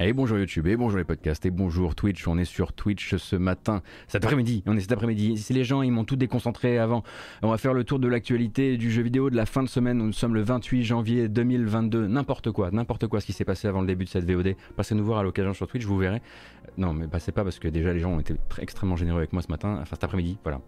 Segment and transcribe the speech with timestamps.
[0.00, 2.28] Et bonjour YouTube, et bonjour les podcasts, et bonjour Twitch.
[2.28, 4.62] On est sur Twitch ce matin, cet après-midi.
[4.66, 5.36] On est cet après-midi.
[5.36, 7.02] Si les gens, ils m'ont tout déconcentré avant.
[7.42, 9.98] On va faire le tour de l'actualité du jeu vidéo de la fin de semaine.
[9.98, 12.06] Nous sommes le 28 janvier 2022.
[12.06, 14.54] N'importe quoi, n'importe quoi ce qui s'est passé avant le début de cette VOD.
[14.76, 16.22] Passez nous voir à l'occasion sur Twitch, vous verrez.
[16.76, 19.42] Non, mais passez pas parce que déjà les gens ont été extrêmement généreux avec moi
[19.42, 20.38] ce matin, enfin cet après-midi.
[20.44, 20.60] Voilà.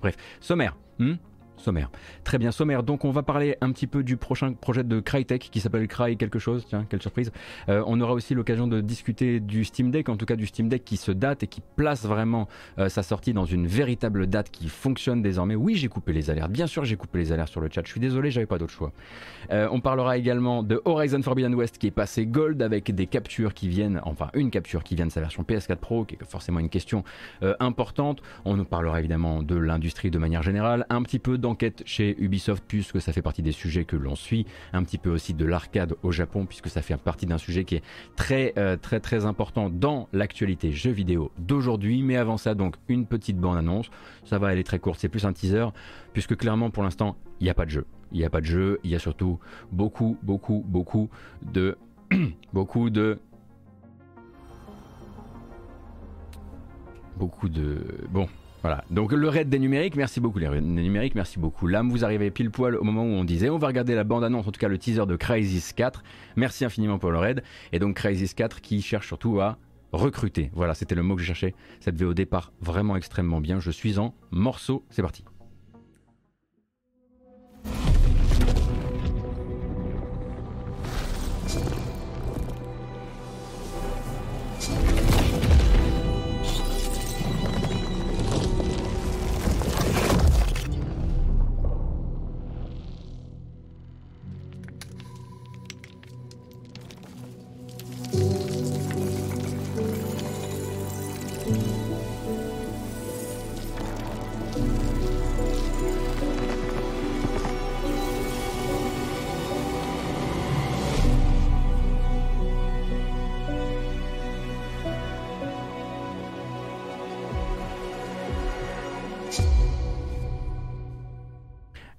[0.00, 0.76] Bref, sommaire.
[1.00, 1.14] Hmm?
[1.58, 1.90] Sommaire.
[2.24, 2.82] Très bien, sommaire.
[2.82, 6.16] Donc on va parler un petit peu du prochain projet de Crytek qui s'appelle Cry
[6.16, 6.64] quelque chose.
[6.68, 7.32] Tiens, quelle surprise.
[7.68, 10.68] Euh, on aura aussi l'occasion de discuter du Steam Deck, en tout cas du Steam
[10.68, 14.50] Deck qui se date et qui place vraiment euh, sa sortie dans une véritable date
[14.50, 15.54] qui fonctionne désormais.
[15.54, 16.50] Oui, j'ai coupé les alertes.
[16.50, 17.82] Bien sûr, j'ai coupé les alertes sur le chat.
[17.84, 18.92] Je suis désolé, j'avais pas d'autre choix.
[19.50, 23.54] Euh, on parlera également de Horizon Forbidden West qui est passé gold avec des captures
[23.54, 26.60] qui viennent, enfin une capture qui vient de sa version PS4 Pro, qui est forcément
[26.60, 27.04] une question
[27.60, 28.22] importante.
[28.44, 32.62] On nous parlera évidemment de l'industrie de manière générale, un petit peu d'enquête chez Ubisoft
[32.68, 35.94] puisque ça fait partie des sujets que l'on suit, un petit peu aussi de l'arcade
[36.02, 37.82] au Japon puisque ça fait partie d'un sujet qui est
[38.16, 42.02] très euh, très très important dans l'actualité jeux vidéo d'aujourd'hui.
[42.02, 43.90] Mais avant ça donc une petite bande annonce,
[44.24, 45.68] ça va aller très courte, c'est plus un teaser
[46.12, 47.86] puisque clairement pour l'instant il n'y a pas de jeu.
[48.12, 49.38] Il n'y a pas de jeu, il y a surtout
[49.72, 51.08] beaucoup beaucoup beaucoup
[51.42, 51.78] de
[52.52, 53.18] beaucoup de
[57.16, 58.28] beaucoup de bon
[58.62, 61.68] voilà, donc le raid des numériques, merci beaucoup les numériques, merci beaucoup.
[61.68, 64.48] Là, vous arrivez pile poil au moment où on disait on va regarder la bande-annonce,
[64.48, 66.02] en tout cas le teaser de Crysis 4.
[66.36, 67.42] Merci infiniment pour le raid.
[67.72, 69.58] Et donc Crysis 4 qui cherche surtout à
[69.92, 70.50] recruter.
[70.54, 71.54] Voilà, c'était le mot que je cherchais.
[71.80, 73.60] Cette VOD part vraiment extrêmement bien.
[73.60, 75.24] Je suis en morceau, c'est parti.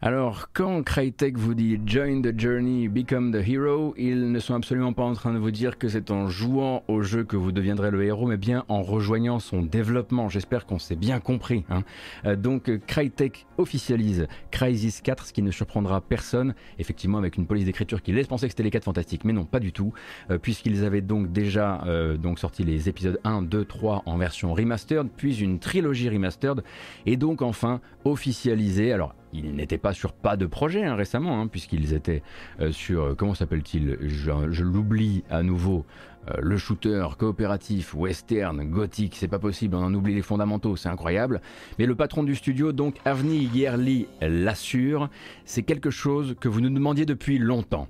[0.10, 4.92] Alors, quand Crytek vous dit Join the Journey, Become the Hero, ils ne sont absolument
[4.92, 7.92] pas en train de vous dire que c'est en jouant au jeu que vous deviendrez
[7.92, 10.28] le héros, mais bien en rejoignant son développement.
[10.28, 11.64] J'espère qu'on s'est bien compris.
[11.70, 11.84] Hein.
[12.26, 17.66] Euh, donc, Crytek officialise Crysis 4, ce qui ne surprendra personne, effectivement avec une police
[17.66, 19.94] d'écriture qui laisse penser que c'était les 4 fantastiques, mais non, pas du tout,
[20.32, 25.08] euh, puisqu'ils avaient donc déjà euh, sorti les épisodes 1, 2, 3 en version remastered,
[25.16, 26.64] puis une trilogie remastered,
[27.06, 28.92] et donc enfin officialisé.
[28.92, 32.24] Alors, ils n'étaient pas sur pas de projet hein, récemment, hein, puisqu'ils étaient
[32.60, 35.86] euh, sur, euh, comment s'appelle-t-il Je, l'oublie à nouveau,
[36.30, 40.90] euh, le shooter coopératif, western, gothique, c'est pas possible, on en oublie les fondamentaux, c'est
[40.90, 41.42] incroyable.
[41.78, 45.10] Mais le patron du studio, donc Avni Yerli, l'assure,
[45.46, 47.88] c'est quelque chose que vous nous demandiez depuis longtemps.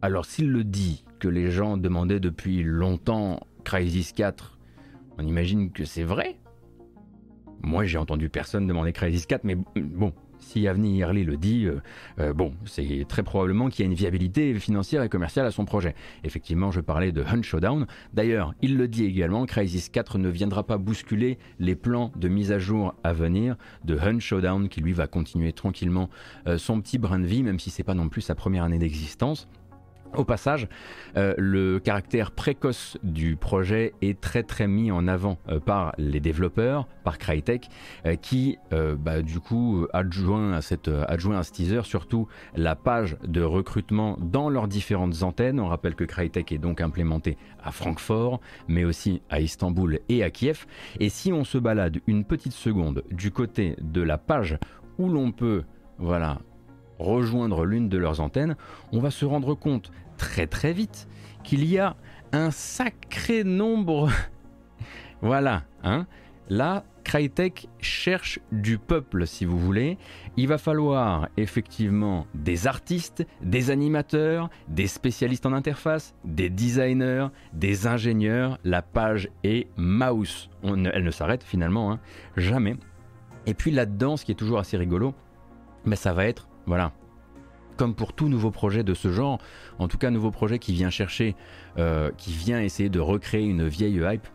[0.00, 4.58] Alors s'il le dit, que les gens demandaient depuis longtemps Crysis 4,
[5.18, 6.38] on imagine que c'est vrai?
[7.60, 10.12] Moi, j'ai entendu personne demander Crysis 4, mais bon,
[10.48, 11.80] si Avni Early le dit, euh,
[12.18, 15.66] euh, bon, c'est très probablement qu'il y a une viabilité financière et commerciale à son
[15.66, 15.94] projet.
[16.24, 17.86] Effectivement, je parlais de Hunt Showdown.
[18.14, 22.50] D'ailleurs, il le dit également, Crysis 4 ne viendra pas bousculer les plans de mise
[22.50, 26.08] à jour à venir de Hunt Showdown, qui lui va continuer tranquillement
[26.46, 28.78] euh, son petit brin de vie, même si c'est pas non plus sa première année
[28.78, 29.48] d'existence.
[30.16, 30.68] Au passage,
[31.16, 36.20] euh, le caractère précoce du projet est très très mis en avant euh, par les
[36.20, 37.68] développeurs, par Crytek,
[38.06, 43.16] euh, qui bah, du coup adjoint à, cette, adjoint à ce teaser surtout la page
[43.26, 45.60] de recrutement dans leurs différentes antennes.
[45.60, 50.30] On rappelle que Crytek est donc implémenté à Francfort, mais aussi à Istanbul et à
[50.30, 50.66] Kiev.
[51.00, 54.58] Et si on se balade une petite seconde du côté de la page
[54.98, 55.64] où l'on peut
[55.98, 56.38] voilà,
[56.98, 58.56] rejoindre l'une de leurs antennes,
[58.92, 61.08] on va se rendre compte très très vite
[61.44, 61.96] qu'il y a
[62.32, 64.10] un sacré nombre...
[65.22, 66.06] voilà, hein
[66.50, 69.98] Là, Crytek cherche du peuple, si vous voulez.
[70.36, 77.86] Il va falloir effectivement des artistes, des animateurs, des spécialistes en interface, des designers, des
[77.86, 78.58] ingénieurs.
[78.64, 80.48] La page est mouse.
[80.62, 82.00] elle ne s'arrête finalement hein,
[82.36, 82.76] jamais.
[83.46, 85.14] Et puis là-dedans, ce qui est toujours assez rigolo,
[85.84, 86.92] mais ça va être voilà.
[87.76, 89.38] Comme pour tout nouveau projet de ce genre,
[89.78, 91.34] en tout cas nouveau projet qui vient chercher,
[91.78, 94.26] euh, qui vient essayer de recréer une vieille hype,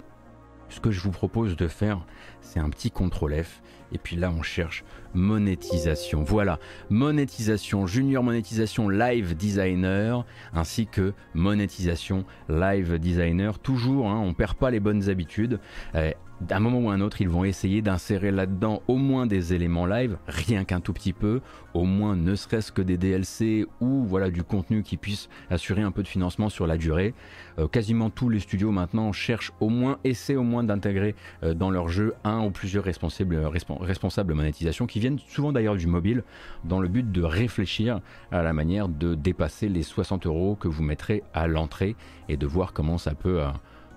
[0.70, 2.06] ce que je vous propose de faire,
[2.42, 3.62] c'est un petit contrôle F.
[3.92, 4.84] Et puis là, on cherche
[5.14, 6.24] monétisation.
[6.24, 6.58] Voilà,
[6.90, 13.60] monétisation, junior monétisation live designer, ainsi que monétisation live designer.
[13.60, 15.60] Toujours, hein, on perd pas les bonnes habitudes.
[15.94, 16.12] Euh,
[16.48, 20.18] d'un moment ou un autre, ils vont essayer d'insérer là-dedans au moins des éléments live,
[20.28, 21.42] rien qu'un tout petit peu,
[21.74, 25.92] au moins ne serait-ce que des DLC ou voilà du contenu qui puisse assurer un
[25.92, 27.14] peu de financement sur la durée.
[27.60, 31.72] Euh, quasiment tous les studios maintenant cherchent au moins, essaient au moins d'intégrer euh, dans
[31.72, 33.40] leur jeu un ou plusieurs responsables,
[33.82, 36.24] responsables monétisation qui viennent souvent d'ailleurs du mobile
[36.64, 38.02] dans le but de réfléchir
[38.32, 41.96] à la manière de dépasser les 60 euros que vous mettrez à l'entrée
[42.30, 43.42] et de voir comment ça peut...
[43.42, 43.50] Euh,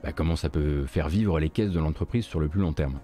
[0.06, 3.00] bah, comment ça peut faire vivre les caisses de l'entreprise sur le plus long terme?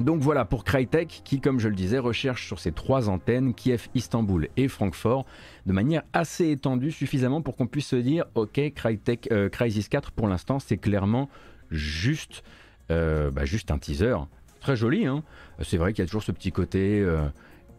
[0.00, 3.88] Donc voilà pour Crytek qui, comme je le disais, recherche sur ces trois antennes, Kiev,
[3.94, 5.26] Istanbul et Francfort,
[5.66, 10.10] de manière assez étendue, suffisamment pour qu'on puisse se dire, ok, Crytek, euh, Crysis 4
[10.10, 11.28] pour l'instant c'est clairement
[11.70, 12.42] juste,
[12.90, 14.16] euh, bah, juste un teaser.
[14.60, 15.22] Très joli, hein
[15.60, 17.26] c'est vrai qu'il y a toujours ce petit côté, euh,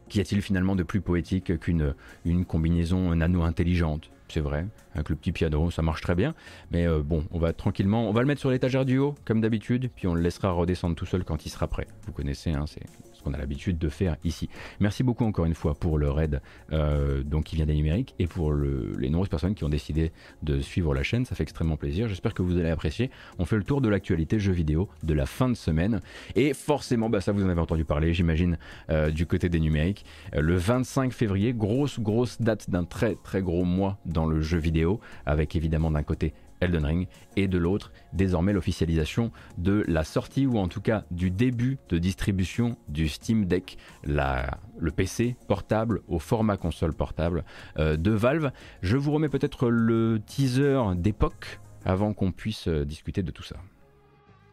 [0.09, 4.11] qu'y a-t-il finalement de plus poétique qu'une une combinaison nano-intelligente?
[4.27, 6.33] C'est vrai, avec le petit piano, ça marche très bien.
[6.71, 9.41] Mais euh, bon, on va tranquillement, on va le mettre sur l'étagère du haut, comme
[9.41, 11.87] d'habitude, puis on le laissera redescendre tout seul quand il sera prêt.
[12.05, 12.83] Vous connaissez, hein, c'est
[13.23, 14.49] qu'on a l'habitude de faire ici.
[14.79, 16.41] Merci beaucoup encore une fois pour le raid
[16.71, 20.11] euh, donc, qui vient des numériques et pour les nombreuses personnes qui ont décidé
[20.43, 21.25] de suivre la chaîne.
[21.25, 22.07] Ça fait extrêmement plaisir.
[22.07, 23.09] J'espère que vous allez apprécier.
[23.39, 26.01] On fait le tour de l'actualité jeux vidéo de la fin de semaine.
[26.35, 28.57] Et forcément, bah, ça vous en avez entendu parler, j'imagine,
[28.89, 30.05] euh, du côté des numériques.
[30.35, 34.57] Euh, le 25 février, grosse, grosse date d'un très, très gros mois dans le jeu
[34.57, 36.33] vidéo, avec évidemment d'un côté
[36.63, 41.31] Elden Ring, et de l'autre, désormais l'officialisation de la sortie ou en tout cas du
[41.31, 47.44] début de distribution du Steam Deck, le PC portable au format console portable
[47.77, 48.51] euh, de Valve.
[48.81, 53.57] Je vous remets peut-être le teaser d'époque avant qu'on puisse euh, discuter de tout ça.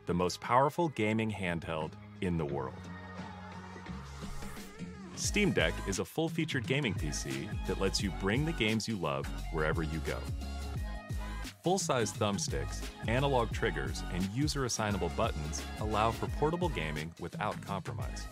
[0.06, 1.92] The most powerful gaming handheld
[2.22, 2.74] in the world.
[5.14, 7.30] Steam Deck is a full-featured gaming PC
[7.66, 10.16] that lets you bring the games you love wherever you go.
[11.62, 18.26] Full-size thumbsticks, analog triggers, and user-assignable buttons allow for portable gaming without compromise.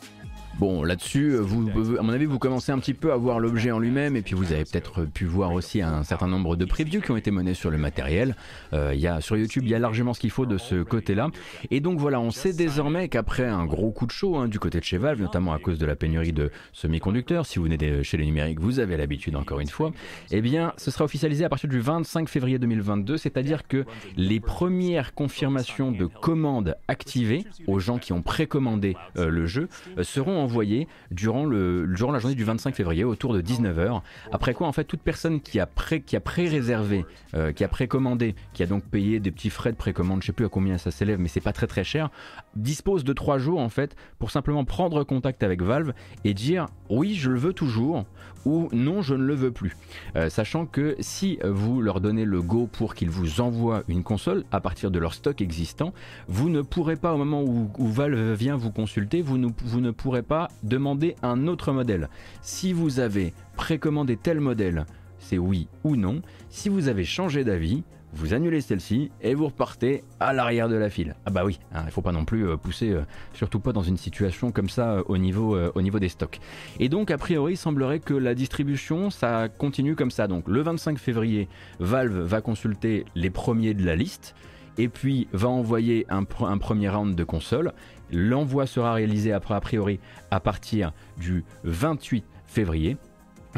[0.59, 1.69] Bon, là-dessus, vous,
[1.99, 4.35] à mon avis, vous commencez un petit peu à voir l'objet en lui-même, et puis
[4.35, 7.55] vous avez peut-être pu voir aussi un certain nombre de previews qui ont été menés
[7.55, 8.35] sur le matériel.
[8.73, 11.29] Euh, y a, sur YouTube, il y a largement ce qu'il faut de ce côté-là.
[11.71, 14.81] Et donc voilà, on sait désormais qu'après un gros coup de chaud hein, du côté
[14.81, 18.17] de chez Valve, notamment à cause de la pénurie de semi-conducteurs, si vous venez chez
[18.17, 19.93] les numériques, vous avez l'habitude encore une fois,
[20.33, 23.85] eh bien, ce sera officialisé à partir du 25 février 2022, c'est-à-dire que
[24.17, 30.03] les premières confirmations de commandes activées aux gens qui ont précommandé euh, le jeu euh,
[30.03, 34.03] seront envoyé durant, le, durant la journée du 25 février autour de 19h.
[34.33, 37.05] Après quoi, en fait, toute personne qui a pré, qui a pré-réservé,
[37.35, 40.33] euh, qui a précommandé, qui a donc payé des petits frais de précommande, je sais
[40.33, 42.11] plus à combien ça s'élève, mais c'est pas très très cher,
[42.57, 45.93] dispose de trois jours en fait pour simplement prendre contact avec Valve
[46.25, 48.05] et dire oui, je le veux toujours
[48.45, 49.77] ou non, je ne le veux plus.
[50.17, 54.45] Euh, sachant que si vous leur donnez le go pour qu'ils vous envoient une console
[54.53, 55.93] à partir de leur stock existant,
[56.29, 59.91] vous ne pourrez pas au moment où, Valve vient vous consulter, vous ne, vous ne
[59.91, 62.09] pourrez pas demander un autre modèle.
[62.43, 64.87] Si vous avez précommandé tel modèle,
[65.19, 66.23] c'est oui ou non.
[66.49, 67.83] Si vous avez changé d'avis,
[68.13, 71.15] vous annulez celle-ci et vous repartez à l'arrière de la file.
[71.27, 73.03] Ah bah oui, hein, il ne faut pas non plus euh, pousser, euh,
[73.35, 76.41] surtout pas dans une situation comme ça euh, au, niveau, au niveau des stocks.
[76.81, 80.27] Et donc a priori, il semblerait que la distribution, ça continue comme ça.
[80.27, 81.49] Donc le 25 février,
[81.81, 84.35] Valve va consulter les premiers de la liste
[84.79, 87.73] et puis va envoyer un, un premier round de consoles.
[88.11, 90.01] L'envoi sera réalisé après a priori
[90.31, 92.97] à partir du 28 février.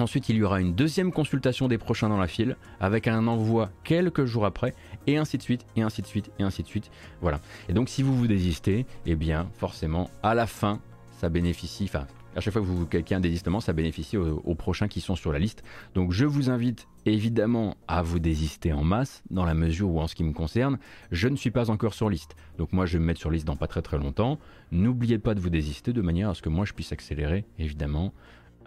[0.00, 3.70] Ensuite, il y aura une deuxième consultation des prochains dans la file, avec un envoi
[3.84, 4.74] quelques jours après,
[5.06, 6.90] et ainsi de suite, et ainsi de suite, et ainsi de suite.
[7.20, 7.40] Voilà.
[7.68, 10.80] Et donc, si vous vous désistez, eh bien, forcément, à la fin,
[11.12, 14.88] ça bénéficie, enfin, à chaque fois que vous quelqu'un un désistement, ça bénéficie aux, prochains
[14.88, 15.62] qui sont sur la liste.
[15.94, 20.06] Donc, je vous invite évidemment à vous désister en masse, dans la mesure où, en
[20.06, 20.78] ce qui me concerne,
[21.10, 22.36] je ne suis pas encore sur liste.
[22.56, 24.38] Donc, moi, je vais me mettre sur liste dans pas très très longtemps.
[24.70, 28.14] N'oubliez pas de vous désister de manière à ce que moi, je puisse accélérer, évidemment,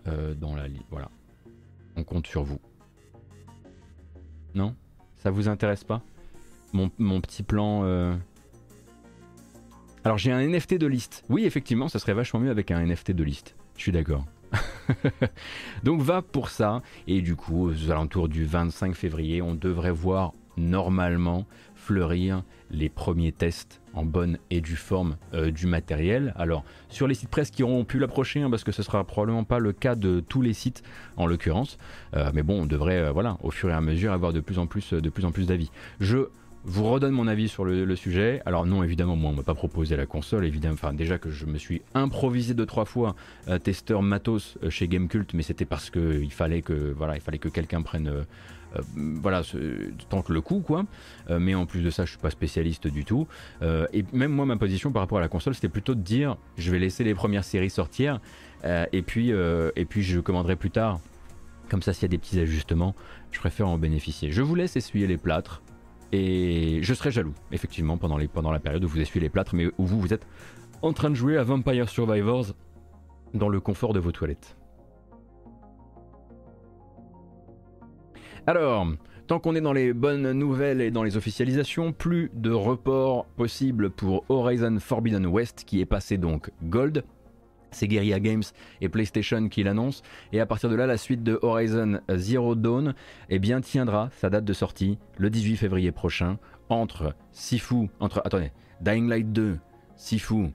[0.08, 0.86] euh, dans la liste.
[0.92, 1.10] Voilà.
[1.96, 2.60] On compte sur vous.
[4.56, 4.76] Non?
[5.16, 6.02] Ça vous intéresse pas?
[6.74, 7.82] Mon, petit plan.
[7.84, 8.16] Euh.
[10.04, 11.24] Alors j'ai un NFT de liste.
[11.30, 13.56] Oui, effectivement, ça serait vachement mieux avec un NFT de liste.
[13.78, 14.26] Je suis d'accord.
[15.84, 16.82] Donc va pour ça.
[17.08, 21.46] Et du coup, aux alentours du 25 février, on devrait voir normalement
[21.76, 26.34] fleurir les premiers tests en bonne et due forme euh, du matériel.
[26.36, 29.44] Alors sur les sites presse qui auront pu l'approcher, hein, parce que ce sera probablement
[29.44, 30.84] pas le cas de tous les sites
[31.18, 31.78] en l'occurrence,
[32.16, 34.60] euh, mais bon, on devrait, euh, voilà, au fur et à mesure avoir de plus
[34.60, 35.72] en plus, de plus en plus d'avis.
[36.00, 36.30] Je
[36.66, 38.42] vous redonne mon avis sur le, sujet.
[38.46, 40.76] Alors non, évidemment, moi on m'a pas proposé la console, évidemment.
[40.76, 43.18] Enfin déjà que je me suis improvisé deux trois fois
[43.64, 47.50] testeur matos chez Gamecult, mais c'était parce que il fallait que voilà, il fallait que
[47.50, 48.26] quelqu'un prenne
[48.96, 49.42] voilà,
[50.10, 50.86] tant que le coup, quoi.
[51.30, 53.28] mais en plus de ça, je suis pas spécialiste du tout.
[53.62, 56.72] et même moi, ma position par rapport à la console, c'était plutôt de dire, je
[56.72, 58.20] vais laisser les premières séries sortir,
[58.64, 61.00] et puis et puis je commanderai plus tard.
[61.70, 62.96] Comme ça, s'il y a des petits ajustements,
[63.32, 64.32] je préfère en bénéficier.
[64.32, 65.62] Je vous laisse essuyer les plâtres.
[66.12, 69.66] Et je serais jaloux, effectivement, pendant, pendant la période où vous essuyez les plâtres, mais
[69.80, 70.28] où vous, vous êtes
[70.84, 72.54] en train de jouer à Vampire Survivors
[73.34, 74.56] dans le confort de vos toilettes.
[78.46, 78.86] Alors,
[79.28, 83.90] tant qu'on est dans les bonnes nouvelles et dans les officialisations, plus de reports possibles
[83.90, 87.06] pour Horizon Forbidden West qui est passé donc Gold
[87.72, 88.44] c'est Guerrilla Games
[88.82, 90.04] et PlayStation qui l'annoncent.
[90.32, 92.94] Et à partir de là, la suite de Horizon Zero Dawn
[93.30, 96.38] eh bien, tiendra sa date de sortie le 18 février prochain
[96.70, 99.58] entre Sifu, entre attendez, Dying Light 2,
[99.96, 100.50] Sifu,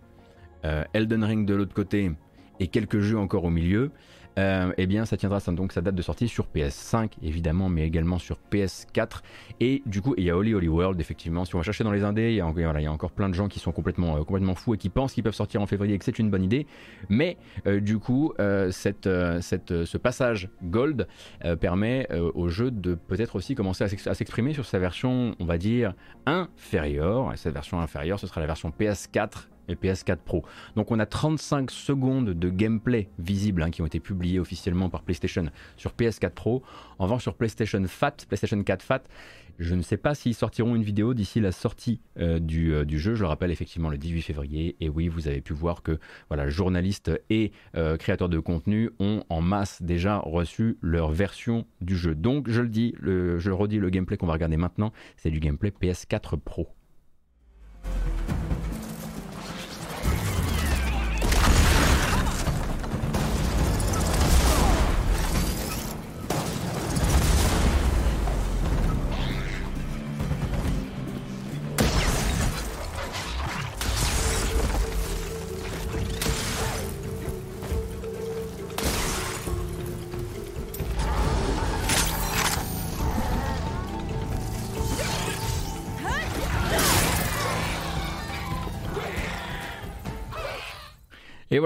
[0.65, 2.13] euh, Elden Ring de l'autre côté
[2.61, 3.91] et quelques jeux encore au milieu.
[4.39, 8.19] Euh, eh bien ça tiendra donc sa date de sortie sur PS5 évidemment, mais également
[8.19, 9.21] sur PS4.
[9.61, 11.45] Et du coup, il y a Holy Holy World, effectivement.
[11.45, 13.35] Si on va chercher dans les indés, il y a, y a encore plein de
[13.35, 15.95] gens qui sont complètement, euh, complètement fous et qui pensent qu'ils peuvent sortir en février
[15.95, 16.67] et que c'est une bonne idée.
[17.09, 21.09] Mais euh, du coup, ce passage Gold
[21.61, 25.95] permet au jeu de peut-être aussi commencer à s'exprimer sur sa version, on va dire,
[26.27, 27.33] inférieure.
[27.33, 30.45] Et cette version inférieure, ce sera la version PS4 et PS4 Pro.
[30.77, 35.03] Donc on a 35 secondes de gameplay visible hein, qui ont été publiées officiellement par
[35.03, 35.47] PlayStation
[35.77, 36.63] sur PS4 Pro.
[36.99, 39.03] En revanche sur PlayStation Fat, PlayStation 4 Fat,
[39.59, 43.15] je ne sais pas s'ils sortiront une vidéo d'ici la sortie euh, euh, du, jeu.
[43.15, 44.77] Je le rappelle effectivement le 18 février.
[44.81, 45.99] Et oui, vous avez pu voir que
[46.29, 51.97] voilà, journalistes et euh, créateurs de contenu ont en masse déjà reçu leur version du
[51.97, 52.15] jeu.
[52.15, 55.41] Donc je le dis, je le redis, le gameplay qu'on va regarder maintenant, c'est du
[55.41, 56.69] gameplay PS4 Pro.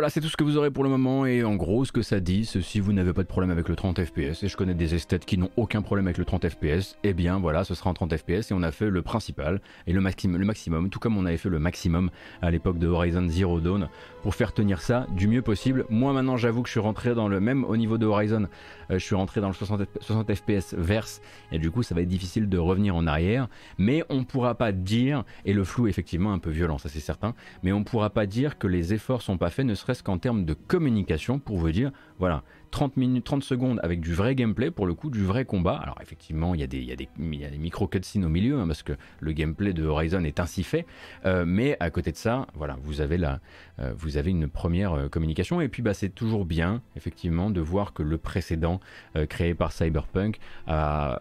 [0.03, 1.27] Voilà, c'est tout ce que vous aurez pour le moment.
[1.27, 3.69] Et en gros, ce que ça dit, c'est si vous n'avez pas de problème avec
[3.69, 6.49] le 30 fps, et je connais des esthètes qui n'ont aucun problème avec le 30
[6.49, 9.61] fps, eh bien voilà, ce sera en 30 fps et on a fait le principal
[9.87, 13.61] et le, maximum, tout comme on avait fait le maximum à l'époque de Horizon Zero
[13.61, 13.89] Dawn,
[14.25, 15.85] pour faire tenir ça du mieux possible.
[15.89, 18.49] Moi maintenant, j'avoue que je suis rentré dans le même au niveau de Horizon,
[18.91, 22.01] euh, je suis rentré dans le 60, 60 fps verse, et du coup, ça va
[22.01, 23.47] être difficile de revenir en arrière.
[23.79, 26.99] Mais on pourra pas dire, et le flou est effectivement un peu violent, ça c'est
[26.99, 30.47] certain, mais on pourra pas dire que les efforts sont pas faits, ne qu'en termes
[30.47, 34.87] de communication, pour vous dire, voilà, 30 minutes, 30 secondes avec du vrai gameplay, pour
[34.87, 35.77] le coup, du vrai combat.
[35.77, 39.33] Alors effectivement, il y a des, des, des micro-cutscenes au milieu, hein, parce que le
[39.33, 40.87] gameplay de Horizon est ainsi fait.
[41.27, 43.41] Euh, mais à côté de ça, voilà, vous avez, la,
[43.79, 45.61] euh, vous avez une première euh, communication.
[45.61, 48.81] Et puis, bah, c'est toujours bien, effectivement, de voir que le précédent,
[49.29, 51.21] créé par Cyberpunk, a,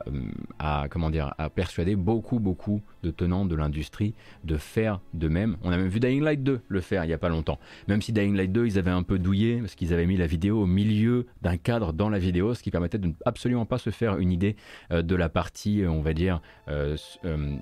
[0.60, 4.14] a, comment dire, a persuadé beaucoup, beaucoup de tenants de l'industrie
[4.46, 5.58] de faire de même.
[5.64, 7.60] On a même vu Dying Light 2 le faire il n'y a pas longtemps.
[7.88, 10.28] Même si Dying Light 2, ils avaient un peu douillé, parce qu'ils avaient mis la
[10.28, 13.78] vidéo au milieu d'un cadre dans la vidéo, ce qui permettait de ne absolument pas
[13.78, 14.56] se faire une idée
[14.92, 16.96] euh, de la partie, euh, on va dire, euh,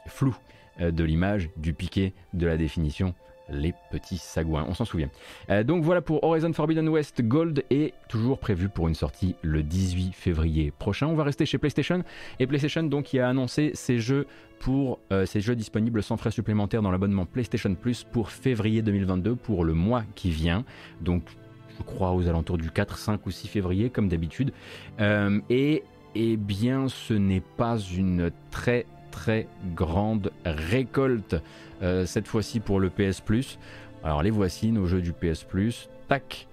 [0.07, 0.37] floue
[0.79, 3.13] de l'image, du piqué, de la définition
[3.51, 5.09] les petits sagouins, on s'en souvient.
[5.65, 10.13] donc voilà pour Horizon Forbidden West Gold est toujours prévu pour une sortie le 18
[10.13, 11.07] février prochain.
[11.07, 12.03] On va rester chez PlayStation
[12.39, 14.27] et PlayStation donc qui a annoncé ses jeux
[14.59, 19.65] pour ces jeux disponibles sans frais supplémentaires dans l'abonnement PlayStation Plus pour février 2022 pour
[19.65, 20.63] le mois qui vient.
[21.01, 21.23] Donc
[21.79, 24.51] je crois, aux alentours du 4, 5 ou 6 février, comme d'habitude.
[24.99, 25.83] Euh, et
[26.15, 31.35] eh bien, ce n'est pas une très très grande récolte
[31.81, 33.57] euh, cette fois-ci pour le PS Plus.
[34.03, 35.89] Alors les voici, nos jeux du PS Plus.
[36.07, 36.47] Tac,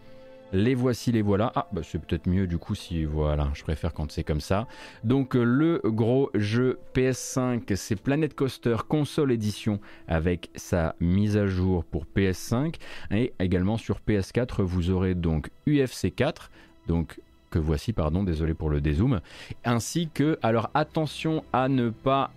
[0.53, 1.53] les voici, les voilà.
[1.55, 4.67] Ah, bah c'est peut-être mieux du coup si voilà, je préfère quand c'est comme ça.
[5.05, 11.47] Donc euh, le gros jeu PS5, c'est Planet Coaster Console Edition avec sa mise à
[11.47, 12.75] jour pour PS5
[13.11, 16.50] et également sur PS4, vous aurez donc UFC 4,
[16.87, 19.21] donc que voici, pardon, désolé pour le dézoom,
[19.65, 22.31] ainsi que alors attention à ne pas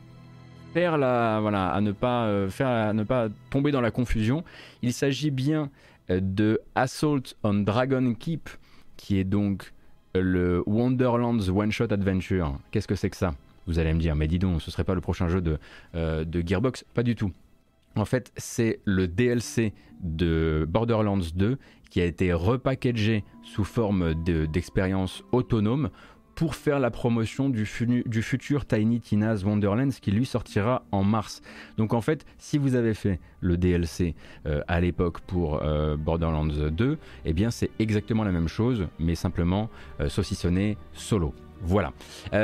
[0.74, 4.44] faire la voilà, à ne pas euh, faire à ne pas tomber dans la confusion.
[4.82, 5.70] Il s'agit bien
[6.10, 8.50] de Assault on Dragon Keep,
[8.98, 9.74] qui est donc
[10.16, 12.58] le Wonderlands One Shot Adventure.
[12.72, 13.36] Qu'est-ce que c'est que ça?
[13.68, 15.60] Vous allez me dire, mais dis donc, ce serait pas le prochain jeu de,
[15.94, 16.84] de Gearbox?
[16.94, 17.32] Pas du tout.
[17.96, 21.58] En fait, c'est le DLC de Borderlands 2
[21.90, 25.90] qui a été repackagé sous forme d'expérience autonome
[26.40, 31.42] pour faire la promotion du, futur Tiny Tina's Wonderlands qui lui sortira en mars.
[31.76, 34.16] Donc en fait, si vous avez fait le DLC
[34.46, 39.16] euh, à l'époque pour euh, Borderlands 2, eh bien c'est exactement la même chose, mais
[39.16, 39.70] simplement
[40.00, 41.34] euh, saucissonné solo.
[41.62, 41.92] Voilà.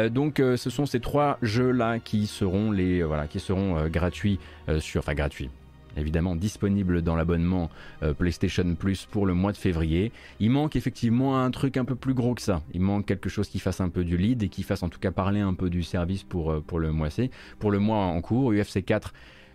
[0.10, 4.40] donc ce sont ces trois jeux là qui seront les voilà qui seront gratuits
[4.80, 5.50] sur enfin gratuits
[5.98, 7.70] évidemment disponible dans l'abonnement
[8.04, 10.12] euh, PlayStation Plus pour le mois de février.
[10.40, 12.62] Il manque effectivement un truc un peu plus gros que ça.
[12.74, 15.00] Il manque quelque chose qui fasse un peu du lead et qui fasse en tout
[15.00, 17.32] cas parler un peu du service pour, euh, le mois C.
[17.60, 19.14] Pour le mois en cours, UFC 4.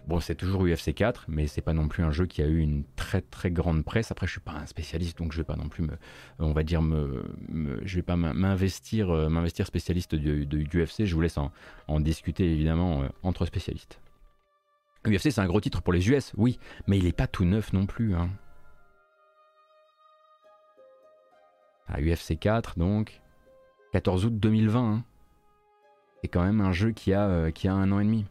[0.09, 2.59] Bon, c'est toujours UFC 4, mais c'est pas non plus un jeu qui a eu
[2.59, 4.11] une très très grande presse.
[4.11, 5.93] Après, je suis pas un spécialiste, donc je vais pas non plus me,
[6.39, 6.81] on va dire
[7.85, 11.05] je vais pas m'investir, euh, m'investir spécialiste du UFC.
[11.05, 14.01] Je vous laisse en discuter évidemment entre spécialistes.
[15.07, 17.73] UFC, c'est un gros titre pour les US, oui, mais il n'est pas tout neuf
[17.73, 18.15] non plus.
[18.15, 18.31] Hein.
[21.89, 23.21] À UFC 4, donc,
[23.93, 24.93] 14 août 2020.
[24.93, 25.05] Hein.
[26.21, 28.27] C'est quand même un jeu qui a, euh, qui a un an et demi.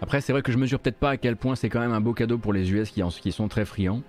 [0.00, 2.00] Après, c'est vrai que je mesure peut-être pas à quel point c'est quand même un
[2.00, 4.02] beau cadeau pour les US qui, qui sont très friands.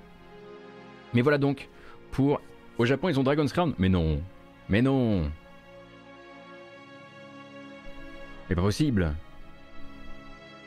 [1.13, 1.69] Mais voilà donc
[2.11, 2.41] pour.
[2.77, 4.21] Au Japon, ils ont Dragon's Crown Mais non.
[4.67, 5.31] Mais non.
[8.47, 9.13] C'est pas possible.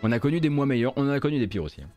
[0.02, 1.82] On a connu des mois meilleurs, on en a connu des pires aussi.
[1.82, 1.88] Hein.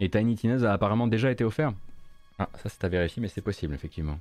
[0.00, 1.72] Et Tiny Tina's a apparemment déjà été offert.
[2.38, 4.18] Ah, ça c'est à vérifier, mais c'est possible, effectivement.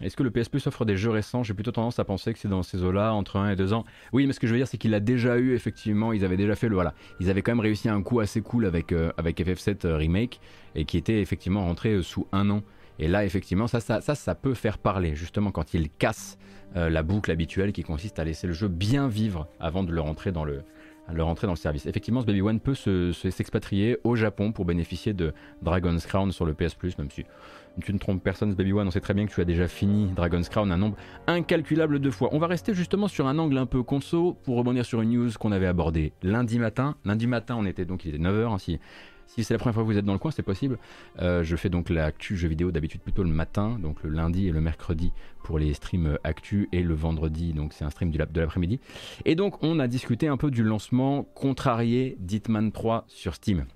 [0.00, 1.42] Est-ce que le PS Plus offre des jeux récents?
[1.42, 3.84] J'ai plutôt tendance à penser que c'est dans ces eaux-là, entre 1 et 2 ans.
[4.12, 6.38] Oui, mais ce que je veux dire, c'est qu'il a déjà eu, effectivement, ils avaient
[6.38, 6.74] déjà fait le.
[6.74, 6.94] Voilà.
[7.20, 10.40] Ils avaient quand même réussi un coup assez cool avec, euh, avec FF7 euh, Remake,
[10.74, 12.62] et qui était effectivement rentré euh, sous un an.
[12.98, 16.38] Et là, effectivement, ça, ça, ça, ça peut faire parler, justement, quand ils cassent
[16.76, 20.30] la boucle habituelle qui consiste à laisser le jeu bien vivre avant de le rentrer
[20.30, 20.62] dans le,
[21.14, 21.86] dans le service.
[21.86, 25.32] Effectivement, ce Baby One peut s'expatrier au Japon pour bénéficier de
[25.62, 27.24] Dragon's Crown sur le PS Plus, même si
[27.84, 30.10] tu ne trompes personne, Baby One, on sait très bien que tu as déjà fini
[30.12, 32.28] Dragon's Crown un nombre incalculable de fois.
[32.32, 35.30] On va rester justement sur un angle un peu conso pour rebondir sur une news
[35.38, 36.96] qu'on avait abordée lundi matin.
[37.04, 38.78] Lundi matin, on était donc, il était 9h, ainsi.
[39.30, 40.76] Si c'est la première fois que vous êtes dans le coin, c'est possible.
[41.20, 44.50] Euh, je fais donc l'actu jeu vidéo d'habitude plutôt le matin, donc le lundi et
[44.50, 45.12] le mercredi
[45.44, 48.80] pour les streams actu et le vendredi, donc c'est un stream de l'après-midi.
[49.24, 53.66] Et donc on a discuté un peu du lancement contrarié d'Hitman 3 sur Steam.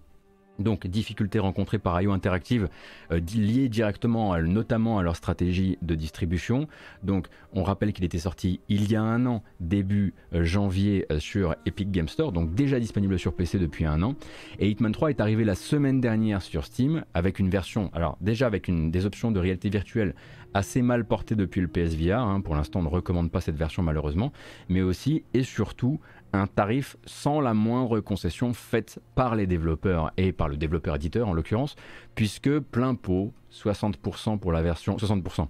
[0.58, 2.68] Donc difficultés rencontrées par IO Interactive
[3.10, 6.68] euh, liées directement notamment à leur stratégie de distribution.
[7.02, 11.18] Donc on rappelle qu'il était sorti il y a un an, début euh, janvier euh,
[11.18, 14.14] sur Epic Game Store, donc déjà disponible sur PC depuis un an.
[14.58, 18.46] Et Hitman 3 est arrivé la semaine dernière sur Steam avec une version, alors déjà
[18.46, 20.14] avec des options de réalité virtuelle
[20.54, 22.40] assez mal portées depuis le PSVR, hein.
[22.40, 24.32] pour l'instant on ne recommande pas cette version malheureusement,
[24.68, 26.00] mais aussi et surtout
[26.34, 31.28] un tarif sans la moindre concession faite par les développeurs et par le développeur éditeur
[31.28, 31.76] en l'occurrence,
[32.14, 35.46] puisque plein pot, 60% pour la version 60%.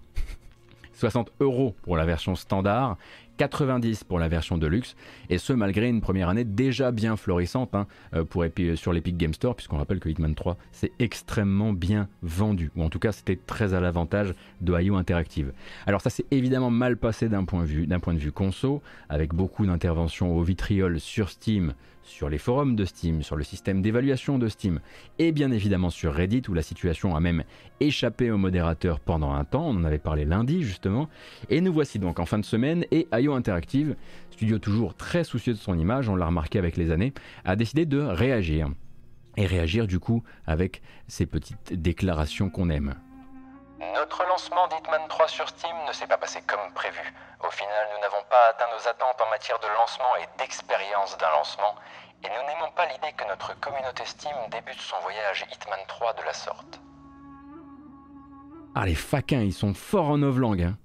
[0.93, 2.97] 60 euros pour la version standard
[3.37, 4.97] 90 pour la version de luxe,
[5.31, 8.25] et ce malgré une première année déjà bien florissante hein, euh,
[8.77, 12.91] sur l'Epic Game Store, puisqu'on rappelle que Hitman 3 c'est extrêmement bien vendu, ou en
[12.91, 15.53] tout cas c'était très à l'avantage de IO Interactive.
[15.87, 20.43] Alors ça s'est évidemment mal passé d'un point, de vue conso, avec beaucoup d'interventions au
[20.43, 24.81] vitriol sur Steam, sur les forums de Steam, sur le système d'évaluation de Steam,
[25.19, 27.45] et bien évidemment sur Reddit où la situation a même
[27.81, 31.09] échappé au modérateur pendant un temps, on en avait parlé lundi justement,
[31.51, 33.97] et nous voici donc en fin de semaine, et IO Interactive,
[34.31, 37.13] studio toujours très soucieux de son image, on l'a remarqué avec les années,
[37.45, 38.69] a décidé de réagir.
[39.37, 42.95] Et réagir du coup avec ces petites déclarations qu'on aime.
[43.93, 47.13] Notre lancement d'Hitman 3 sur Steam ne s'est pas passé comme prévu.
[47.47, 51.31] Au final, nous n'avons pas atteint nos attentes en matière de lancement et d'expérience d'un
[51.31, 51.75] lancement,
[52.25, 56.23] et nous n'aimons pas l'idée que notre communauté Steam débute son voyage Hitman 3 de
[56.23, 56.81] la sorte.
[58.75, 60.63] Ah, les faquins, ils sont forts en novlangue.
[60.63, 60.79] Hein.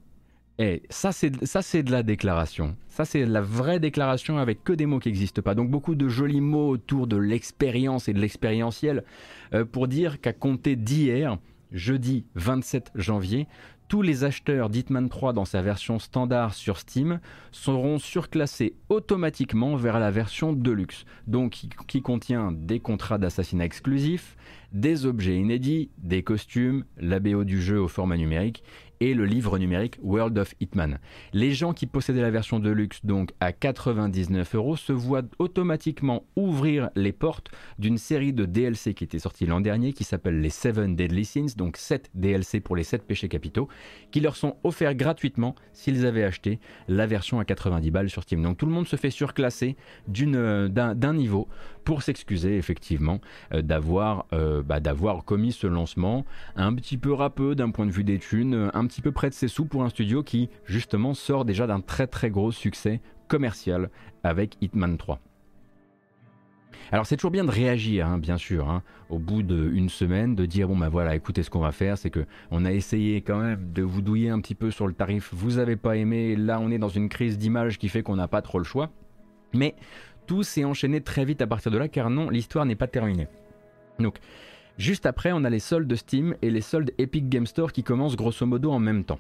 [0.60, 2.76] Et ça, c'est ça, c'est de la déclaration.
[2.90, 5.56] Ça, c'est la vraie déclaration avec que des mots qui n'existent pas.
[5.56, 9.06] Donc beaucoup de jolis mots autour de l'expérience et de l'expérientiel
[9.54, 11.38] euh, pour dire qu'à compter d'hier,
[11.72, 13.48] jeudi 27 janvier,
[13.90, 17.20] tous les acheteurs d'Hitman 3 dans sa version standard sur Steam
[17.52, 24.38] seront surclassés automatiquement vers la version Deluxe, donc qui, contient des contrats d'assassinat exclusifs,
[24.74, 28.64] des objets inédits, des costumes, la BO du jeu au format numérique
[29.00, 31.00] et le livre numérique World of Hitman.
[31.34, 36.24] Les gens qui possédaient la version de luxe donc à 99 euros se voient automatiquement
[36.36, 40.50] ouvrir les portes d'une série de DLC qui était sortie l'an dernier qui s'appelle les
[40.50, 43.68] Seven Deadly Sins, donc 7 DLC pour les 7 péchés capitaux,
[44.12, 48.42] qui leur sont offerts gratuitement s'ils avaient acheté la version à 90 balles sur Steam.
[48.42, 49.76] Donc tout le monde se fait surclasser
[50.08, 51.48] d'un niveau
[51.90, 53.20] pour s'excuser effectivement
[53.52, 56.24] euh, d'avoir euh, bah, d'avoir commis ce lancement
[56.56, 59.34] un petit peu râpeux d'un point de vue des thunes, un petit peu près de
[59.34, 63.90] ses sous pour un studio qui justement sort déjà d'un très très gros succès commercial
[64.24, 65.20] avec Hitman 3.
[66.92, 70.46] Alors c'est toujours bien de réagir, hein, bien sûr, hein, au bout d'une semaine, de
[70.46, 73.40] dire bon ben voilà, écoutez ce qu'on va faire, c'est que on a essayé quand
[73.40, 76.60] même de vous douiller un petit peu sur le tarif, vous avez pas aimé, là
[76.62, 78.92] on est dans une crise d'image qui fait qu'on n'a pas trop le choix,
[79.54, 79.74] mais
[80.30, 80.64] tout s'est
[81.04, 83.28] très vite à partir de là, car non, l'histoire n'est pas terminée.
[83.98, 84.20] Donc
[84.78, 88.16] juste après, on a les soldes Steam et les soldes Epic Game Store qui commencent
[88.16, 89.20] grosso modo en même temps,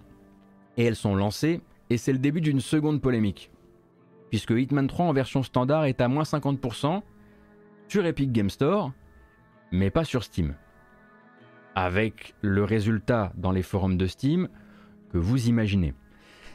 [0.77, 3.49] et elles sont lancées, et c'est le début d'une seconde polémique
[4.29, 7.01] puisque Hitman 3 en version standard est à moins 50%,
[7.87, 8.91] sur Epic Game Store,
[9.71, 10.55] mais pas sur Steam.
[11.75, 14.47] Avec le résultat dans les forums de Steam
[15.11, 15.93] que vous imaginez.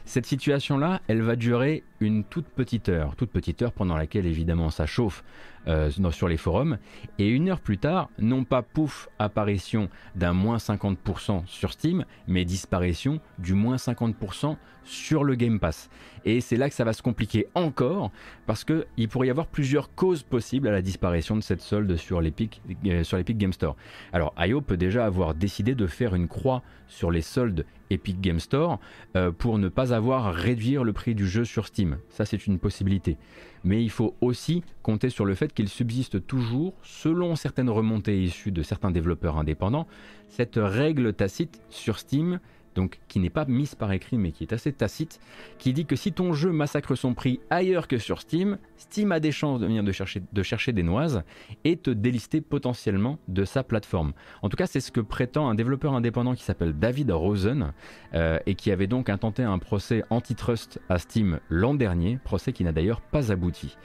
[0.05, 4.69] Cette situation-là, elle va durer une toute petite heure, toute petite heure pendant laquelle évidemment
[4.69, 5.23] ça chauffe
[5.67, 6.77] euh, sur les forums,
[7.19, 12.45] et une heure plus tard, non pas pouf, apparition d'un moins 50% sur Steam, mais
[12.45, 15.89] disparition du moins 50% sur le Game Pass.
[16.23, 18.11] Et c'est là que ça va se compliquer encore,
[18.45, 22.21] parce qu'il pourrait y avoir plusieurs causes possibles à la disparition de cette solde sur
[22.21, 23.75] l'Epic, euh, Game Store.
[24.13, 28.39] Alors IO peut déjà avoir décidé de faire une croix sur les soldes Epic Game
[28.39, 28.79] Store
[29.15, 31.97] euh, pour ne pas avoir à réduire le prix du jeu sur Steam.
[32.09, 33.17] Ça c'est une possibilité.
[33.65, 38.51] Mais il faut aussi compter sur le fait qu'il subsiste toujours, selon certaines remontées issues
[38.51, 39.87] de certains développeurs indépendants,
[40.29, 42.39] cette règle tacite sur Steam
[42.75, 45.19] donc qui n'est pas mise par écrit mais qui est assez tacite,
[45.57, 49.19] qui dit que si ton jeu massacre son prix ailleurs que sur Steam, Steam a
[49.19, 51.23] des chances de venir de chercher, de chercher des noises
[51.63, 54.13] et te délister potentiellement de sa plateforme.
[54.41, 57.73] En tout cas, c'est ce que prétend un développeur indépendant qui s'appelle David Rosen
[58.13, 62.63] euh, et qui avait donc intenté un procès antitrust à Steam l'an dernier, procès qui
[62.63, 63.77] n'a d'ailleurs pas abouti.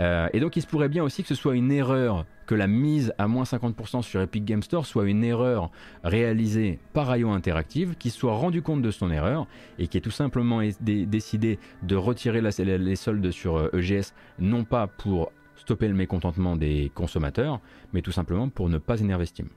[0.00, 2.66] Euh, et donc il se pourrait bien aussi que ce soit une erreur, que la
[2.66, 5.70] mise à moins 50% sur Epic Game Store soit une erreur
[6.04, 9.46] réalisée par IO Interactive, qui soit rendu compte de son erreur
[9.78, 14.02] et qui ait tout simplement décidé de retirer les soldes sur EGS, euh, e
[14.40, 17.60] non pas pour stopper le mécontentement des consommateurs,
[17.92, 19.48] mais tout simplement pour ne pas énerver Steam.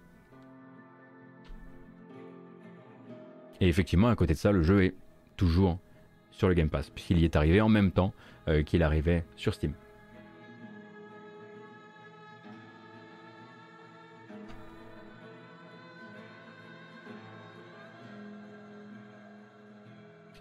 [3.62, 4.96] Et effectivement, à côté de ça, le jeu est
[5.36, 5.80] toujours
[6.32, 8.14] sur le Game Pass, puisqu'il y est arrivé en même temps
[8.48, 9.74] euh, qu'il arrivait sur Steam.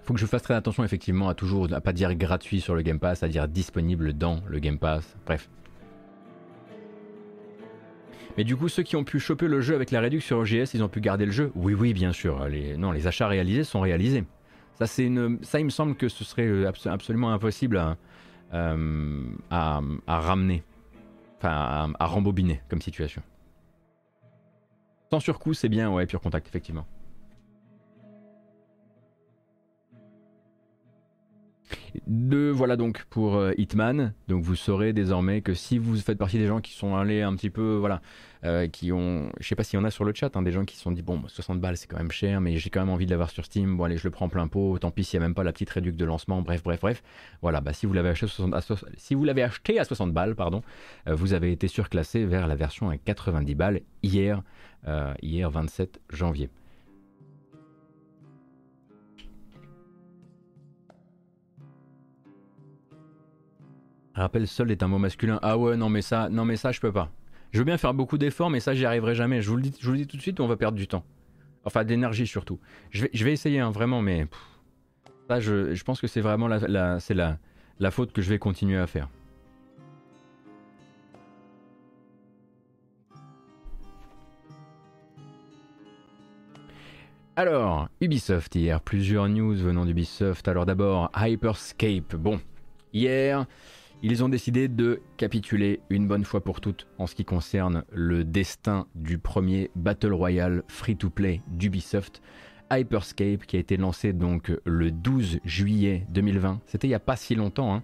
[0.09, 2.81] Faut que je fasse très attention effectivement à toujours à pas dire gratuit sur le
[2.81, 5.15] Game Pass, à dire disponible dans le Game Pass.
[5.27, 5.51] Bref.
[8.39, 10.73] Mais du coup, ceux qui ont pu choper le jeu avec la réduction sur OGS,
[10.73, 11.53] ils ont pu garder le jeu?
[11.55, 12.49] Oui, oui, bien sûr.
[12.79, 14.25] Non, les achats réalisés sont réalisés.
[14.79, 17.99] Ça, ça, il me semble que ce serait euh, absolument impossible à,
[18.55, 19.25] euh,
[20.07, 20.63] ramener,
[21.37, 23.21] enfin à, rembobiner comme situation.
[25.11, 26.87] Sans surcoût, c'est bien, ouais, pur contact, effectivement.
[32.07, 34.13] De, voilà donc pour euh, Hitman.
[34.29, 37.35] Donc vous saurez désormais que si vous faites partie des gens qui sont allés un
[37.35, 38.01] petit peu, voilà,
[38.45, 40.53] euh, qui ont, je sais pas s'il y en a sur le chat, hein, des
[40.53, 42.81] gens qui se sont dit bon, 60 balles c'est quand même cher, mais j'ai quand
[42.81, 43.77] même envie de l'avoir sur Steam.
[43.77, 44.79] Bon allez, je le prends plein pot.
[44.79, 46.43] Tant pis s'il n'y a même pas la petite réduction de lancement.
[46.43, 47.03] Bref, bref, bref.
[47.43, 50.35] Voilà, bah si vous l'avez acheté, à 60, si vous l'avez acheté à 60 balles,
[50.35, 50.63] pardon,
[51.07, 54.43] euh, vous avez été surclassé vers la version à 90 balles hier,
[55.23, 56.49] hier 27 janvier.
[64.19, 65.39] Rappel seul est un mot masculin.
[65.43, 67.09] Ah ouais, non mais ça, non mais ça je peux pas.
[67.53, 69.41] Je veux bien faire beaucoup d'efforts, mais ça j'y arriverai jamais.
[69.43, 70.89] Je vous le dis, je vous le dis tout de suite, on va perdre du
[70.89, 71.05] temps.
[71.65, 72.59] Enfin d'énergie surtout.
[72.91, 74.27] Je vais, je vais essayer hein, vraiment, mais
[75.29, 77.39] ça je, je, pense que c'est vraiment la, c'est la,
[77.79, 79.09] la faute que je vais continuer à faire.
[87.37, 90.49] Alors, Ubisoft hier, plusieurs news venant d'Ubisoft.
[90.49, 92.17] Alors d'abord, Hyperscape.
[92.17, 92.41] Bon,
[92.93, 93.47] hier,
[94.03, 98.25] ils ont décidé de capituler une bonne fois pour toutes en ce qui concerne le
[98.25, 102.23] destin du premier Battle Royale free-to-play d'Ubisoft,
[102.71, 106.61] Hyperscape, qui a été lancé donc le 12 juillet 2020.
[106.67, 107.83] C'était il n'y a pas si longtemps, hein,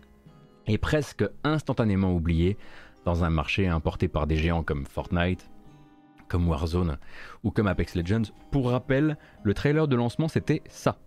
[0.66, 2.56] et presque instantanément oublié
[3.04, 5.50] dans un marché importé par des géants comme Fortnite,
[6.28, 6.98] comme Warzone
[7.42, 8.30] ou comme Apex Legends.
[8.50, 10.98] Pour rappel, le trailer de lancement c'était ça.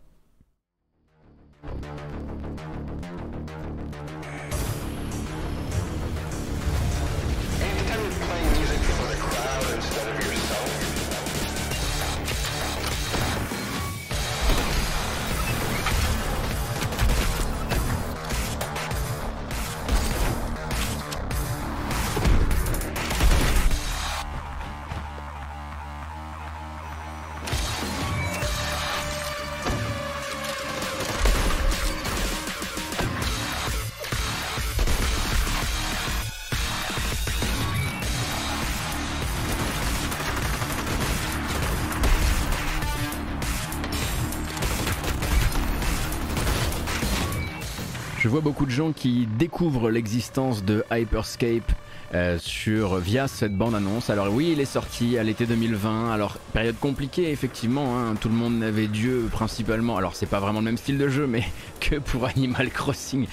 [48.42, 51.72] Beaucoup de gens qui découvrent l'existence de Hyperscape
[52.14, 54.10] euh, sur, via cette bande-annonce.
[54.10, 58.16] Alors oui, il est sorti à l'été 2020, alors période compliquée effectivement, hein.
[58.20, 61.28] tout le monde n'avait Dieu principalement, alors c'est pas vraiment le même style de jeu,
[61.28, 61.44] mais
[61.80, 63.28] que pour Animal Crossing.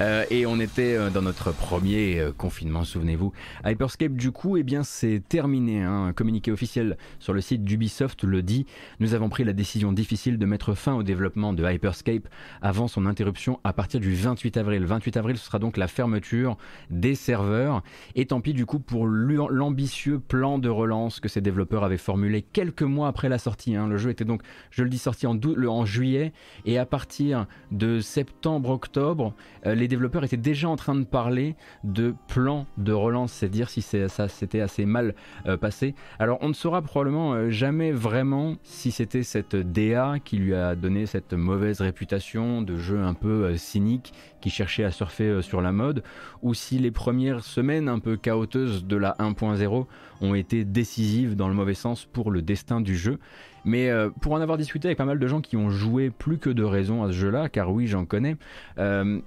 [0.00, 3.32] Euh, et on était euh, dans notre premier confinement, souvenez-vous.
[3.64, 6.06] Hyperscape du coup, eh bien c'est terminé, hein.
[6.06, 8.66] un communiqué officiel sur le site d'Ubisoft le dit,
[9.00, 12.28] nous avons pris la décision difficile de mettre fin au développement de Hyperscape
[12.62, 14.84] avant son interruption à partir du 28 avril.
[14.84, 16.56] 28 avril, ce sera donc la fermeture
[16.90, 17.82] des serveurs
[18.14, 22.42] et tant pis du coup pour l'ambitieux plan de relance que ces développeurs avaient formulé
[22.42, 23.74] quelques mois après la sortie.
[23.76, 23.88] Hein.
[23.88, 26.32] Le jeu était donc, je le dis, sorti en, en juillet
[26.64, 29.34] et à partir de septembre-octobre,
[29.66, 33.70] euh, les développeurs étaient déjà en train de parler de plan de relance, c'est dire
[33.70, 35.14] si ça s'était assez mal
[35.46, 35.94] euh, passé.
[36.18, 40.74] Alors on ne saura probablement euh, jamais vraiment si c'était cette DA qui lui a
[40.74, 45.72] donné cette mauvaise réputation de jeu un peu cynique qui cherchait à surfer sur la
[45.72, 46.02] mode
[46.42, 49.86] ou si les premières semaines un peu chaotiques de la 1.0
[50.20, 53.18] ont été décisives dans le mauvais sens pour le destin du jeu.
[53.64, 56.38] Mais euh, pour en avoir discuté avec pas mal de gens qui ont joué plus
[56.38, 58.36] que de raison à ce jeu-là, car oui, j'en connais,
[58.78, 59.20] euh,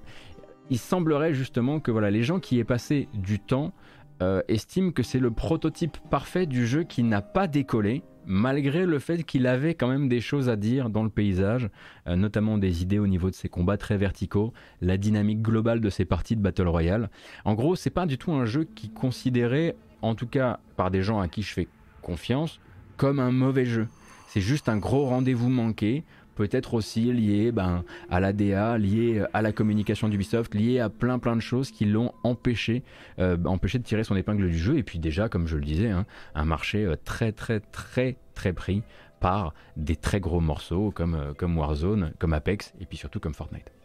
[0.69, 3.73] il semblerait justement que voilà, les gens qui aient passé du temps
[4.21, 9.00] euh, estiment que c'est le prototype parfait du jeu qui n'a pas décollé, malgré le
[9.00, 11.69] fait qu'il avait quand même des choses à dire dans le paysage,
[12.06, 16.04] notamment des idées au niveau de ses combats très verticaux, la dynamique globale de ses
[16.04, 17.10] parties de Battle Royale.
[17.45, 21.04] En gros, c'est pas du tout un jeu qui considéré, en tout cas par des
[21.04, 21.67] gens à qui je fais
[22.02, 22.60] confiance,
[22.97, 23.88] comme un mauvais jeu.
[24.27, 26.03] C'est juste un gros rendez-vous manqué
[26.37, 31.35] peut-être aussi lié ben, à l'ADA, lié à la communication d'Ubisoft, lié à plein plein
[31.35, 32.83] de choses qui l'ont empêché,
[33.17, 34.77] euh, empêché de tirer son épingle du jeu.
[34.77, 38.53] Et puis déjà, comme je le disais, hein, un marché euh, très très très très
[38.53, 38.83] pris
[39.19, 43.33] par des très gros morceaux comme, euh, comme Warzone, comme Apex et puis surtout comme
[43.33, 43.76] Fortnite.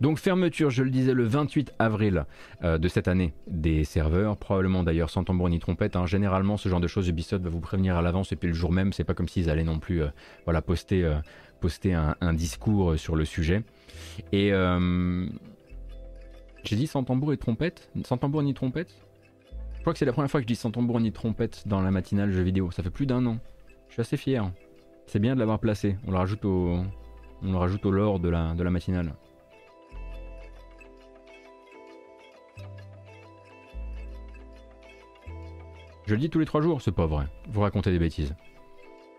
[0.00, 2.24] Donc fermeture, je le disais, le 28 avril
[2.62, 5.96] euh, de cette année des serveurs, probablement d'ailleurs sans tambour ni trompette.
[5.96, 6.06] Hein.
[6.06, 8.72] Généralement, ce genre de choses, Ubisoft va vous prévenir à l'avance et puis le jour
[8.72, 10.08] même, c'est pas comme s'ils allaient non plus euh,
[10.44, 11.16] voilà, poster, euh,
[11.60, 13.62] poster un, discours sur le sujet.
[14.32, 14.52] Et
[16.62, 17.90] j'ai dit sans tambour et trompette?
[18.04, 18.94] Sans tambour ni trompette?
[19.74, 21.80] Je crois que c'est la première fois que je dis sans tambour ni trompette dans
[21.80, 22.70] la matinale jeu vidéo.
[22.70, 23.38] Ça fait plus d'un an.
[23.88, 24.52] Je suis assez fier.
[25.06, 25.96] C'est bien de l'avoir placé.
[26.06, 26.78] On le rajoute au,
[27.42, 29.14] on le rajoute au lore de la, de la matinale.
[36.08, 37.26] Je le dis tous les trois jours, c'est pas vrai.
[37.50, 38.34] Vous racontez des bêtises.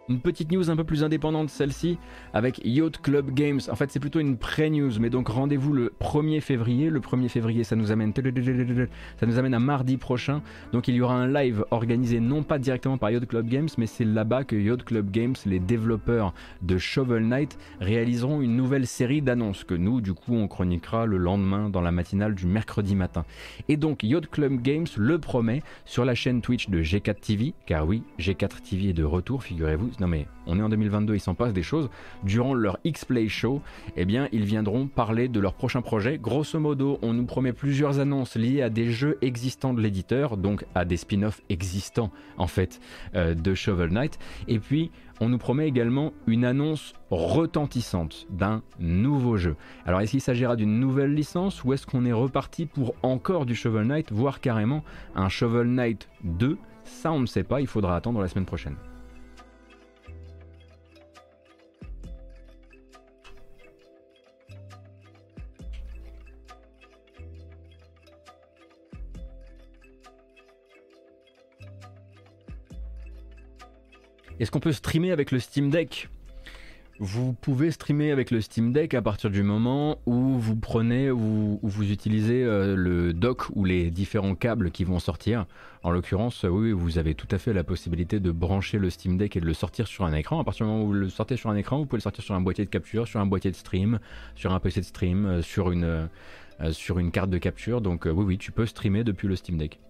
[0.10, 2.00] Une petite news un peu plus indépendante, celle-ci,
[2.34, 3.60] avec Yacht Club Games.
[3.70, 6.90] En fait, c'est plutôt une pré-news, mais donc rendez-vous le 1er février.
[6.90, 10.42] Le 1er février, ça nous amène, ça nous amène à mardi prochain.
[10.74, 13.86] Donc, il y aura un live organisé non pas directement par Yacht Club Games, mais
[13.86, 19.22] c'est là-bas que Yacht Club Games, les développeurs de Shovel Knight, réaliseront une nouvelle série
[19.22, 23.26] d'annonces que nous, du coup, on chroniquera le lendemain dans la matinale du mercredi matin.
[23.68, 27.88] Et donc, Yacht Club Games le promet sur la chaîne Twitch de G4 TV, car
[27.88, 31.36] oui, G4 TV est de retour, figurez-vous non mais on est en 2022, il s'en
[31.36, 31.90] passe des choses.
[32.24, 33.62] Durant leur X-Play Show,
[33.96, 36.18] eh bien, ils viendront parler de leur prochain projet.
[36.18, 40.66] Grosso modo, on nous promet plusieurs annonces liées à des jeux existants de l'éditeur, donc
[40.74, 42.80] à des spin-offs existants en fait
[43.16, 44.18] euh, de Shovel Knight.
[44.48, 49.56] Et puis, on nous promet également une annonce retentissante d'un nouveau jeu.
[49.86, 53.56] Alors est-ce qu'il s'agira d'une nouvelle licence ou est-ce qu'on est reparti pour encore du
[53.56, 54.84] Shovel Knight, voire carrément
[55.16, 58.76] un Shovel Knight 2 Ça on ne sait pas, il faudra attendre la semaine prochaine.
[74.40, 76.08] Est-ce qu'on peut streamer avec le Steam Deck?
[76.98, 81.60] Vous pouvez streamer avec le Steam Deck à partir du moment où vous prenez ou
[81.62, 85.46] vous utilisez euh, le dock ou les différents câbles qui vont sortir.
[85.84, 89.36] En l'occurrence, oui, vous avez tout à fait la possibilité de brancher le Steam Deck
[89.36, 90.40] et de le sortir sur un écran.
[90.40, 92.24] À partir du moment où vous le sortez sur un écran, vous pouvez le sortir
[92.24, 94.00] sur un boîtier de capture, sur un boîtier de stream,
[94.36, 97.82] sur un PC de stream, euh, sur une, euh, sur une carte de capture.
[97.82, 99.82] Donc oui, oui, tu peux streamer depuis le Steam Deck.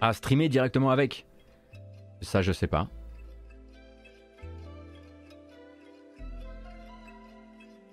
[0.00, 1.26] À streamer directement avec
[2.20, 2.88] ça, je sais pas.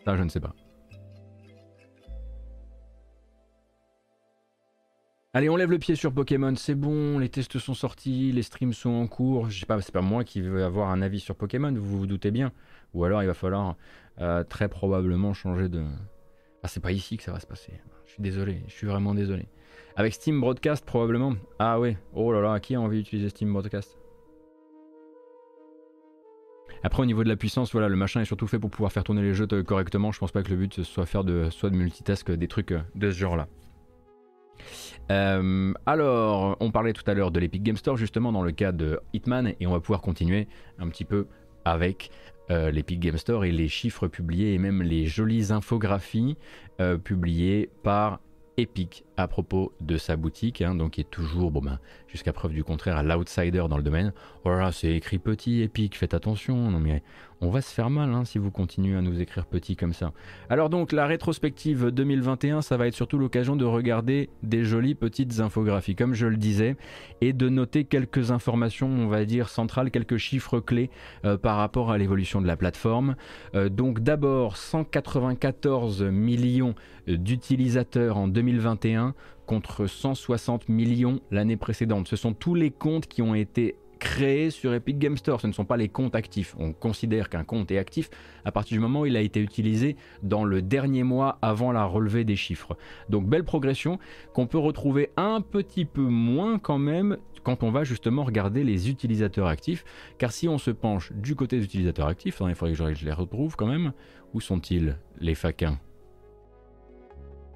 [0.05, 0.53] Ça, je ne sais pas.
[5.35, 8.73] Allez, on lève le pied sur Pokémon, c'est bon, les tests sont sortis, les streams
[8.73, 9.49] sont en cours.
[9.49, 12.05] Je sais pas, c'est pas moi qui veux avoir un avis sur Pokémon, vous vous
[12.05, 12.51] doutez bien.
[12.93, 13.75] Ou alors il va falloir
[14.19, 15.83] euh, très probablement changer de.
[16.61, 17.73] Ah, c'est pas ici que ça va se passer.
[18.05, 19.47] Je suis désolé, je suis vraiment désolé.
[19.95, 21.35] Avec Steam Broadcast, probablement.
[21.59, 23.97] Ah ouais, oh là là, qui a envie d'utiliser Steam Broadcast?
[26.81, 29.03] Après, au niveau de la puissance, voilà, le machin est surtout fait pour pouvoir faire
[29.03, 30.11] tourner les jeux correctement.
[30.11, 32.81] Je pense pas que le but soit faire de soit de multitask des trucs euh,
[32.95, 33.47] de ce genre-là.
[35.11, 38.71] Euh, alors, on parlait tout à l'heure de l'Epic Game Store justement dans le cas
[38.71, 41.27] de Hitman et on va pouvoir continuer un petit peu
[41.65, 42.09] avec
[42.51, 46.37] euh, l'Epic Game Store et les chiffres publiés et même les jolies infographies
[47.03, 48.19] publiées par
[48.57, 52.53] Epic à propos de sa boutique, hein, donc qui est toujours, bon ben, jusqu'à preuve
[52.53, 54.13] du contraire, à l'outsider dans le domaine.
[54.43, 56.71] Oh là, c'est écrit petit, Epic, faites attention,
[57.41, 60.13] on va se faire mal hein, si vous continuez à nous écrire petit comme ça.
[60.49, 65.39] Alors donc la rétrospective 2021, ça va être surtout l'occasion de regarder des jolies petites
[65.39, 66.77] infographies, comme je le disais,
[67.21, 70.89] et de noter quelques informations, on va dire centrales, quelques chiffres clés
[71.25, 73.15] euh, par rapport à l'évolution de la plateforme.
[73.55, 76.75] Euh, donc d'abord 194 millions
[77.07, 79.13] d'utilisateurs en 2021
[79.45, 82.07] contre 160 millions l'année précédente.
[82.07, 85.39] Ce sont tous les comptes qui ont été créés sur Epic Game Store.
[85.39, 86.55] Ce ne sont pas les comptes actifs.
[86.59, 88.09] On considère qu'un compte est actif
[88.43, 91.85] à partir du moment où il a été utilisé dans le dernier mois avant la
[91.85, 92.77] relevée des chiffres.
[93.09, 93.99] Donc belle progression
[94.33, 98.89] qu'on peut retrouver un petit peu moins quand même quand on va justement regarder les
[98.89, 99.85] utilisateurs actifs.
[100.17, 103.13] Car si on se penche du côté des utilisateurs actifs, il faudrait que je les
[103.13, 103.93] retrouve quand même.
[104.33, 105.79] Où sont-ils les faquins?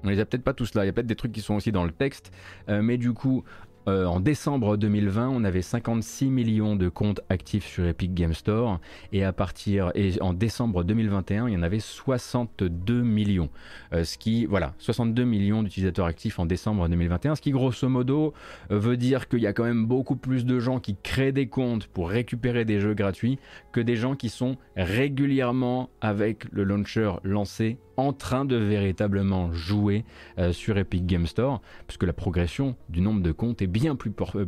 [0.04, 1.54] On les a peut-être pas tous là, il y a peut-être des trucs qui sont
[1.54, 2.32] aussi dans le texte,
[2.68, 3.44] euh, mais du coup,
[3.88, 8.80] euh, en décembre 2020, on avait 56 millions de comptes actifs sur Epic Game Store.
[9.12, 13.48] Et à partir et en décembre 2021, il y en avait 62 millions.
[13.94, 18.34] Euh, ce qui voilà, 62 millions d'utilisateurs actifs en décembre 2021, ce qui grosso modo
[18.68, 21.86] veut dire qu'il y a quand même beaucoup plus de gens qui créent des comptes
[21.86, 23.38] pour récupérer des jeux gratuits
[23.72, 30.04] que des gens qui sont régulièrement avec le launcher lancé en train de véritablement jouer
[30.52, 34.44] sur Epic Game Store, puisque la progression du nombre de comptes est bien plus, euh,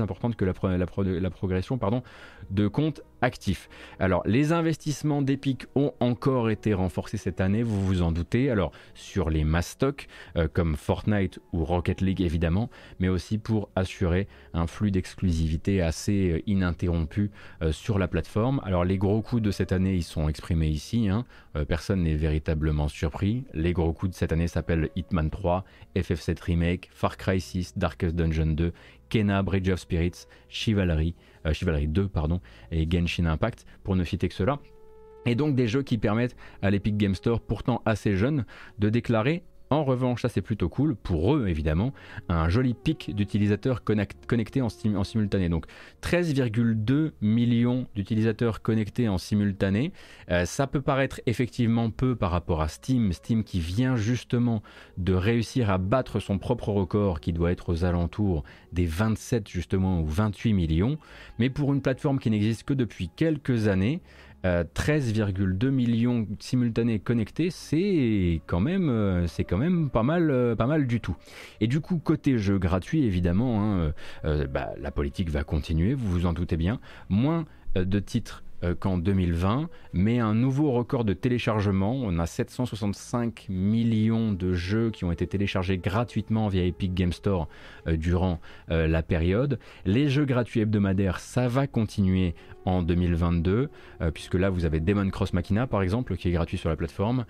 [0.00, 0.54] importante que la,
[1.30, 1.78] progression
[2.50, 3.68] de comptes actifs.
[3.98, 8.50] Alors, les investissements d'Epic ont encore été renforcés cette année, vous vous en doutez.
[8.50, 14.28] Alors, sur les mastocs euh, comme Fortnite ou Rocket League évidemment, mais aussi pour assurer
[14.54, 17.30] un flux d'exclusivité assez euh, ininterrompu
[17.72, 18.60] sur la plateforme.
[18.64, 21.08] Alors, les gros coups de cette année, ils sont exprimés ici.
[21.08, 21.24] Hein.
[21.68, 23.44] personne n'est véritablement surpris.
[23.52, 25.64] Les gros coups de cette année s'appellent Hitman 3,
[25.96, 28.72] FF7 Remake, Far Cry 6, Darkest Dungeon 2,
[29.08, 31.14] Kena, Bridge of Spirits, Chivalry,
[31.46, 32.40] euh, Chivalry 2 pardon,
[32.70, 34.58] et Genshin Impact, pour ne citer que cela.
[35.26, 38.44] Et donc des jeux qui permettent à l'Epic Game Store, pourtant assez jeune,
[38.78, 41.92] de déclarer en revanche, ça c'est plutôt cool, pour eux évidemment,
[42.28, 45.48] un joli pic d'utilisateurs connectés en, simultané.
[45.48, 45.66] Donc
[46.02, 49.92] 13,2 millions d'utilisateurs connectés en simultané.
[50.30, 54.62] Euh, ça peut paraître effectivement peu par rapport à Steam, Steam qui vient justement
[54.98, 60.00] de réussir à battre son propre record qui doit être aux alentours des 27 justement
[60.00, 60.98] ou 28 millions.
[61.38, 64.00] Mais pour une plateforme qui n'existe que depuis quelques années,
[64.44, 70.54] 13,2 euh, millions simultanés connectés, c'est quand même, euh, c'est quand même pas mal, euh,
[70.54, 71.16] pas mal du tout.
[71.60, 73.92] Et du coup, côté jeu gratuit, évidemment, hein,
[74.50, 76.80] bah, la politique va continuer, vous vous en doutez bien.
[77.08, 77.44] Moins
[77.74, 81.92] de titres euh, qu'en 2020, mais un nouveau record de téléchargement.
[81.92, 87.48] On a 765 millions de jeux qui ont été téléchargés gratuitement via Epic Game Store
[87.86, 88.40] euh, durant
[88.70, 89.58] euh, la période.
[89.84, 93.70] Les jeux gratuits hebdomadaires, ça va continuer en 2022,
[94.12, 97.24] puisque là vous avez Demon Cross Machina par exemple, qui est gratuit sur la plateforme.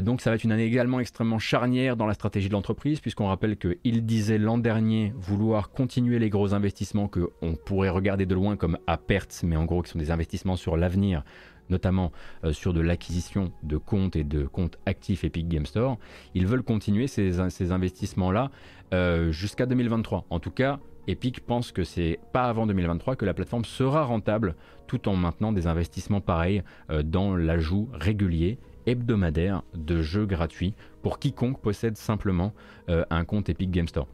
[0.00, 3.26] donc ça va être une année également extrêmement charnière dans la stratégie de l'entreprise, puisqu'on
[3.26, 8.56] rappelle qu'il disait l'an dernier vouloir continuer les gros investissements qu'on pourrait regarder de loin
[8.56, 11.22] comme à perte, mais en gros qui sont des investissements sur l'avenir,
[11.70, 12.12] notamment
[12.44, 15.98] euh, sur de l'acquisition de comptes et de comptes actifs Epic Game Store,
[16.34, 18.50] ils veulent continuer ces, investissements-là
[18.92, 20.26] euh, jusqu'à 2023.
[20.30, 24.54] En tout cas, Epic pense que c'est pas avant 2023 que la plateforme sera rentable
[24.86, 31.18] tout en maintenant des investissements pareils euh, dans l'ajout régulier hebdomadaire de jeux gratuits pour
[31.18, 32.54] quiconque possède simplement
[32.88, 34.06] un compte Epic Game Store.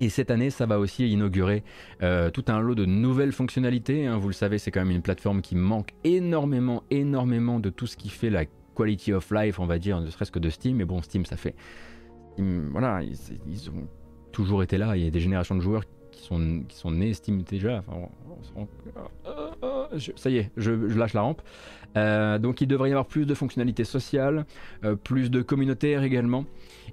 [0.00, 1.64] Et cette année, ça va aussi inaugurer
[2.02, 4.06] euh, tout un lot de nouvelles fonctionnalités.
[4.06, 4.16] Hein.
[4.16, 7.96] Vous le savez, c'est quand même une plateforme qui manque énormément, énormément de tout ce
[7.96, 8.44] qui fait la
[8.76, 10.76] quality of life, on va dire, ne serait-ce que de Steam.
[10.76, 11.56] Mais bon, Steam, ça fait...
[12.36, 13.88] voilà, ils, ont
[14.30, 14.96] toujours été là.
[14.96, 15.82] Il y a des générations de joueurs
[16.18, 17.82] qui sont, qui sont nés Steam déjà.
[20.16, 21.42] ça y est, je, lâche la rampe.
[21.96, 24.44] Euh, donc il devrait y avoir plus de fonctionnalités sociales,
[24.84, 26.44] euh, plus de communautaires également,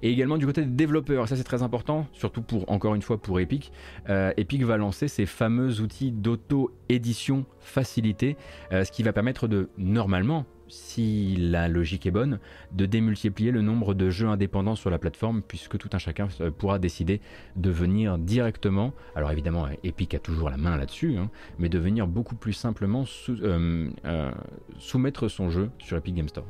[0.02, 1.28] et également du côté des développeurs.
[1.28, 3.72] Ça c'est très important, surtout pour encore une fois pour Epic.
[4.08, 8.36] Euh, Epic va lancer ces fameux outils d'auto-édition facilité,
[8.70, 12.38] ce qui va permettre de normalement si la logique est bonne,
[12.72, 16.50] de démultiplier le nombre de jeux indépendants sur la plateforme, puisque tout un chacun euh,
[16.50, 17.20] pourra décider
[17.56, 22.06] de venir directement, alors évidemment Epic a toujours la main là-dessus, hein, mais de venir
[22.06, 24.30] beaucoup plus simplement euh, euh,
[24.78, 26.46] soumettre son jeu sur Epic Game Store.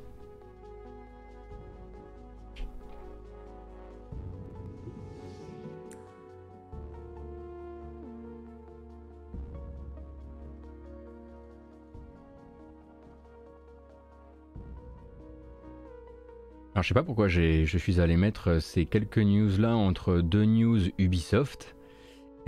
[16.77, 20.45] Alors je sais pas pourquoi je suis allé mettre ces quelques news là entre deux
[20.45, 21.75] news Ubisoft,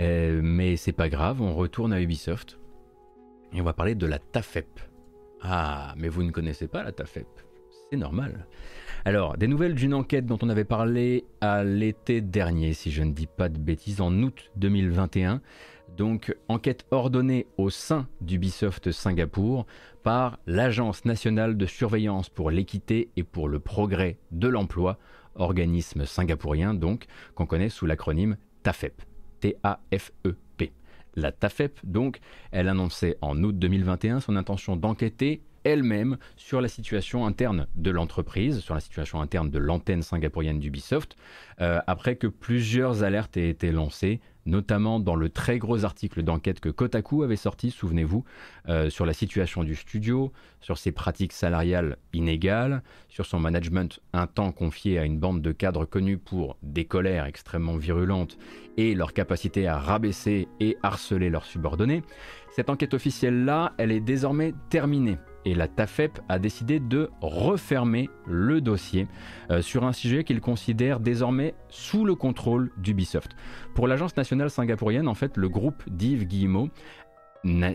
[0.03, 2.59] euh, mais c'est pas grave, on retourne à Ubisoft
[3.53, 4.67] et on va parler de la TAFEP.
[5.41, 7.25] Ah, mais vous ne connaissez pas la TAFEP,
[7.89, 8.45] c'est normal.
[9.03, 13.13] Alors, des nouvelles d'une enquête dont on avait parlé à l'été dernier, si je ne
[13.13, 15.41] dis pas de bêtises, en août 2021.
[15.97, 19.65] Donc, enquête ordonnée au sein d'Ubisoft Singapour
[20.03, 24.97] par l'Agence nationale de surveillance pour l'équité et pour le progrès de l'emploi,
[25.35, 29.01] organisme singapourien donc, qu'on connaît sous l'acronyme TAFEP.
[29.39, 30.73] T-A-F-E-P.
[31.15, 32.19] La TAFEP, donc,
[32.51, 38.59] elle annonçait en août 2021 son intention d'enquêter elle-même sur la situation interne de l'entreprise,
[38.59, 41.15] sur la situation interne de l'antenne singapourienne d'Ubisoft,
[41.61, 46.59] euh, après que plusieurs alertes aient été lancées notamment dans le très gros article d'enquête
[46.59, 48.23] que Kotaku avait sorti, souvenez-vous,
[48.67, 54.27] euh, sur la situation du studio, sur ses pratiques salariales inégales, sur son management un
[54.27, 58.37] temps confié à une bande de cadres connus pour des colères extrêmement virulentes
[58.77, 62.03] et leur capacité à rabaisser et harceler leurs subordonnés.
[62.55, 68.61] Cette enquête officielle-là, elle est désormais terminée et la TAFEP a décidé de refermer le
[68.61, 69.07] dossier
[69.51, 73.31] euh, sur un sujet qu'il considère désormais sous le contrôle d'Ubisoft.
[73.73, 76.69] Pour l'agence nationale singapourienne, en fait, le groupe d'Yves Guillemot,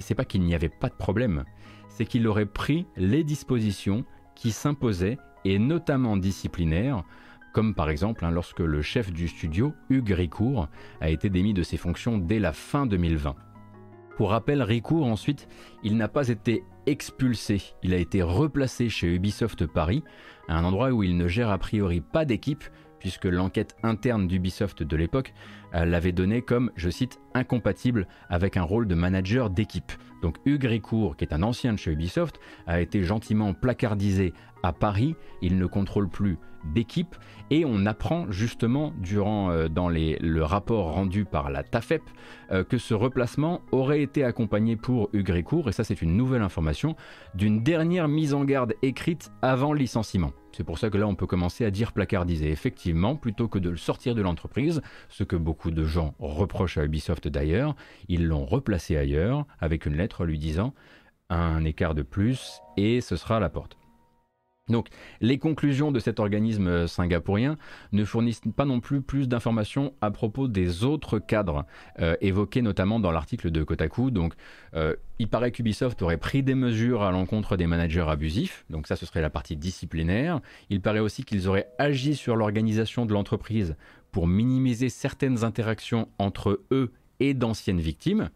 [0.01, 1.45] c'est pas qu'il n'y avait pas de problème,
[1.89, 4.05] c'est qu'il aurait pris les dispositions
[4.35, 7.05] qui s'imposaient, et notamment disciplinaires,
[7.53, 10.69] comme par exemple hein, lorsque le chef du studio, Hugues Ricourt,
[11.01, 13.37] a été démis de ses fonctions dès la fin 2020.
[14.17, 15.49] Pour rappel, Ricourt ensuite,
[15.83, 20.03] il n'a pas été expulsé, il a été replacé chez Ubisoft Paris,
[20.49, 22.65] à un endroit où il ne gère a priori pas d'équipe,
[22.99, 25.35] puisque l'enquête interne d'Ubisoft de l'époque
[25.75, 29.93] euh, l'avait donné comme, je cite, incompatible avec un rôle de manager d'équipe.
[30.25, 34.73] Donc Hugues Ricourt, qui est un ancien de chez Ubisoft, a été gentiment placardisé à
[34.73, 36.39] Paris, il ne contrôle plus
[36.73, 37.15] d'équipe.
[37.51, 42.01] Et on apprend justement euh, dans le rapport rendu par la TAFEP
[42.53, 46.41] euh, que ce replacement aurait été accompagné pour Hugues Ricourt, et ça c'est une nouvelle
[46.41, 46.97] information,
[47.35, 50.33] d'une dernière mise en garde écrite avant licenciement.
[50.57, 52.51] C'est pour ça que là on peut commencer à dire placardiser.
[52.51, 56.85] Effectivement, plutôt que de le sortir de l'entreprise, ce que beaucoup de gens reprochent à
[56.85, 57.75] Ubisoft d'ailleurs,
[58.09, 60.75] ils l'ont replacé ailleurs avec une lettre lui disant
[61.29, 63.77] un écart de plus et ce sera à la porte.
[64.71, 64.89] Donc,
[65.21, 67.59] les conclusions de cet organisme singapourien
[67.93, 71.67] ne fournissent pas non plus plus d'informations à propos des autres cadres
[72.01, 74.11] euh, évoqués notamment dans l'article de Kotaku.
[74.11, 74.33] Donc,
[74.75, 78.65] euh, il paraît qu'Ubisoft aurait pris des mesures à l'encontre des managers abusifs.
[78.71, 80.41] Donc, ça, ce serait la partie disciplinaire.
[80.71, 83.77] Il paraît aussi qu'ils auraient agi sur l'organisation de l'entreprise
[84.13, 86.91] pour minimiser certaines interactions entre eux
[87.21, 88.31] et d'anciennes victimes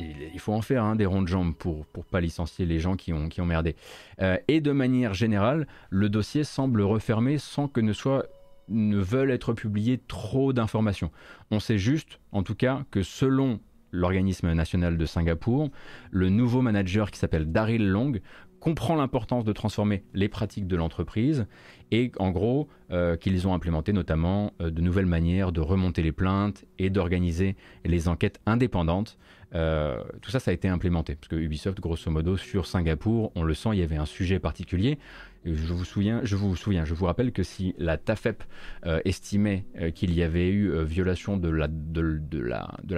[0.00, 2.96] il, faut en faire hein, des ronds de jambes pour ne pas licencier les gens
[2.96, 3.76] qui ont, qui ont merdé.
[4.20, 8.26] Euh, et de manière générale, le dossier semble refermé sans que ne soit
[8.68, 11.10] ne veulent être publiées trop d'informations.
[11.50, 15.70] On sait juste, en tout cas, que selon l'organisme national de Singapour,
[16.12, 18.12] le nouveau manager qui s'appelle Daryl Long
[18.60, 21.46] comprend l'importance de transformer les pratiques de l'entreprise
[21.90, 26.12] et en gros euh, qu'ils ont implémenté notamment euh, de nouvelles manières de remonter les
[26.12, 29.18] plaintes et d'organiser les enquêtes indépendantes
[29.54, 31.16] euh, tout ça, ça a été implémenté.
[31.16, 34.38] Parce que Ubisoft, grosso modo, sur Singapour, on le sent, il y avait un sujet
[34.38, 34.98] particulier.
[35.44, 38.44] Je vous souviens, je vous rappelle que si la TAFEP
[38.84, 41.68] euh, estimait euh, qu'il y avait eu euh, violation de la,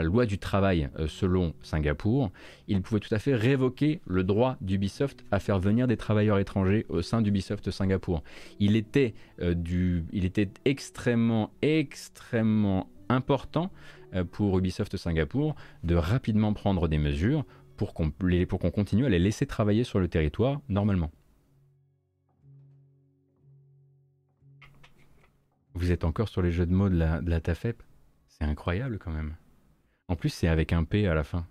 [0.03, 2.33] loi du travail selon Singapour,
[2.67, 6.85] il pouvait tout à fait révoquer le droit d'Ubisoft à faire venir des travailleurs étrangers
[6.89, 8.25] au sein d'Ubisoft Singapour.
[8.59, 9.15] Il était,
[10.65, 11.51] extrêmement,
[13.09, 13.71] important
[14.33, 17.45] pour Ubisoft Singapour de rapidement prendre des mesures
[17.77, 18.11] pour qu'on
[18.71, 21.11] continue à les laisser travailler sur le territoire normalement.
[25.75, 27.83] Vous êtes encore sur les jeux de mots de la, TAFEP?
[28.29, 29.37] C'est incroyable quand même.
[30.09, 31.47] En plus, c'est avec un P à la fin.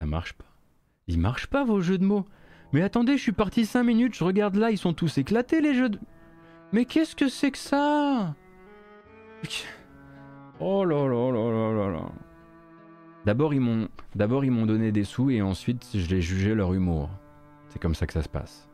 [0.00, 0.46] Ça marche pas.
[1.06, 2.26] Ils marchent pas vos jeux de mots.
[2.72, 5.74] Mais attendez, je suis parti 5 minutes, je regarde là, ils sont tous éclatés les
[5.74, 5.98] jeux de...
[6.72, 8.34] Mais qu'est-ce que c'est que ça?
[10.64, 12.12] Oh là là là là là là.
[13.24, 16.72] D'abord ils m'ont d'abord ils m'ont donné des sous et ensuite je l'ai jugé leur
[16.72, 17.10] humour.
[17.68, 18.68] C'est comme ça que ça se passe.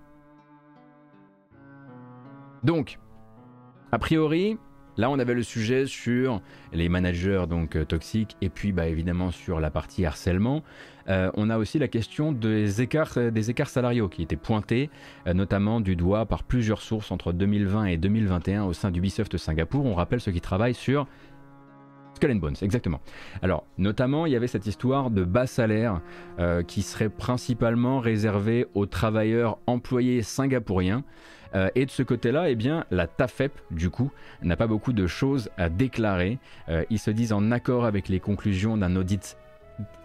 [2.62, 2.98] Donc,
[3.90, 4.58] a priori,
[4.98, 6.42] là on avait le sujet sur
[6.74, 10.62] les managers donc euh, toxiques et puis bah, évidemment sur la partie harcèlement.
[11.08, 13.30] Euh, on a aussi la question des écarts, euh,
[13.64, 14.90] salariaux qui étaient pointés
[15.26, 19.86] notamment du doigt par plusieurs sources entre 2020 et 2021 au sein d'Ubisoft Singapour.
[19.86, 21.06] On rappelle ceux qui travaillent sur
[22.14, 23.00] Skull and Bones, exactement.
[23.42, 26.00] Alors, notamment, il y avait cette histoire de bas salaire
[26.66, 31.04] qui serait principalement réservé aux travailleurs employés singapouriens.
[31.54, 34.10] Euh, et de ce côté-là, eh bien, la TAFEP, du coup,
[34.42, 36.38] n'a pas beaucoup de choses à déclarer.
[36.68, 39.36] Euh, ils se disent en accord avec les conclusions d'un audit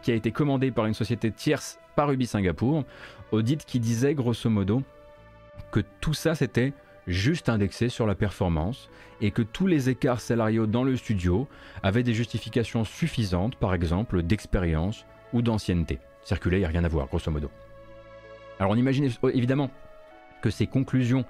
[0.01, 2.83] qui a été commandé par une société tierce par Ubi Singapour.
[3.31, 4.83] Audit qui disait, grosso modo,
[5.71, 6.73] que tout ça, c'était
[7.07, 8.89] juste indexé sur la performance
[9.21, 11.47] et que tous les écarts salariaux dans le studio
[11.81, 15.99] avaient des justifications suffisantes, par exemple d'expérience ou d'ancienneté.
[16.23, 17.49] Circuler, il n'y a rien à voir, grosso modo.
[18.59, 19.71] Alors on imagine évidemment
[20.43, 21.25] que ces conclusions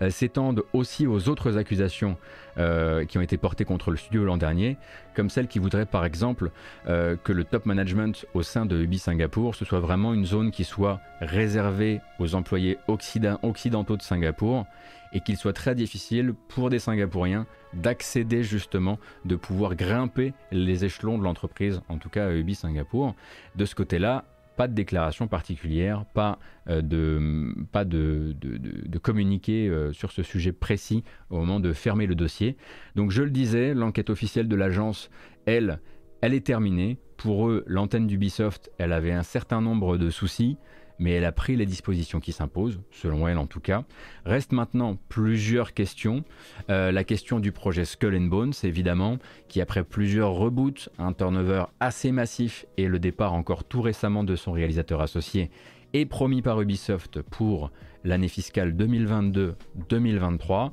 [0.00, 2.16] euh, s'étendent aussi aux autres accusations
[2.56, 4.78] euh, qui ont été portées contre le studio l'an dernier,
[5.14, 6.50] comme celle qui voudrait par exemple
[6.88, 10.52] euh, que le top management au sein de Ubi Singapour, ce soit vraiment une zone
[10.52, 14.64] qui soit réservée aux employés occidentaux de Singapour
[15.12, 21.18] et qu'il soit très difficile pour des Singapouriens d'accéder justement, de pouvoir grimper les échelons
[21.18, 23.14] de l'entreprise, en tout cas à Ubi Singapour.
[23.56, 24.24] De ce côté-là,
[24.56, 26.38] pas de déclaration particulière, pas
[26.68, 32.56] euh, de, pas euh, sur ce sujet précis au moment de fermer le dossier.
[32.94, 35.10] Donc je le disais, l'enquête officielle de l'agence,
[35.46, 35.80] elle,
[36.20, 36.98] elle est terminée.
[37.16, 40.58] Pour eux, l'antenne d'Ubisoft, elle avait un certain nombre de soucis
[40.98, 43.84] mais elle a pris les dispositions qui s'imposent, selon elle en tout cas.
[44.24, 46.24] Reste maintenant plusieurs questions.
[46.70, 49.18] Euh, la question du projet Skull and Bones, évidemment,
[49.48, 54.36] qui après plusieurs reboots, un turnover assez massif et le départ encore tout récemment de
[54.36, 55.50] son réalisateur associé,
[55.92, 57.70] est promis par Ubisoft pour
[58.04, 60.70] l'année fiscale 2022-2023.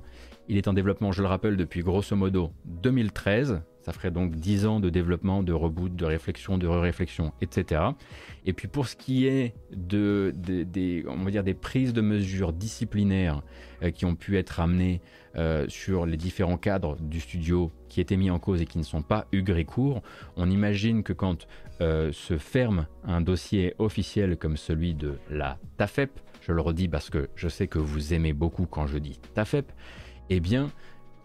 [0.48, 3.62] Il est en développement, je le rappelle, depuis grosso modo 2013.
[3.90, 7.82] Ça ferait donc 10 ans de développement, de reboot, de réflexion, de réflexion etc.
[8.46, 12.54] Et puis pour ce qui est de, des, on va dire des prises de mesures
[12.54, 13.42] disciplinaires
[13.82, 15.02] euh, qui ont pu être amenées
[15.38, 18.84] euh, sur les différents cadres du studio qui étaient mis en cause et qui ne
[18.84, 20.04] sont pas eu gré court,
[20.36, 21.48] on imagine que quand
[21.82, 26.12] euh, se ferme un dossier officiel comme celui de la TAFEP,
[26.42, 29.72] je le redis parce que je sais que vous aimez beaucoup quand je dis TAFEP,
[30.30, 30.70] eh bien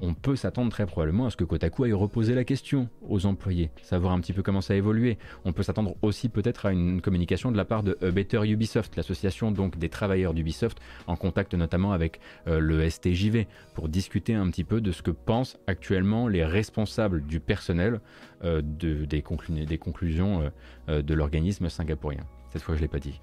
[0.00, 3.70] on peut s'attendre très probablement à ce que Kotaku aille reposer la question aux employés,
[3.82, 5.18] savoir un petit peu comment ça a évolué.
[5.44, 9.50] On peut s'attendre aussi peut-être à une communication de la part de Better Ubisoft, l'association
[9.50, 14.64] donc des travailleurs d'Ubisoft, en contact notamment avec euh, le STJV, pour discuter un petit
[14.64, 18.00] peu de ce que pensent actuellement les responsables du personnel
[18.44, 20.50] euh, des, conclusions
[20.88, 22.24] euh, de l'organisme singapourien.
[22.50, 23.20] Cette fois, je ne l'ai pas dit.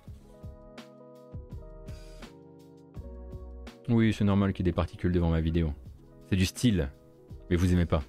[3.90, 5.74] Oui, c'est normal qu'il y ait des particules devant ma vidéo.
[6.32, 6.90] C'est du style,
[7.50, 8.02] mais vous aimez pas.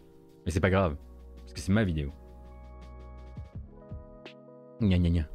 [0.47, 0.95] Mais c'est pas grave,
[1.39, 2.12] parce que c'est ma vidéo.
[4.81, 5.29] Gna gna gna.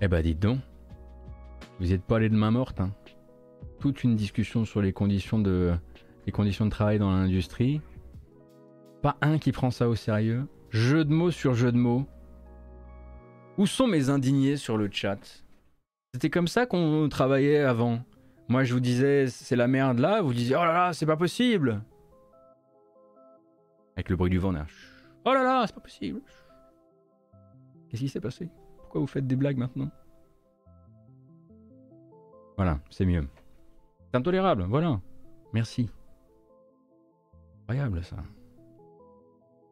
[0.00, 0.58] Eh bah dites donc,
[1.78, 2.80] vous n'êtes pas allé de main morte.
[2.80, 2.90] Hein.
[3.78, 5.76] Toute une discussion sur les conditions de,
[6.26, 7.80] les conditions de travail dans l'industrie.
[9.00, 10.48] Pas un qui prend ça au sérieux.
[10.70, 12.04] Jeu de mots sur jeu de mots.
[13.58, 15.44] Où sont mes indignés sur le chat?
[16.12, 18.00] C'était comme ça qu'on travaillait avant.
[18.48, 21.16] Moi, je vous disais, c'est la merde là, vous disiez, oh là là, c'est pas
[21.16, 21.82] possible.
[23.96, 24.66] Avec le bruit du vent, là.
[25.24, 26.20] Oh là là, c'est pas possible.
[27.88, 28.48] Qu'est-ce qui s'est passé?
[28.76, 29.90] Pourquoi vous faites des blagues maintenant?
[32.56, 33.26] Voilà, c'est mieux.
[34.10, 35.00] C'est intolérable, voilà.
[35.52, 35.90] Merci.
[37.62, 38.16] Incroyable ça.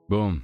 [0.09, 0.41] Bon,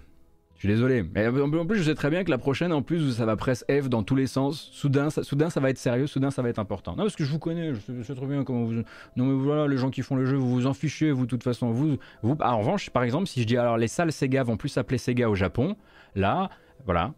[0.61, 1.03] Je suis désolé.
[1.15, 3.65] Mais en plus, je sais très bien que la prochaine, en plus, ça va presse
[3.71, 4.69] F dans tous les sens.
[4.73, 6.07] Soudain ça, soudain, ça va être sérieux.
[6.07, 6.91] Soudain, ça va être important.
[6.91, 7.73] Non, parce que je vous connais.
[7.73, 8.75] Je sais, très bien comment vous.
[9.17, 11.31] Non, mais voilà, les gens qui font le jeu, vous vous en fichez, vous, de
[11.31, 11.71] toute façon.
[11.71, 12.37] Vous, vous...
[12.39, 15.31] en revanche, par exemple, si je dis alors les salles Sega vont plus s'appeler Sega
[15.31, 15.77] au Japon,
[16.15, 16.51] là,
[16.85, 17.15] voilà,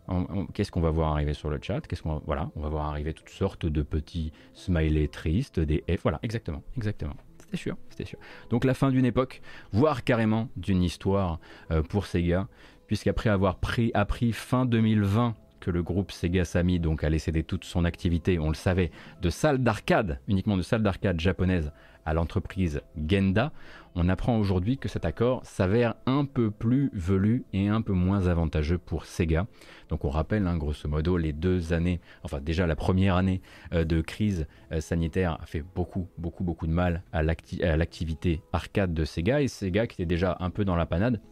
[0.55, 1.81] qu'est-ce qu'on va voir arriver sur le chat?
[1.81, 6.03] Qu'est-ce qu'on voilà, on va voir arriver toutes sortes de petits smileys tristes, des F.
[6.03, 7.17] Voilà, exactement, exactement.
[7.41, 8.21] C'était sûr, c'était sûr.
[8.51, 11.41] Donc la fin d'une époque, voire carrément d'une histoire
[11.73, 12.47] euh, pour Sega
[12.93, 17.65] puisqu'après avoir pris, appris fin 2020 que le groupe Sega Sammy donc allait céder toute
[17.65, 18.91] son activité, on le savait,
[19.23, 21.73] de salles d'arcade, uniquement de salles d'arcade japonaises
[22.05, 23.51] à l'entreprise Genda,
[23.95, 28.27] on apprend aujourd'hui que cet accord s'avère un peu plus velu et un peu moins
[28.27, 29.47] avantageux pour Sega.
[29.89, 33.41] Donc on rappelle, hein, grosso modo, les deux années, enfin déjà la première année
[33.73, 38.93] euh, de crise euh, sanitaire a fait beaucoup, beaucoup, beaucoup de mal à l'activité arcade
[38.93, 41.23] de Sega, et Sega qui était déjà un peu dans la panade,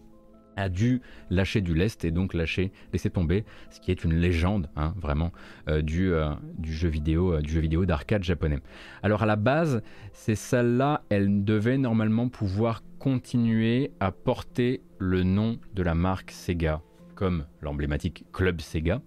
[0.57, 4.69] a dû lâcher du lest et donc lâcher, laisser tomber, ce qui est une légende
[4.77, 5.33] hein, vraiment
[5.69, 8.59] euh, du, euh, du, jeu vidéo, euh, du jeu vidéo d'arcade japonais.
[9.03, 9.83] Alors à la base,
[10.13, 16.83] ces salles-là, elles devaient normalement pouvoir continuer à porter le nom de la marque Sega,
[17.15, 19.01] comme l'emblématique Club Sega,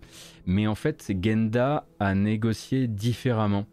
[0.45, 3.65] mais en fait, Genda a négocié différemment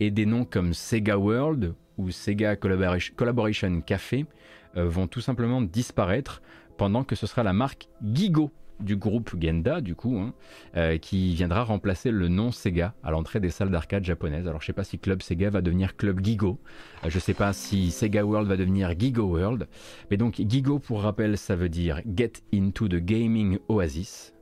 [0.00, 4.26] et des noms comme Sega World ou Sega Collaboration Café
[4.74, 6.42] vont tout simplement disparaître
[6.78, 8.50] pendant que ce sera la marque Gigo
[8.80, 10.32] du groupe Genda, du coup, hein,
[10.76, 14.46] euh, qui viendra remplacer le nom Sega à l'entrée des salles d'arcade japonaises.
[14.46, 16.60] Alors, je sais pas si Club Sega va devenir Club Gigo,
[17.04, 19.66] euh, je sais pas si Sega World va devenir Gigo World,
[20.10, 24.32] mais donc Gigo, pour rappel, ça veut dire Get into the Gaming Oasis.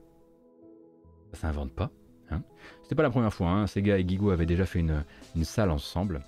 [1.33, 1.91] Ça s'invente pas.
[2.31, 2.43] Hein.
[2.83, 3.67] C'était pas la première fois, hein.
[3.67, 6.21] Sega et Gigo avaient déjà fait une salle ensemble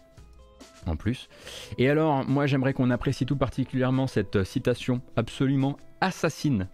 [0.96, 1.28] plus.
[1.78, 6.68] Et alors, moi j'aimerais qu'on apprécie tout particulièrement cette citation absolument assassine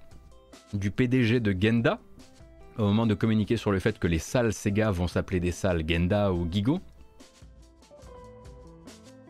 [0.73, 1.99] du PDG de Genda
[2.79, 5.85] au moment de communiquer sur le fait que les salles Sega vont s'appeler des salles
[5.89, 6.81] Genda ou Gigo.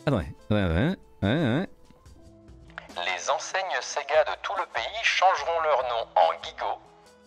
[0.07, 0.26] Attendez,
[2.97, 6.78] Les enseignes Sega de tout le pays changeront leur nom en Gigo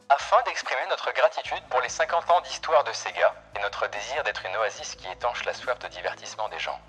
[0.09, 4.45] afin d'exprimer notre gratitude pour les 50 ans d'histoire de Sega et notre désir d'être
[4.45, 6.79] une oasis qui étanche la soif de divertissement des gens.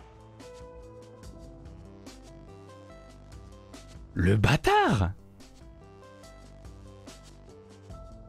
[4.18, 5.12] Le bâtard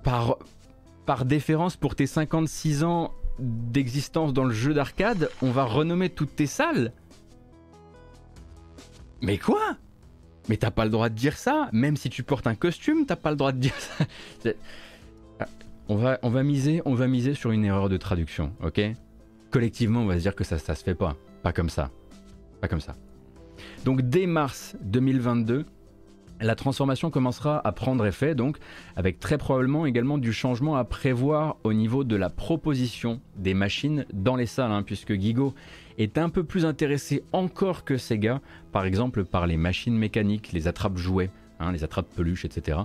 [0.03, 6.35] par, déférence pour tes 56 ans d'existence dans le jeu d'arcade, on va renommer toutes
[6.35, 6.93] tes salles
[9.21, 9.77] Mais quoi?
[10.47, 13.15] Mais t'as pas le droit de dire ça Même si tu portes un costume, t'as
[13.15, 14.05] pas le droit de dire ça
[15.39, 15.45] ah,
[15.87, 18.79] on va, on, miser sur une erreur de traduction, ok?
[19.49, 21.15] Collectivement, on va se dire que ça, ça se fait pas.
[21.41, 21.89] Pas comme ça.
[22.61, 22.95] Pas comme ça.
[23.85, 25.65] Donc dès mars 2022,
[26.41, 28.57] la transformation commencera à prendre effet, donc
[28.95, 34.05] avec très probablement également du changement à prévoir au niveau de la proposition des machines
[34.13, 35.53] dans les salles, hein, puisque Gigo
[35.97, 40.67] est un peu plus intéressé encore que Sega, par exemple par les machines mécaniques, les
[40.67, 41.29] attrape-jouets,
[41.59, 42.79] hein, les attrape-peluches, etc.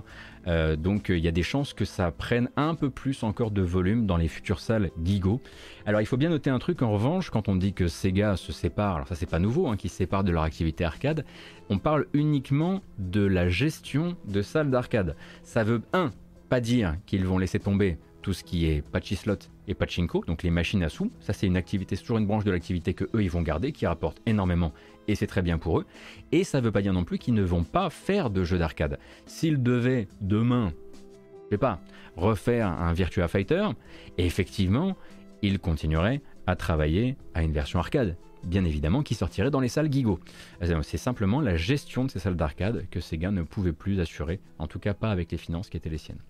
[0.47, 3.61] Euh, donc il y a des chances que ça prenne un peu plus encore de
[3.61, 5.41] volume dans les futures salles Gigo.
[5.85, 8.51] Alors il faut bien noter un truc en revanche, quand on dit que Sega se
[8.51, 11.25] sépare, alors ça c'est pas nouveau, hein, qu'ils se séparent de leur activité arcade,
[11.69, 15.15] on parle uniquement de la gestion de salles d'arcade.
[15.43, 16.11] Ça veut, un,
[16.49, 20.49] pas dire qu'ils vont laisser tomber tout ce qui est Pachislot et Pachinko, donc les
[20.49, 21.11] machines à sous.
[21.19, 23.71] Ça, c'est une activité, c'est toujours une branche de l'activité que eux ils vont garder,
[23.71, 24.73] qui rapporte énormément
[25.07, 25.85] et c'est très bien pour eux.
[26.31, 28.99] Et ça veut pas dire non plus qu'ils ne vont pas faire de jeux d'arcade.
[29.25, 30.73] S'ils devaient demain,
[31.45, 31.79] je sais pas,
[32.15, 33.67] refaire un Virtua Fighter,
[34.17, 34.95] effectivement,
[35.41, 39.91] ils continueraient à travailler à une version arcade bien évidemment, qui sortirait dans les salles
[39.91, 40.19] Gigo.
[40.83, 44.67] C'est simplement la gestion de ces salles d'arcade que Sega ne pouvait plus assurer, en
[44.67, 46.21] tout cas pas avec les finances qui étaient les siennes.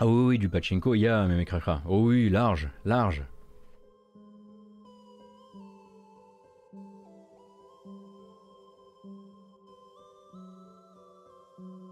[0.00, 1.80] Ah oui, oui, du pachinko, il y a, mes cracra.
[1.86, 3.22] Oh oui, large, large.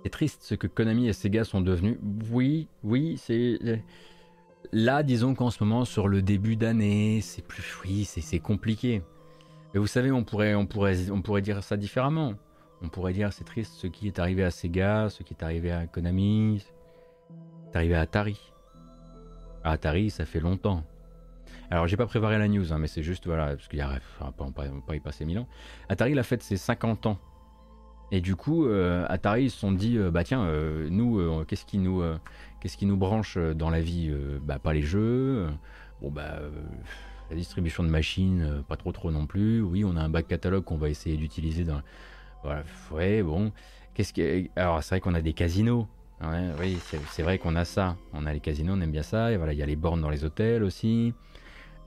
[0.03, 1.97] C'est triste ce que Konami et Sega sont devenus.
[2.31, 3.59] Oui, oui, c'est.
[4.73, 7.63] Là, disons qu'en ce moment, sur le début d'année, c'est plus.
[7.85, 9.03] Oui, c'est compliqué.
[9.73, 12.35] Mais vous savez, on pourrait, on, pourrait, on pourrait dire ça différemment.
[12.83, 15.71] On pourrait dire c'est triste ce qui est arrivé à Sega, ce qui est arrivé
[15.71, 16.65] à Konami,
[17.73, 18.39] c'est arrivé à Atari.
[19.65, 20.85] À Atari, ça fait longtemps.
[21.71, 23.99] Alors, j'ai pas préparé la news, hein, mais c'est juste, voilà, parce qu'il y a.
[24.21, 25.49] Enfin, pas, y passer mille ans.
[25.89, 27.19] Atari, il a fait ses 50 ans
[28.11, 31.65] et du coup, euh, Atari ils se sont dit, euh, bah tiens, euh, nous, qu'est-ce
[31.65, 32.03] qui nous,
[32.61, 35.49] qui nous branche dans la vie Bah pas les jeux.
[36.03, 36.41] Bon bah,
[37.31, 39.63] la distribution de machines, pas trop trop non plus.
[39.63, 41.81] Oui, on a un back catalogue qu'on va essayer d'utiliser dans.
[42.43, 43.51] Voilà, ouais, bon.
[43.95, 44.47] Qu'est-ce que.
[44.57, 45.89] Alors, c'est vrai qu'on a des casinos.
[46.61, 46.79] Oui,
[47.11, 47.97] c'est vrai qu'on a ça.
[48.13, 49.33] On a les casinos, on aime bien ça.
[49.33, 51.15] Et voilà, il y a les bornes dans les hôtels aussi.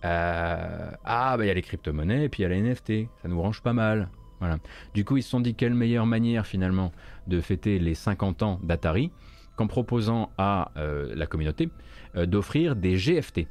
[0.04, 3.10] Euh, ah, bah il y a les crypto-monnaies et puis il y a les NFT.
[3.22, 4.10] Ça nous range pas mal.
[4.40, 4.58] Voilà.
[4.94, 6.92] Du coup, ils se sont dit quelle meilleure manière finalement
[7.28, 9.12] de fêter les 50 ans d'Atari
[9.56, 11.70] qu'en proposant à euh, la communauté
[12.16, 13.48] euh, d'offrir des GFT.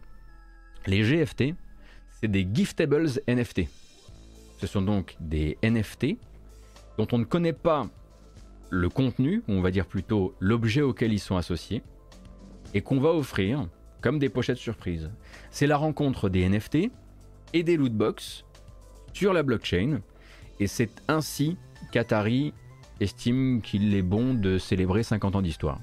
[0.86, 1.54] Les GFT,
[2.20, 3.62] c'est des Giftables NFT.
[4.58, 6.18] Ce sont donc des NFT
[6.98, 7.86] dont on ne connaît pas
[8.70, 11.82] le contenu, on va dire plutôt l'objet auquel ils sont associés,
[12.74, 13.68] et qu'on va offrir
[14.00, 15.10] comme des pochettes surprises.
[15.50, 16.90] C'est la rencontre des NFT
[17.52, 18.44] et des lootbox
[19.12, 20.00] sur la blockchain,
[20.60, 21.56] et c'est ainsi
[21.92, 22.52] qu'Atari
[23.00, 25.80] estime qu'il est bon de célébrer 50 ans d'histoire.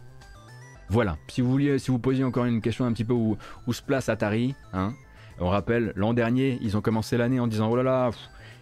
[0.89, 3.37] Voilà, si vous, vouliez, si vous posiez encore une question un petit peu où,
[3.71, 4.93] se place Atari, hein,
[5.39, 8.09] on rappelle, l'an dernier, ils ont commencé l'année en disant oh là là,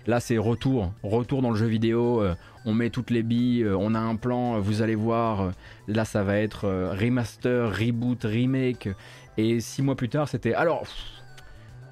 [0.08, 2.36] là c'est retour, retour dans le jeu vidéo, euh,
[2.66, 5.52] on met toutes les billes, euh, on a un plan, vous allez voir, euh,
[5.88, 6.68] là ça va être
[7.00, 8.90] remaster, reboot, remake,
[9.38, 10.84] et six mois plus tard c'était alors,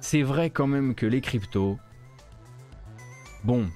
[0.00, 1.78] c'est vrai quand même que les cryptos,
[3.44, 3.66] bon,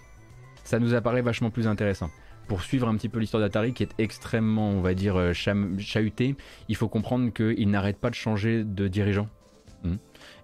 [0.64, 2.10] ça nous apparaît vachement plus intéressant
[2.52, 6.36] pour suivre un petit peu l'histoire d'Atari qui est extrêmement, on va dire, euh, chahuté,
[6.68, 9.28] il faut comprendre qu'il n'arrête pas de changer de dirigeant.
[9.84, 9.96] Hmm.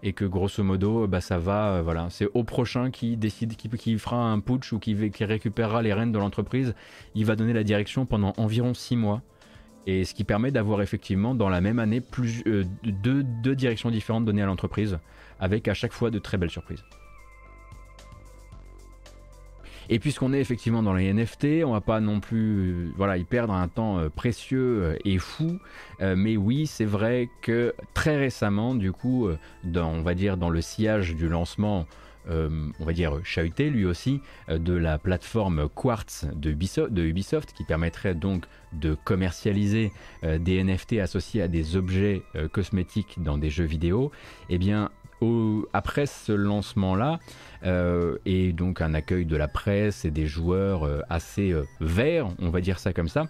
[0.02, 3.98] Et que grosso modo, bah, ça va, euh, voilà, c'est au prochain qui décide, qui,
[3.98, 6.74] fera un putsch ou qui, récupérera les rênes de l'entreprise.
[7.14, 9.22] Il va donner la direction pendant environ six mois.
[9.86, 14.24] Et ce qui permet d'avoir effectivement dans la même année plus, euh, deux directions différentes
[14.24, 14.98] données à l'entreprise,
[15.40, 16.84] avec à chaque fois de très belles surprises.
[19.90, 23.24] Et puisqu'on est effectivement dans les NFT, on va pas non plus euh, voilà, y
[23.24, 25.58] perdre un temps euh, précieux euh, et fou.
[26.00, 29.28] mais oui, c'est vrai que très récemment, du coup,
[29.64, 31.86] dans, on va dire dans le sillage du lancement
[32.30, 34.20] on va dire chahuté lui aussi,
[34.50, 41.48] de la plateforme Quartz de Ubisoft, qui permettrait donc de commercialiser des NFT associés à
[41.48, 42.22] des objets
[42.52, 44.12] cosmétiques dans des jeux vidéo,
[44.50, 44.90] eh bien,
[45.72, 51.00] après ce lancement-là, euh, et donc un accueil de la presse et des joueurs euh,
[51.08, 53.26] assez euh, verts, on va dire ça comme ça,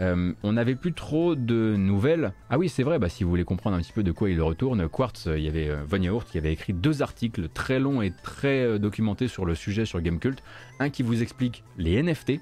[0.00, 2.32] on n'avait plus trop de nouvelles.
[2.50, 4.42] Ah oui, c'est vrai, bah, si vous voulez comprendre un petit peu de quoi il
[4.42, 8.12] retourne, Quartz, il y avait Von Yaourt qui avait écrit deux articles très longs et
[8.24, 10.42] très documentés sur le sujet sur Gamecult.
[10.80, 12.40] Un qui vous explique les NFT,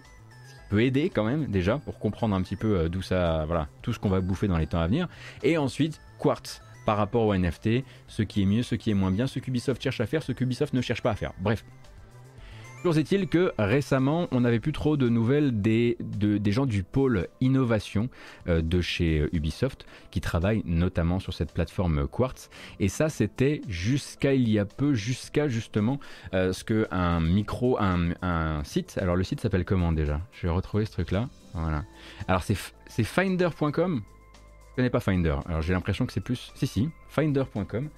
[0.71, 3.99] peut aider quand même déjà pour comprendre un petit peu d'où ça, voilà, tout ce
[3.99, 5.09] qu'on va bouffer dans les temps à venir.
[5.43, 9.11] Et ensuite, Quartz par rapport au NFT, ce qui est mieux, ce qui est moins
[9.11, 11.33] bien, ce qu'Ubisoft cherche à faire, ce qu'Ubisoft ne cherche pas à faire.
[11.41, 11.65] Bref.
[12.81, 17.29] Toujours est-il que récemment, on n'avait plus trop de nouvelles des, des gens du pôle
[17.43, 18.09] innovation
[18.49, 22.49] euh, de chez Ubisoft qui travaillent notamment sur cette plateforme Quartz.
[22.79, 26.01] Et ça, c'était jusqu'à il y a peu, jusqu'à justement
[26.33, 28.97] euh, ce que un micro, un, un site.
[28.99, 30.23] Alors le site s'appelle comment déjà?
[30.33, 31.29] Je vais retrouver ce truc-là.
[31.53, 31.85] Voilà.
[32.29, 34.01] Alors c'est finder.com
[34.77, 35.37] connais pas Finder.
[35.47, 36.53] Alors j'ai l'impression que c'est plus.
[36.55, 37.89] Si, si, finder.com.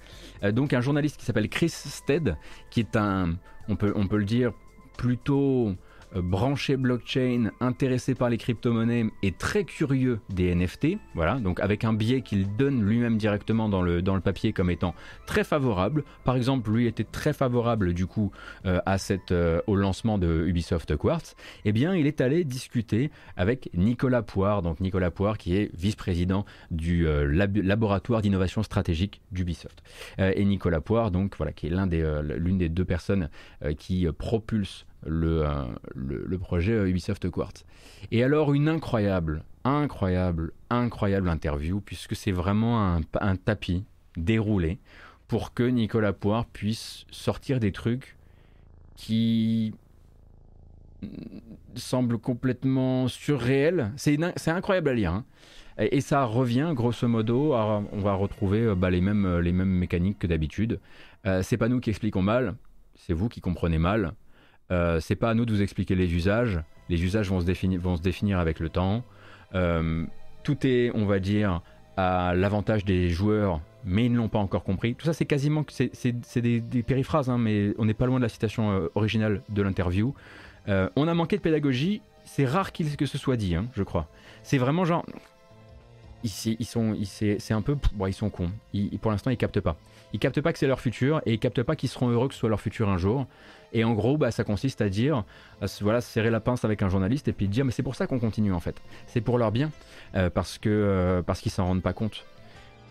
[0.43, 2.37] Euh, donc un journaliste qui s'appelle Chris Stead,
[2.69, 3.35] qui est un,
[3.67, 4.53] on peut, le dire,
[4.97, 5.73] plutôt
[6.15, 11.93] branché blockchain, intéressé par les crypto-monnaies et très curieux des NFT, voilà, donc avec un
[11.93, 14.93] biais qu'il donne lui-même directement dans le, dans le papier comme étant
[15.25, 16.03] très favorable.
[16.23, 18.31] Par exemple, lui était très favorable du coup
[18.65, 21.35] euh, à cette, euh, au lancement de Ubisoft Quartz.
[21.65, 26.45] Eh bien, il est allé discuter avec Nicolas Poire, donc Nicolas Poire qui est vice-président
[26.71, 29.81] du laboratoire d'innovation stratégique d'Ubisoft.
[30.17, 33.29] et Nicolas Poire, donc voilà, qui est l'un des, l'une des deux personnes
[33.77, 37.65] qui propulse euh, le, projet Ubisoft Quartz.
[38.11, 43.85] Et alors une incroyable, incroyable, incroyable interview, puisque c'est vraiment un, tapis
[44.17, 44.79] déroulé
[45.27, 48.15] pour que Nicolas Poire puisse sortir des trucs
[48.95, 49.73] qui
[51.75, 53.91] semblent complètement surréels.
[53.95, 55.11] C'est incroyable à lire.
[55.11, 55.25] Hein.
[55.79, 60.19] Et, ça revient, grosso modo, on va retrouver euh, bah, les, mêmes, les mêmes mécaniques
[60.19, 60.79] que d'habitude.
[61.25, 62.55] Euh, c'est pas nous qui expliquons mal,
[62.95, 64.13] c'est vous qui comprenez mal.
[64.71, 66.59] Euh, c'est pas à nous de vous expliquer les usages.
[66.89, 69.03] Les usages vont se définir, vont se définir avec le temps.
[69.55, 70.05] Euh,
[70.43, 71.61] tout est, on va dire,
[71.97, 74.95] à l'avantage des joueurs, mais ils ne l'ont pas encore compris.
[74.95, 78.23] Tout ça, c'est quasiment, c'est des, des, périphrases, hein, mais on n'est pas loin de
[78.23, 80.13] la citation euh, originale de l'interview.
[80.67, 82.01] on a manqué de pédagogie.
[82.25, 84.07] C'est rare qu'il que ce soit dit, hein, je crois.
[84.43, 85.05] C'est vraiment genre,
[86.23, 88.51] ils, sont, c'est un peu, ils sont cons.
[89.01, 89.75] pour l'instant, ils captent pas.
[90.13, 92.33] Ils captent pas que c'est leur futur et ils captent pas qu'ils seront heureux que
[92.33, 93.27] ce soit leur futur un jour.
[93.73, 95.23] Et en gros, bah, ça consiste à dire,
[95.81, 98.19] voilà, serrer la pince avec un journaliste et puis dire, mais c'est pour ça qu'on
[98.19, 98.81] continue en fait.
[99.07, 99.71] C'est pour leur bien,
[100.15, 102.25] euh, parce que euh, parce qu'ils s'en rendent pas compte.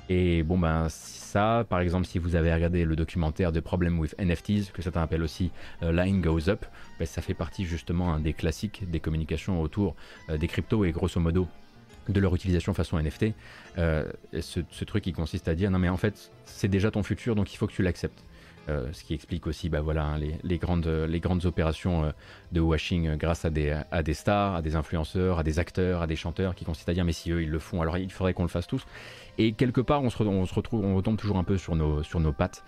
[0.08, 4.16] Et bon, ben ça, par exemple, si vous avez regardé le documentaire de Problem with
[4.18, 5.52] NFTs, que certains appellent aussi
[5.82, 6.66] euh, Line Goes Up,
[6.98, 9.94] ben, ça fait partie justement des classiques des communications autour
[10.28, 11.46] euh, des cryptos et grosso modo
[12.08, 13.26] de leur utilisation façon NFT.
[13.76, 17.36] Ce, ce, truc qui consiste à dire non mais en fait c'est déjà ton futur
[17.36, 18.24] donc il faut que tu l'acceptes.
[18.68, 20.86] Euh, ce qui explique aussi bah, voilà, hein, les, grandes,
[21.44, 22.10] opérations euh,
[22.52, 23.74] de washing euh, grâce à des,
[24.12, 27.12] stars, à des influenceurs, à des acteurs, à des chanteurs, qui consistent à dire mais
[27.12, 28.86] si eux ils le font, alors il faudrait qu'on le fasse tous.
[29.38, 30.16] Et quelque part, on se,
[30.54, 32.64] retrouve, on retombe toujours un peu sur nos, pattes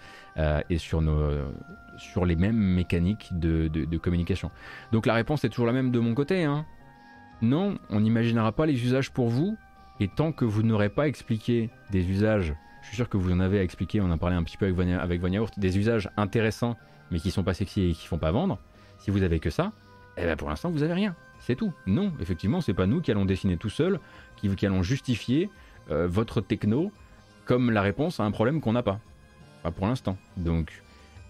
[0.70, 1.30] et sur, nos,
[1.98, 4.50] sur les mêmes mécaniques de, de, communication.
[4.90, 6.42] Donc la réponse est toujours la même de mon côté.
[6.42, 6.64] Hein.
[7.42, 9.58] Non, on n'imaginera pas les usages pour vous,
[10.00, 12.54] et tant que vous n'aurez pas expliqué des usages
[12.84, 14.66] je suis sûr que vous en avez à expliquer, on en parlait un petit peu
[14.66, 15.20] avec Vania, avec
[15.58, 16.76] des usages intéressants
[17.10, 18.58] mais qui sont pas sexy et qui font pas vendre.
[18.98, 19.72] Si vous avez que ça,
[20.16, 21.14] eh ben pour l'instant vous avez rien.
[21.40, 21.72] C'est tout.
[21.86, 24.00] Non, effectivement, c'est pas nous qui allons dessiner tout seul,
[24.36, 25.50] qui, allons justifier
[25.90, 26.90] euh, votre techno
[27.44, 28.98] comme la réponse à un problème qu'on n'a pas.
[29.62, 30.16] Pas pour l'instant.
[30.36, 30.82] Donc,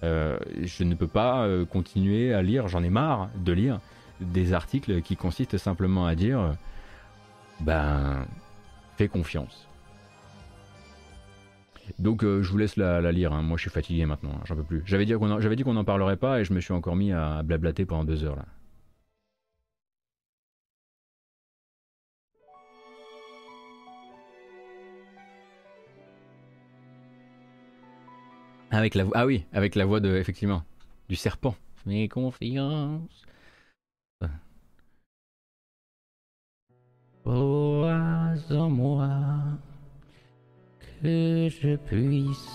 [0.04, 3.80] euh, je ne peux pas euh, continuer à lire, j'en ai marre de lire
[4.20, 6.54] des articles qui consistent simplement à dire
[7.60, 8.26] ben,
[8.96, 9.68] fais confiance.
[11.98, 13.42] Donc euh, je vous laisse la, lire, hein.
[13.42, 14.42] moi je suis fatigué maintenant, hein.
[14.44, 14.82] j'en peux plus.
[14.86, 18.04] J'avais dit qu'on n'en parlerait pas et je me suis encore mis à blablater pendant
[18.04, 18.46] deux heures là.
[28.70, 30.64] Avec la voix, ah oui, avec la voix de effectivement
[31.08, 31.54] du serpent.
[31.86, 33.24] Mes confiance.
[37.24, 37.88] Moi
[41.02, 42.50] que je puisse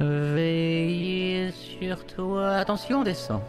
[0.00, 2.56] veiller sur toi.
[2.56, 3.40] Attention, on descend.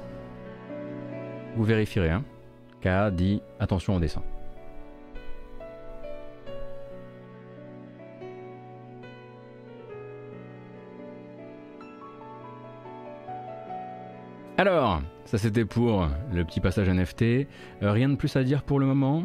[1.55, 2.23] Vous vérifierez, hein.
[2.81, 4.23] K dit attention, on descend.
[14.57, 17.21] Alors, ça c'était pour le petit passage NFT.
[17.23, 17.45] Euh,
[17.91, 19.23] rien de plus à dire pour le moment.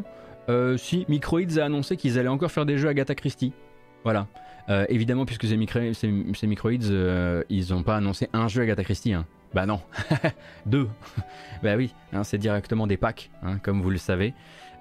[0.48, 3.52] Euh, si, Microids a annoncé qu'ils allaient encore faire des jeux Agatha Christie.
[4.04, 4.26] Voilà.
[4.68, 5.80] Euh, évidemment, puisque c'est micro,
[6.70, 9.12] euh, ils n'ont pas annoncé un jeu Agatha Christie.
[9.12, 9.26] Hein.
[9.52, 9.80] Bah non,
[10.66, 10.88] deux.
[11.62, 14.32] bah oui, hein, c'est directement des packs, hein, comme vous le savez.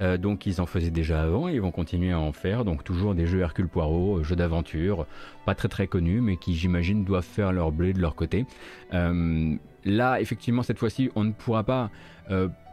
[0.01, 2.65] Euh, donc ils en faisaient déjà avant et ils vont continuer à en faire.
[2.65, 5.07] Donc toujours des jeux Hercule Poirot, jeux d'aventure,
[5.45, 8.45] pas très très connus, mais qui j'imagine doivent faire leur blé de leur côté.
[8.91, 11.89] là, effectivement, cette fois-ci, on ne pourra pas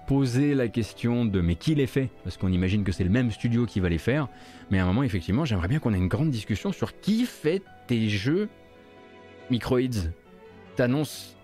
[0.06, 2.10] poser la question de mais qui les fait?
[2.24, 4.28] Parce qu'on imagine que c'est le même studio qui va les faire.
[4.70, 7.62] Mais à un moment, effectivement, j'aimerais bien qu'on ait une grande discussion sur qui fait
[7.86, 8.48] tes jeux
[9.50, 10.10] Microids.
[10.76, 11.36] T'annonces.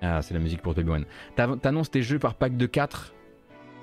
[0.00, 1.04] Ah, c'est la musique pour Toby One.
[1.36, 3.14] T'annonces tes jeux par pack de 4.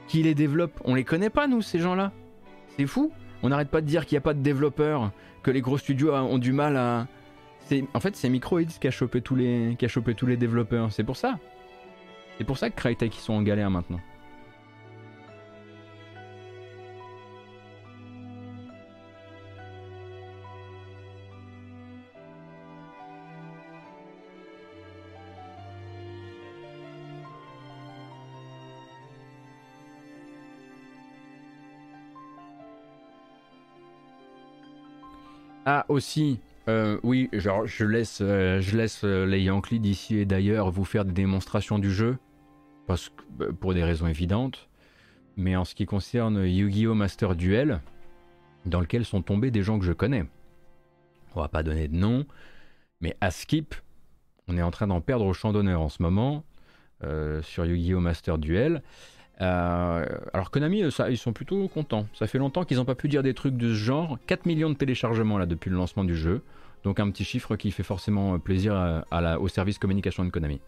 [0.07, 0.79] Qui les développe?
[0.85, 2.11] On les connaît pas, nous, ces gens-là.
[2.75, 3.11] C'est fou.
[3.41, 5.11] On n'arrête pas de dire qu'il n'y a pas de développeurs,
[5.43, 7.07] que les gros studios ont du mal à.
[7.93, 10.91] En fait, c'est Microids qui a chopé tous les, qui a chopé tous les développeurs.
[10.91, 11.37] C'est pour ça.
[12.39, 13.99] C'est pour ça que Crytek ils sont en galère maintenant.
[35.65, 40.25] Ah aussi, euh, oui, genre je laisse, euh, je laisse euh, les Yankees d'ici et
[40.25, 42.17] d'ailleurs vous faire des démonstrations du jeu
[42.89, 44.67] bah, pour des raisons évidentes.
[45.37, 46.95] Mais en ce qui concerne Yu-Gi-Oh!
[46.95, 47.81] Master Duel,
[48.65, 50.25] dans lequel sont tombés des gens que je connais,
[51.35, 52.25] on va pas donner de nom,
[52.99, 53.75] mais à Skip,
[54.47, 56.43] on est en train d'en perdre au champ d'honneur en ce moment
[57.03, 57.99] euh, sur Yu-Gi-Oh!
[57.99, 58.81] Master Duel.
[59.41, 62.07] Euh, alors Konami, ça, ils sont plutôt contents.
[62.13, 64.17] Ça fait longtemps qu'ils n'ont pas pu dire des trucs de ce genre.
[64.27, 66.41] 4 millions de téléchargements là depuis le lancement du jeu.
[66.83, 69.03] Donc un petit chiffre qui fait forcément plaisir
[69.39, 70.59] au service communication de Konami.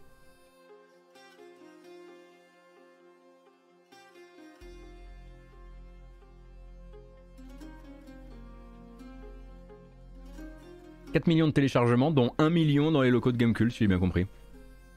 [11.11, 13.99] 4 millions de téléchargements, dont 1 million dans les locaux de Gamecult, si j'ai bien
[13.99, 14.27] compris.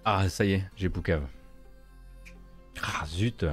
[0.04, 1.26] Ah, ça y est, j'ai Poucave.
[2.82, 3.44] Ah, zut.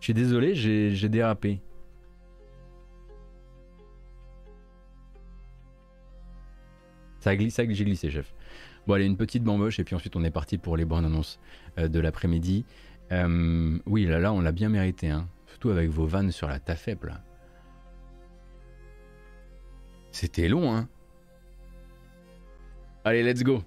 [0.00, 1.60] Je suis désolé, j'ai dérapé.
[7.20, 8.32] Ça a glissé, j'ai glissé, chef.
[8.86, 11.40] Bon, allez, une petite bamboche, et puis ensuite on est parti pour les bonnes annonces
[11.76, 12.64] euh, de l'après-midi.
[13.10, 15.28] Euh, oui, là, là, on l'a bien mérité, hein.
[15.48, 17.04] Surtout avec vos vannes sur la tafep.
[20.16, 20.88] C'était long, hein
[23.04, 23.62] Allez, let's go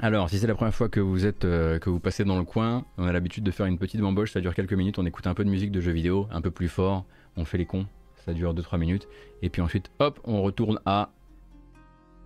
[0.00, 2.44] alors, si c'est la première fois que vous êtes, euh, que vous passez dans le
[2.44, 5.26] coin, on a l'habitude de faire une petite bamboche, ça dure quelques minutes, on écoute
[5.26, 7.04] un peu de musique de jeux vidéo, un peu plus fort,
[7.36, 7.88] on fait les cons,
[8.24, 9.08] ça dure 2-3 minutes,
[9.42, 11.10] et puis ensuite, hop, on retourne à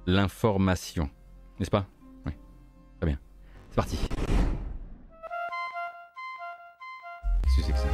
[0.07, 1.09] l'information.
[1.59, 1.87] N'est-ce pas?
[2.27, 2.33] Oui.
[3.01, 3.19] Très bien.
[3.71, 3.97] C'est parti.
[7.43, 7.89] Qu'est-ce que c'est que ça?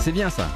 [0.00, 0.48] C'est bien ça.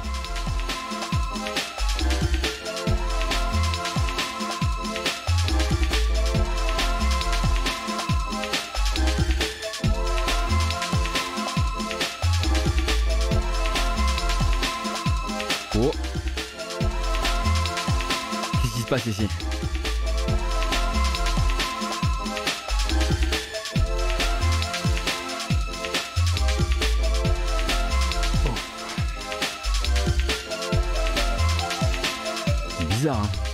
[33.01, 33.50] Bizarre, hein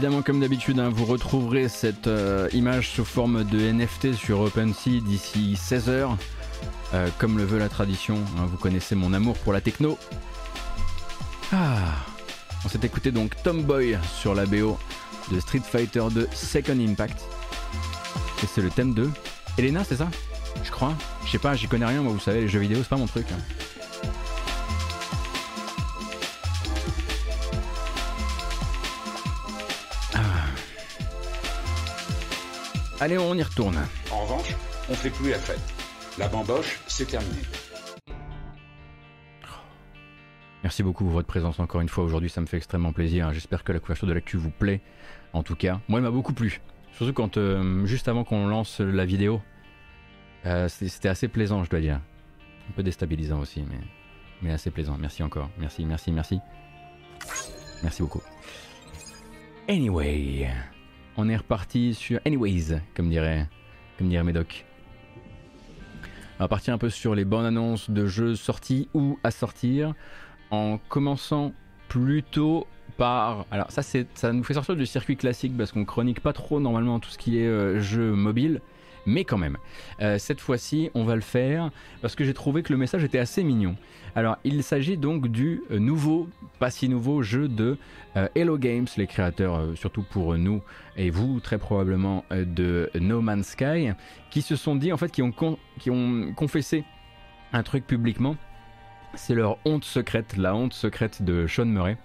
[0.00, 4.98] évidemment, comme d'habitude, hein, vous retrouverez cette euh, image sous forme de NFT sur OpenSea
[5.04, 6.16] d'ici 16h.
[6.94, 9.98] Euh, comme le veut la tradition, hein, vous connaissez mon amour pour la techno.
[11.52, 11.76] Ah.
[12.64, 14.78] On s'est écouté donc Tomboy sur la BO
[15.30, 17.20] de Street Fighter 2 Second Impact.
[18.42, 19.10] Et c'est le thème de
[19.58, 20.08] Elena, c'est ça?
[20.64, 20.94] Je crois.
[21.26, 23.06] Je sais pas, j'y connais rien, moi vous savez, les jeux vidéo, c'est pas mon
[23.06, 23.26] truc.
[23.32, 23.59] hein.
[33.00, 33.78] Allez, on y retourne.
[34.12, 34.54] En revanche,
[34.90, 35.60] on fait plus la fête.
[36.18, 37.40] La bamboche, c'est terminé.
[40.62, 43.32] Merci beaucoup pour votre présence encore une fois aujourd'hui, ça me fait extrêmement plaisir.
[43.32, 44.82] J'espère que la couverture de l'actu vous plaît.
[45.32, 46.60] En tout cas, moi, elle m'a beaucoup plu.
[46.92, 49.40] Surtout quand, euh, juste avant qu'on lance la vidéo,
[50.44, 52.00] euh, c'était assez plaisant, je dois dire.
[52.68, 53.80] Un peu déstabilisant aussi, mais,
[54.42, 54.98] mais assez plaisant.
[54.98, 55.48] Merci encore.
[55.58, 56.38] Merci, merci, merci.
[57.82, 58.22] Merci beaucoup.
[59.68, 60.50] Anyway,
[61.20, 63.46] on est reparti sur Anyways, comme dirait,
[63.98, 64.64] comme dirait Médoc.
[66.38, 69.92] On va partir un peu sur les bonnes annonces de jeux sortis ou à sortir
[70.50, 71.52] en commençant
[71.88, 72.66] plutôt
[72.96, 73.44] par.
[73.50, 77.00] Alors, ça, ça nous fait sortir du circuit classique parce qu'on chronique pas trop normalement
[77.00, 78.62] tout ce qui est euh, jeu mobile.
[79.06, 79.56] Mais quand même,
[80.00, 81.70] Euh, cette fois-ci, on va le faire
[82.02, 83.76] parce que j'ai trouvé que le message était assez mignon.
[84.14, 86.28] Alors, il s'agit donc du euh, nouveau,
[86.58, 87.78] pas si nouveau jeu de
[88.16, 90.62] euh, Hello Games, les créateurs, euh, surtout pour nous
[90.96, 93.90] et vous, très probablement, euh, de No Man's Sky,
[94.30, 95.32] qui se sont dit, en fait, qui ont,
[95.78, 96.84] qui ont confessé
[97.52, 98.36] un truc publiquement
[99.14, 101.98] c'est leur honte secrète, la honte secrète de Sean Murray,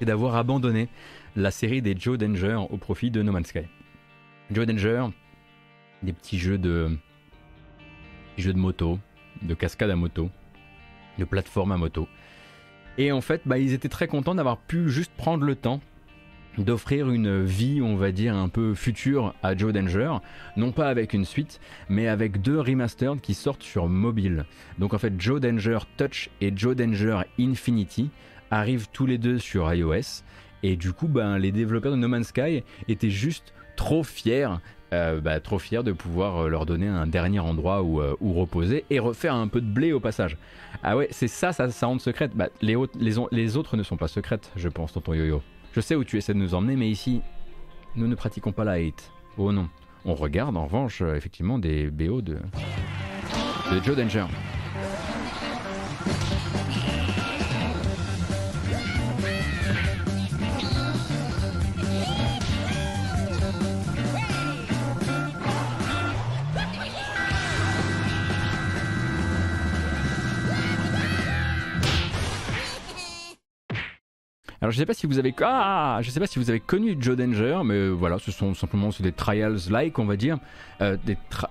[0.00, 0.88] et d'avoir abandonné
[1.36, 3.66] la série des Joe Danger au profit de No Man's Sky.
[4.50, 5.06] Joe Danger,
[6.02, 6.96] des petits jeux de,
[8.38, 8.98] jeux de moto,
[9.42, 10.30] de cascade à moto,
[11.18, 12.08] de plateforme à moto.
[12.98, 15.80] Et en fait, bah, ils étaient très contents d'avoir pu juste prendre le temps
[16.58, 20.16] d'offrir une vie, on va dire, un peu future à Joe Danger,
[20.56, 24.44] non pas avec une suite, mais avec deux remastered qui sortent sur mobile.
[24.78, 28.10] Donc en fait, Joe Danger Touch et Joe Danger Infinity
[28.50, 30.22] arrivent tous les deux sur iOS.
[30.62, 34.48] Et du coup, ben, les développeurs de No Man's Sky étaient juste trop fiers,
[34.92, 38.32] euh, bah, trop fiers de pouvoir euh, leur donner un dernier endroit où, euh, où
[38.34, 40.36] reposer et refaire un peu de blé au passage.
[40.82, 42.32] Ah ouais, c'est ça, ça, ça secrète.
[42.36, 45.42] Bah, les, autres- les, les autres ne sont pas secrètes, je pense, tonton Yo-Yo.
[45.74, 47.22] Je sais où tu essaies de nous emmener, mais ici,
[47.96, 49.10] nous ne pratiquons pas la hate.
[49.38, 49.68] Oh non.
[50.04, 52.34] On regarde en revanche, effectivement, des BO de,
[53.72, 54.26] de Joe Danger.
[74.62, 76.96] Alors je sais pas si vous avez ah je sais pas si vous avez connu
[77.00, 80.38] Joe Danger, mais voilà, ce sont simplement des trials like on va dire,
[80.80, 80.96] Euh,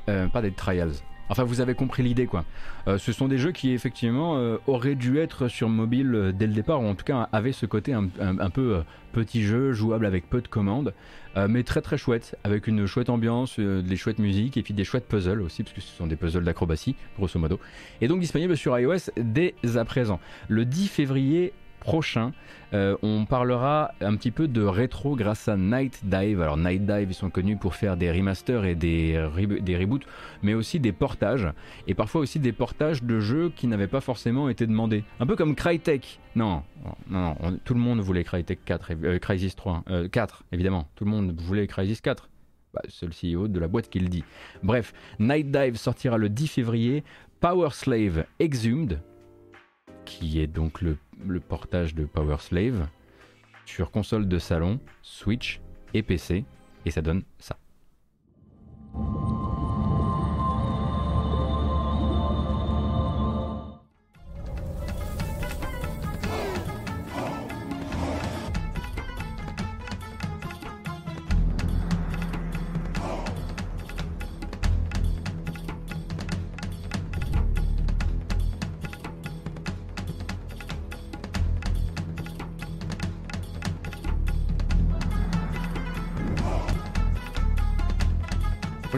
[0.07, 0.93] euh, pas des trials.
[1.31, 2.43] Enfin, vous avez compris l'idée, quoi.
[2.89, 6.45] Euh, ce sont des jeux qui, effectivement, euh, auraient dû être sur mobile euh, dès
[6.45, 8.09] le départ, ou en tout cas avaient ce côté un,
[8.49, 8.83] peu
[9.13, 10.93] petit jeu, jouable avec peu de commandes,
[11.47, 15.07] mais très très chouette, avec une chouette ambiance, des chouettes musiques, et puis des chouettes
[15.07, 17.59] puzzles aussi, parce que ce sont des puzzles d'acrobatie, grosso modo.
[18.01, 20.19] Et donc disponible sur iOS dès à présent.
[20.49, 22.31] Le 10 février prochain,
[22.73, 26.41] euh, on parlera un petit peu de rétro grâce à Night Dive.
[26.41, 29.21] Alors Night Dive, ils sont connus pour faire des remasters et des,
[29.61, 30.05] des reboots,
[30.41, 31.49] mais aussi des portages,
[31.87, 35.03] et parfois aussi des portages de jeux qui n'avaient pas forcément été demandés.
[35.19, 36.19] Un peu comme Crytek.
[36.35, 36.63] Non,
[37.09, 40.87] non, non tout le monde voulait Crytek 4, euh, Crysis 3, 4, euh, évidemment.
[40.95, 42.29] Tout le monde voulait Crysis 4.
[42.73, 44.23] Bah, c'est le CEO de la boîte qui le dit.
[44.63, 47.03] Bref, Night Dive sortira le 10 février.
[47.41, 49.01] Power Slave Exhumed,
[50.05, 50.97] qui est donc le,
[51.39, 52.87] portage de Power Slave
[53.65, 55.61] sur console de salon, Switch
[55.93, 56.45] et PC,
[56.85, 57.57] et ça donne ça.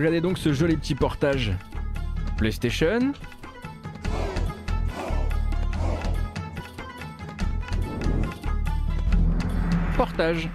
[0.03, 1.53] Regardez donc ce joli petit portage.
[2.35, 3.13] PlayStation.
[9.95, 10.49] Portage.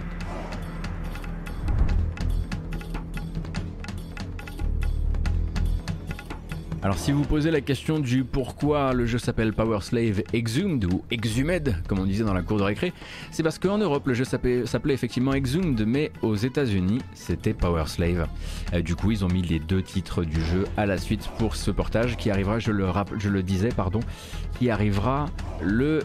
[6.89, 11.05] Alors si vous posez la question du pourquoi le jeu s'appelle Power Slave Exhumed ou
[11.11, 12.95] Exhumed comme on disait dans la cour de récré,
[13.30, 14.64] c'est parce qu'en Europe le jeu s'appelait
[14.95, 18.26] effectivement Exhumed mais aux États-Unis c'était Power Slave.
[18.72, 21.57] Euh, du coup ils ont mis les deux titres du jeu à la suite pour
[21.57, 24.01] ce portage qui arrivera, je le, disais, pardon,
[24.59, 25.26] qui arrivera
[25.61, 25.99] le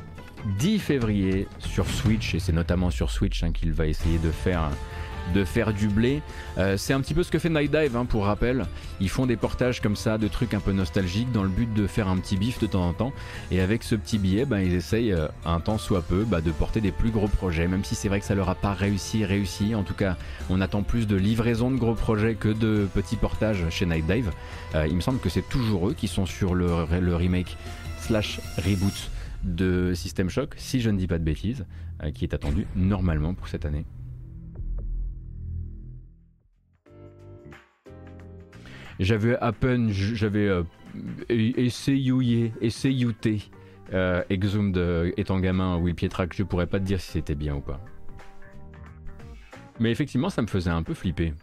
[0.59, 4.69] 10 février sur Switch et c'est notamment sur Switch hein, qu'il va essayer de faire
[5.33, 6.21] de faire du blé.
[6.57, 8.65] Euh, c'est un petit peu ce que fait Night Dive, hein, pour rappel.
[8.99, 11.87] Ils font des portages comme ça de trucs un peu nostalgiques dans le but de
[11.87, 13.13] faire un petit bif de temps en temps.
[13.51, 16.51] Et avec ce petit billet, ben, ils essayent euh, un temps soit peu bah, de
[16.51, 17.67] porter des plus gros projets.
[17.67, 19.75] Même si c'est vrai que ça leur a pas réussi, réussi.
[19.75, 20.17] En tout cas,
[20.49, 24.31] on attend plus de livraison de gros projets que de petits portages chez Night Dive.
[24.75, 26.67] Euh, il me semble que c'est toujours eux qui sont sur le,
[26.99, 27.57] le remake
[27.99, 29.11] slash reboot
[29.43, 31.65] de System Shock, si je ne dis pas de bêtises,
[32.13, 33.85] qui est attendu normalement pour cette année.
[38.99, 40.63] J'avais à peine, j'avais euh,
[41.29, 43.07] essayé, essayé
[43.93, 47.61] euh, Exhumed étant gamin Will Pietrack, je pourrais pas te dire si c'était bien ou
[47.61, 47.79] pas.
[49.79, 51.33] Mais effectivement, ça me faisait un peu flipper.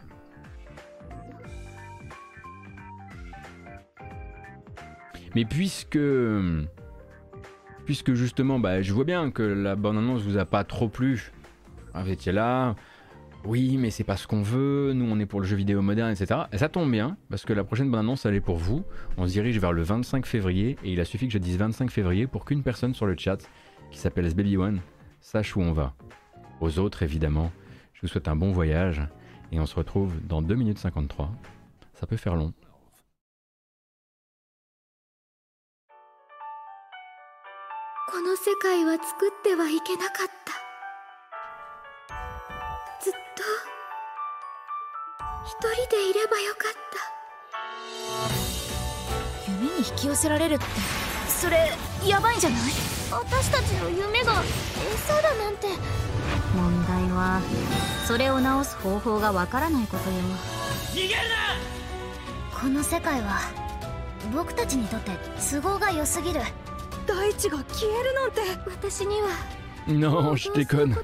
[5.35, 5.99] Mais puisque
[7.85, 11.31] puisque justement, bah, je vois bien que la bonne annonce vous a pas trop plu.
[11.93, 12.75] Vous étiez là,
[13.45, 16.11] oui, mais c'est pas ce qu'on veut, nous on est pour le jeu vidéo moderne,
[16.11, 16.41] etc.
[16.51, 18.83] Et ça tombe bien, parce que la prochaine bonne annonce, elle est pour vous.
[19.17, 21.89] On se dirige vers le 25 février, et il a suffi que je dise 25
[21.89, 23.37] février pour qu'une personne sur le chat,
[23.89, 24.81] qui s'appelle Baby One,
[25.21, 25.93] sache où on va.
[26.59, 27.51] Aux autres, évidemment,
[27.93, 29.01] je vous souhaite un bon voyage,
[29.51, 31.31] et on se retrouve dans 2 minutes 53.
[31.93, 32.53] Ça peut faire long.
[43.03, 43.17] ずっと。
[45.45, 46.71] 一人でいればよかっ
[49.45, 49.51] た。
[49.51, 50.65] 夢に引き寄せられるって。
[51.27, 51.71] それ
[52.05, 52.59] ヤバいんじゃない？
[53.11, 54.43] 私たちの夢が
[54.93, 55.67] 餌だなんて。
[56.55, 57.41] 問題は
[58.05, 60.15] それを直す方法がわからないことよ。
[60.93, 62.59] 逃げるな！
[62.59, 63.39] この世界は
[64.33, 66.41] 僕たちにとって都合が良すぎる。
[67.07, 68.41] 大地が消えるなんて。
[68.67, 69.29] 私には
[69.87, 70.95] Non, je déconne.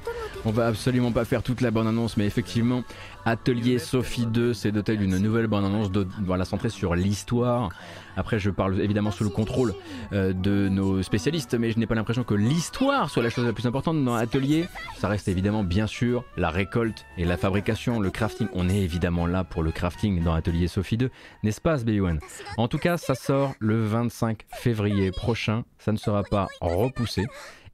[0.44, 2.84] On va absolument pas faire toute la bande annonce, mais effectivement,
[3.24, 7.70] Atelier Sophie 2, c'est doté d'une nouvelle bande annonce de, voilà, centrée sur l'histoire.
[8.16, 9.74] Après, je parle évidemment sous le contrôle
[10.12, 13.52] euh, de nos spécialistes, mais je n'ai pas l'impression que l'histoire soit la chose la
[13.52, 14.68] plus importante dans Atelier.
[14.96, 18.48] Ça reste évidemment, bien sûr, la récolte et la fabrication, le crafting.
[18.54, 21.10] On est évidemment là pour le crafting dans Atelier Sophie 2,
[21.42, 22.20] n'est-ce pas, Baby One
[22.56, 25.64] En tout cas, ça sort le 25 février prochain.
[25.78, 27.26] Ça ne sera pas repoussé.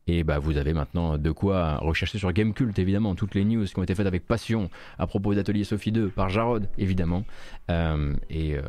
[0.06, 3.78] Et bah, vous avez maintenant de quoi rechercher sur Gamecult, évidemment, toutes les news qui
[3.78, 4.68] ont été faites avec passion
[4.98, 7.24] à propos d'Atelier Sophie 2 par Jarod, évidemment.
[7.70, 8.62] Euh, euh,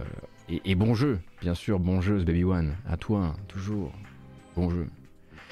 [0.48, 2.76] et, et, bon jeu, bien sûr, bon jeu, ce Baby One.
[2.88, 3.92] À toi, toujours.
[4.56, 4.88] Bon jeu.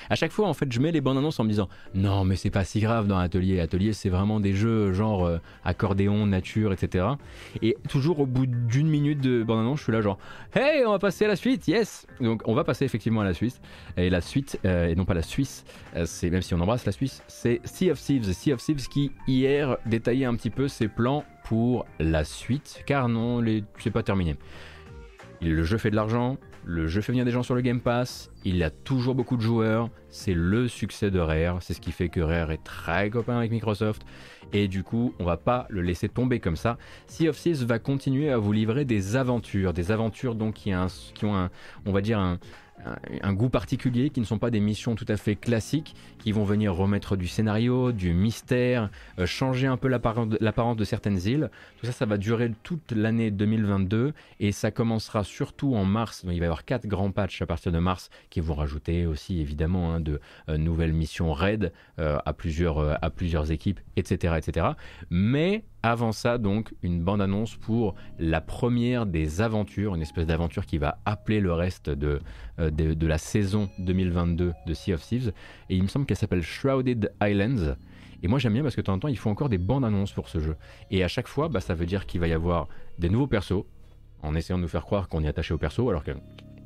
[0.10, 2.36] À chaque fois, en fait, je mets les bandes annonces en me disant non, mais
[2.36, 3.60] c'est pas si grave dans Atelier.
[3.60, 7.06] Atelier, c'est vraiment des jeux genre euh, accordéon, nature, etc.
[7.62, 10.18] Et toujours au bout d'une minute de bande annonce, je suis là genre
[10.56, 12.08] hey, on va passer à la suite, yes.
[12.20, 13.62] Donc on va passer effectivement à la suite.
[13.98, 15.66] Et la suite, euh, et non pas la Suisse,
[15.96, 18.32] euh, c'est même si on embrasse la Suisse, c'est Sea of Thieves.
[18.32, 23.10] Sea of Thieves qui hier détaillait un petit peu ses plans pour la suite, car
[23.10, 23.64] non, les...
[23.80, 24.38] c'est pas terminé.
[25.42, 28.32] Le jeu fait de l'argent, le jeu fait venir des gens sur le Game Pass,
[28.46, 32.10] il a toujours beaucoup de joueurs, c'est le succès de Rare, c'est ce qui fait
[32.10, 34.04] que Rare est très copain avec Microsoft,
[34.54, 36.78] et du coup, on va pas le laisser tomber comme ça.
[37.08, 41.36] Sea of Thieves va continuer à vous livrer des aventures, des aventures donc qui, ont
[41.36, 41.50] un,
[41.86, 42.40] on va dire un,
[43.22, 46.44] un goût particulier, qui ne sont pas des missions tout à fait classiques, qui vont
[46.44, 48.90] venir remettre du scénario, du mystère,
[49.20, 51.50] euh, changer un peu l'apparence de certaines îles.
[51.78, 56.26] Tout ça, ça va durer toute l'année 2022 et ça commencera surtout en mars.
[56.26, 59.06] Donc, il va y avoir quatre grands patchs à partir de mars qui vont rajouter
[59.06, 60.20] aussi évidemment hein, de
[60.50, 64.68] euh, nouvelles missions raid euh, à, plusieurs, à plusieurs équipes, etc., etc.
[65.10, 70.78] Mais avant ça, donc, une bande-annonce pour la première des aventures, une espèce d'aventure qui
[70.78, 72.22] va appeler le reste de,
[72.60, 75.34] euh, de, la saison 2022 de Sea of Thieves.
[75.70, 77.76] Et il me semble qu'elle s'appelle Shrouded Islands.
[78.24, 79.84] Et moi j'aime bien parce que de temps en temps ils font encore des bandes
[79.84, 80.56] annonces pour ce jeu.
[80.90, 83.66] Et à chaque fois, bah, ça veut dire qu'il va y avoir des nouveaux persos,
[84.22, 86.12] en essayant de nous faire croire qu'on est attaché aux persos, alors que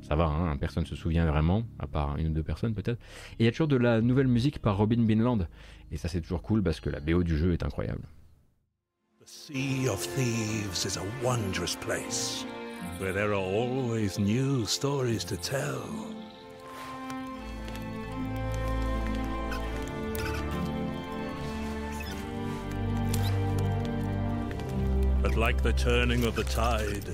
[0.02, 3.00] ça va, hein, personne ne se souvient vraiment, à part une ou deux personnes peut-être.
[3.32, 5.48] Et il y a toujours de la nouvelle musique par Robin Binland.
[5.90, 8.02] Et ça c'est toujours cool parce que la BO du jeu est incroyable.
[9.30, 12.46] Sea of Thieves is a wondrous place
[12.96, 15.84] where there are always new stories to tell.
[25.20, 27.04] But like the turning of the tide,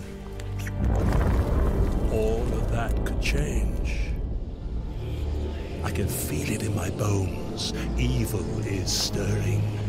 [2.13, 4.11] all of that could change.
[5.83, 7.73] I can feel it in my bones.
[7.99, 9.84] Evil is stirring.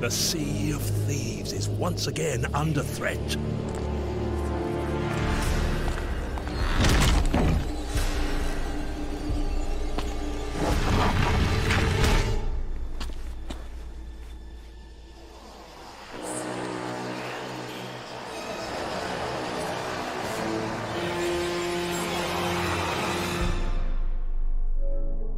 [0.00, 3.18] The Sea of Thieves is once again under threat.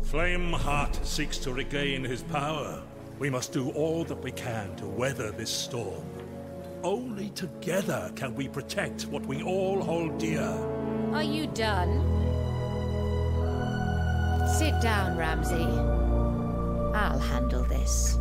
[0.05, 2.80] Flameheart seeks to regain his power.
[3.18, 6.05] We must do all that we can to weather this storm.
[6.82, 10.48] Only together can we protect what we all hold dear.
[11.12, 12.01] Are you done?
[14.59, 15.66] Sit down, Ramsey.
[16.94, 18.18] I'll handle this.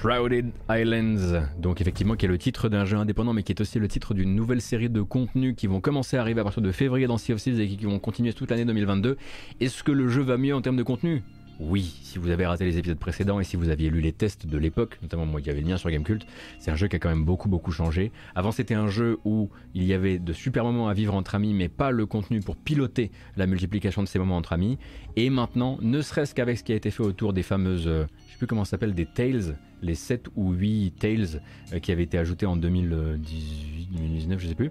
[0.00, 3.78] Shrouded Islands, donc effectivement qui est le titre d'un jeu indépendant mais qui est aussi
[3.78, 6.72] le titre d'une nouvelle série de contenus qui vont commencer à arriver à partir de
[6.72, 9.18] février dans Sea of Thieves et qui vont continuer toute l'année 2022.
[9.60, 11.22] Est-ce que le jeu va mieux en termes de contenu?
[11.60, 14.46] Oui, si vous avez raté les épisodes précédents et si vous aviez lu les tests
[14.46, 16.26] de l'époque, notamment moi qui avait le lien sur Gamecult,
[16.58, 18.12] c'est un jeu qui a quand même beaucoup beaucoup changé.
[18.34, 21.52] Avant c'était un jeu où il y avait de super moments à vivre entre amis
[21.52, 24.78] mais pas le contenu pour piloter la multiplication de ces moments entre amis.
[25.16, 28.32] Et maintenant, ne serait-ce qu'avec ce qui a été fait autour des fameuses, euh, je
[28.32, 31.42] sais plus comment ça s'appelle, des Tales, les 7 ou 8 Tales
[31.72, 34.70] euh, qui avaient été ajoutés en 2018, 2019, je sais plus.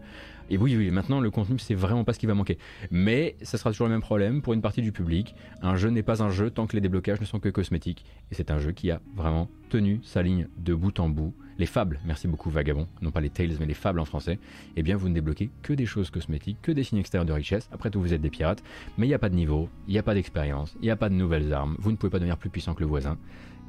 [0.49, 2.57] Et oui, oui, maintenant le contenu c'est vraiment pas ce qui va manquer.
[2.91, 5.35] Mais ça sera toujours le même problème pour une partie du public.
[5.61, 8.05] Un jeu n'est pas un jeu tant que les déblocages ne sont que cosmétiques.
[8.31, 11.33] Et c'est un jeu qui a vraiment tenu sa ligne de bout en bout.
[11.59, 14.39] Les fables, merci beaucoup Vagabond, non pas les Tales mais les fables en français,
[14.77, 17.67] eh bien vous ne débloquez que des choses cosmétiques, que des signes extérieurs de richesse.
[17.73, 18.63] Après tout, vous êtes des pirates,
[18.97, 20.95] mais il n'y a pas de niveau, il n'y a pas d'expérience, il n'y a
[20.95, 23.17] pas de nouvelles armes, vous ne pouvez pas devenir plus puissant que le voisin.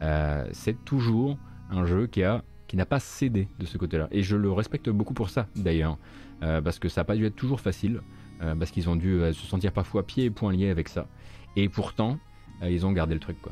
[0.02, 1.36] Euh, c'est toujours
[1.68, 4.06] un jeu qui a qui n'a pas cédé de ce côté-là.
[4.12, 5.98] Et je le respecte beaucoup pour ça d'ailleurs,
[6.44, 8.00] euh, parce que ça n'a pas dû être toujours facile,
[8.42, 11.08] euh, parce qu'ils ont dû se sentir parfois pieds et poings liés avec ça.
[11.56, 12.20] Et pourtant,
[12.62, 13.50] ils ont gardé le truc quoi.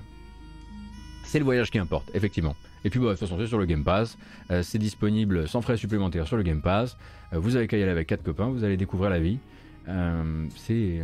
[1.24, 2.54] C'est le voyage qui importe, effectivement.
[2.84, 4.16] Et puis, bah, de toute façon, c'est sur le Game Pass.
[4.62, 6.96] c'est disponible sans frais supplémentaires sur le Game Pass.
[7.32, 9.38] vous avez qu'à y aller avec quatre copains, vous allez découvrir la vie.
[10.54, 11.02] c'est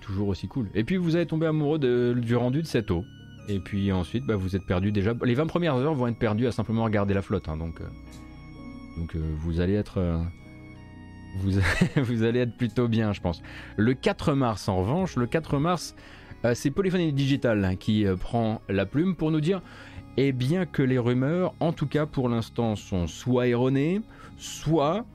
[0.00, 0.68] toujours aussi cool.
[0.74, 3.04] Et puis, vous allez tomber amoureux du rendu de cette eau.
[3.48, 5.14] Et puis ensuite, bah, vous êtes perdu déjà.
[5.24, 7.48] Les 20 premières heures vont être perdues à simplement regarder la flotte.
[7.48, 7.84] Hein, donc euh,
[9.16, 9.98] euh, vous allez être.
[9.98, 10.18] Euh,
[11.96, 13.42] vous, allez être plutôt bien, je pense.
[13.76, 15.96] Le 4 mars, en revanche, le 4 mars,
[16.54, 19.62] c'est Polyphony Digital hein, qui prend la plume pour nous dire
[20.18, 24.02] eh bien que les rumeurs, en tout cas pour l'instant, sont soit erronées,
[24.36, 25.06] soit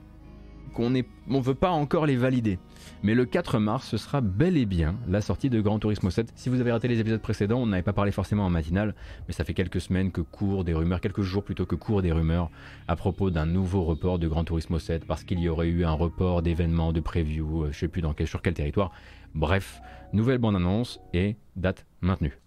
[0.74, 1.02] qu'on ne
[1.40, 2.58] veut pas encore les valider.
[3.02, 6.32] Mais le 4 mars, ce sera bel et bien la sortie de Gran Turismo 7.
[6.34, 8.94] Si vous avez raté les épisodes précédents, on n'avait pas parlé forcément en matinale,
[9.26, 12.12] mais ça fait quelques semaines que courent des rumeurs, quelques jours plutôt que courent des
[12.12, 12.50] rumeurs
[12.88, 15.92] à propos d'un nouveau report de Gran Turismo 7 parce qu'il y aurait eu un
[15.92, 18.90] report d'événements, de preview, euh, je sais plus dans quel, sur quel territoire.
[19.34, 19.80] Bref,
[20.12, 22.38] nouvelle bande-annonce et date maintenue.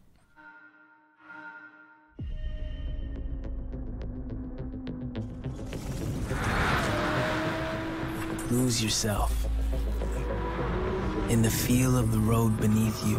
[8.51, 9.50] Lose yourself
[11.31, 13.15] in the feel of the road beneath you,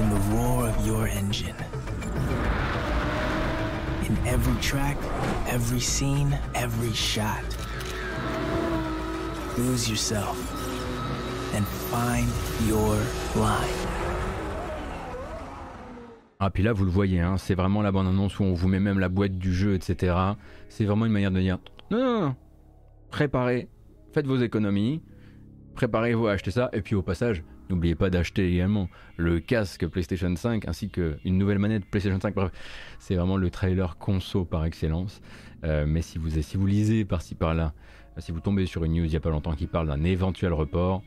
[0.00, 1.54] in the roar of your engine,
[4.08, 4.96] in every track,
[5.46, 7.44] every scene, every shot.
[9.58, 10.38] Lose yourself
[11.54, 12.28] and find
[12.66, 12.96] your
[13.36, 13.76] line.
[16.40, 18.80] Ah, puis là, vous le voyez, hein, c'est vraiment la bande-annonce où on vous met
[18.80, 20.16] même la boîte du jeu, etc.
[20.70, 21.58] C'est vraiment une manière de dire
[21.90, 22.36] non, non, non,
[23.10, 23.68] préparez,
[24.16, 25.02] faites vos économies,
[25.74, 28.88] préparez-vous à acheter ça, et puis au passage, n'oubliez pas d'acheter également
[29.18, 32.34] le casque PlayStation 5 ainsi qu'une nouvelle manette PlayStation 5.
[32.34, 32.50] Bref,
[32.98, 35.20] c'est vraiment le trailer conso par excellence.
[35.64, 37.74] Euh, mais si vous, si vous lisez par-ci par-là,
[38.16, 40.54] si vous tombez sur une news il n'y a pas longtemps qui parle d'un éventuel
[40.54, 41.02] report,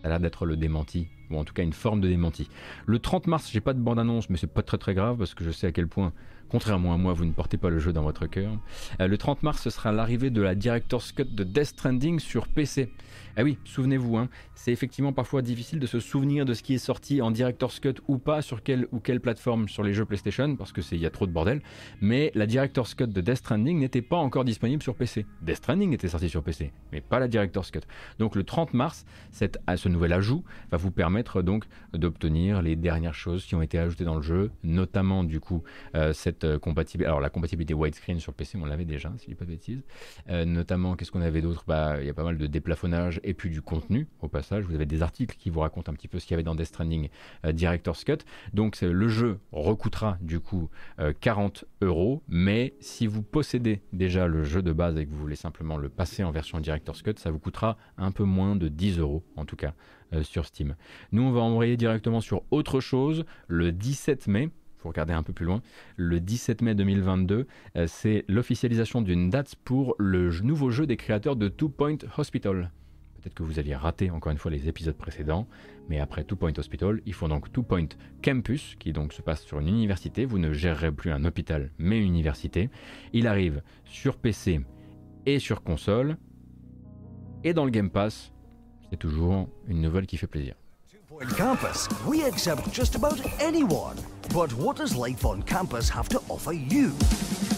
[0.00, 2.48] ça a l'air d'être le démenti ou en tout cas une forme de démenti.
[2.86, 5.44] Le 30 mars, j'ai pas de bande-annonce, mais c'est pas très très grave parce que
[5.44, 6.14] je sais à quel point,
[6.52, 8.52] contrairement à moi, vous ne portez pas le jeu dans votre cœur.
[9.00, 12.46] Euh, le 30 mars, ce sera l'arrivée de la Director's Cut de Death Stranding sur
[12.46, 12.92] PC.
[13.36, 16.78] Ah oui, souvenez-vous, hein, c'est effectivement parfois difficile de se souvenir de ce qui est
[16.78, 20.56] sorti en Director's Cut ou pas sur quelle ou quelle plateforme sur les jeux PlayStation
[20.56, 21.62] parce que c'est il y a trop de bordel.
[22.00, 25.26] Mais la Director's Cut de Death Stranding n'était pas encore disponible sur PC.
[25.40, 27.80] Death Stranding était sorti sur PC, mais pas la Director's Cut.
[28.18, 31.64] Donc le 30 mars, cette, ce nouvel ajout va vous permettre donc
[31.94, 35.62] d'obtenir les dernières choses qui ont été ajoutées dans le jeu, notamment du coup
[35.94, 37.06] euh, cette euh, compatibilité.
[37.06, 39.82] Alors la compatibilité widescreen sur PC, on l'avait déjà, si je dis pas de bêtises.
[40.28, 41.64] Euh, notamment, qu'est-ce qu'on avait d'autre?
[41.66, 44.64] Bah, il y a pas mal de déplafonnage et puis du contenu au passage.
[44.64, 46.54] Vous avez des articles qui vous racontent un petit peu ce qu'il y avait dans
[46.54, 47.08] Death Stranding
[47.52, 48.18] Director's Cut.
[48.52, 50.68] Donc le jeu recoûtera du coup
[51.20, 55.36] 40 euros, mais si vous possédez déjà le jeu de base et que vous voulez
[55.36, 58.98] simplement le passer en version Director's Cut, ça vous coûtera un peu moins de 10
[58.98, 59.74] euros en tout cas
[60.22, 60.76] sur Steam.
[61.10, 64.50] Nous, on va envoyer directement sur autre chose le 17 mai
[64.82, 65.62] faut regarder un peu plus loin,
[65.96, 67.46] le 17 mai 2022,
[67.86, 72.72] c'est l'officialisation d'une date pour le nouveau jeu des créateurs de Two Point Hospital.
[73.22, 75.46] Peut-être que vous aviez raté encore une fois les épisodes précédents,
[75.88, 77.86] mais après Two Point Hospital, il faut donc Two Point
[78.22, 80.24] Campus, qui donc se passe sur une université.
[80.24, 82.68] Vous ne gérerez plus un hôpital, mais une université.
[83.12, 84.60] Il arrive sur PC
[85.24, 86.16] et sur console,
[87.44, 88.32] et dans le Game Pass.
[88.90, 90.54] C'est toujours une nouvelle qui fait plaisir.
[91.36, 93.94] Campus, we accept just about anyone.
[94.32, 96.90] But what does life on campus have to offer you?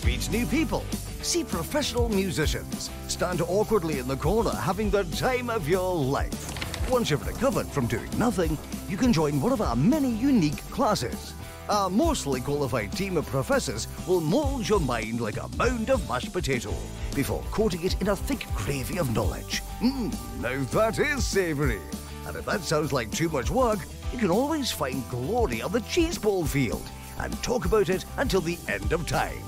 [0.04, 0.82] Meet new people,
[1.24, 6.90] see professional musicians, stand awkwardly in the corner having the time of your life.
[6.90, 11.32] Once you've recovered from doing nothing, you can join one of our many unique classes.
[11.70, 16.32] Our mostly qualified team of professors will mould your mind like a mound of mashed
[16.32, 16.74] potato
[17.14, 19.62] before coating it in a thick gravy of knowledge.
[19.80, 21.80] Mmm, now that is savoury.
[22.26, 23.78] And if that sounds like too much work,
[24.12, 26.86] you can always find glory on the cheese ball field
[27.18, 29.42] and talk about it until the end of time.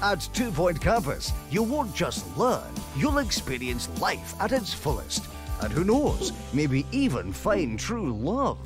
[0.00, 5.24] At Two Point Campus, you won't just learn, you'll experience life at its fullest.
[5.60, 8.58] And who knows, maybe even find true love.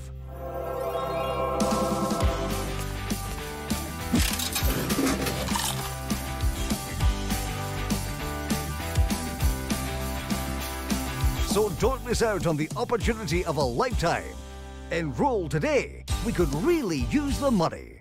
[11.46, 14.34] So don't miss out on the opportunity of a lifetime.
[14.90, 16.04] Enroll today.
[16.26, 17.91] We could really use the money.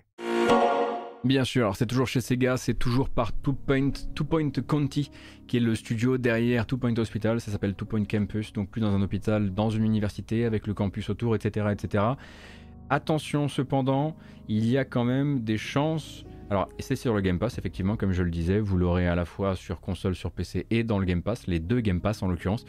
[1.23, 5.11] Bien sûr, c'est toujours chez Sega, c'est toujours par Two Point, Two Point County,
[5.47, 8.81] qui est le studio derrière Two Point Hospital, ça s'appelle Two Point Campus, donc plus
[8.81, 11.67] dans un hôpital, dans une université, avec le campus autour, etc.
[11.71, 12.03] etc.
[12.89, 14.15] Attention cependant,
[14.47, 18.11] il y a quand même des chances alors, c'est sur le Game Pass, effectivement, comme
[18.11, 21.05] je le disais, vous l'aurez à la fois sur console, sur PC et dans le
[21.05, 22.65] Game Pass, les deux Game Pass en l'occurrence.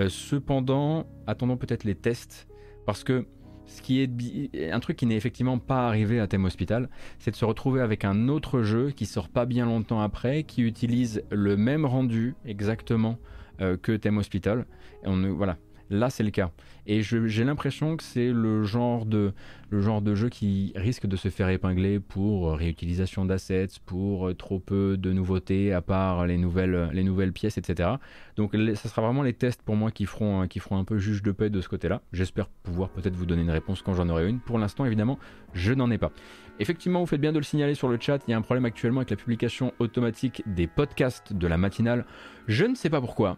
[0.00, 2.46] Euh, cependant, attendons peut-être les tests,
[2.84, 3.26] parce que
[3.66, 6.88] ce qui est un truc qui n'est effectivement pas arrivé à Thème Hospital,
[7.18, 10.62] c'est de se retrouver avec un autre jeu qui sort pas bien longtemps après, qui
[10.62, 13.18] utilise le même rendu exactement
[13.60, 14.66] euh, que Thème Hospital.
[15.04, 15.56] Et on, voilà,
[15.90, 16.50] Là, c'est le cas.
[16.86, 19.32] Et j'ai l'impression que c'est le, genre de,
[19.70, 24.60] le genre de jeu qui risque de se faire épingler pour réutilisation d'assets, pour trop
[24.60, 27.90] peu de nouveautés à part les nouvelles, les nouvelles pièces, etc.
[28.36, 31.22] Donc, ce sera vraiment les tests pour moi qui feront, qui feront un peu juge
[31.22, 32.02] de paix de ce côté-là.
[32.12, 34.38] J'espère pouvoir peut-être vous donner une réponse quand j'en aurai une.
[34.38, 35.18] Pour l'instant, évidemment,
[35.54, 36.12] je n'en ai pas.
[36.58, 38.18] Effectivement, vous faites bien de le signaler sur le chat.
[38.26, 42.06] Il y a un problème actuellement avec la publication automatique des podcasts de la matinale.
[42.46, 43.36] Je ne sais pas pourquoi.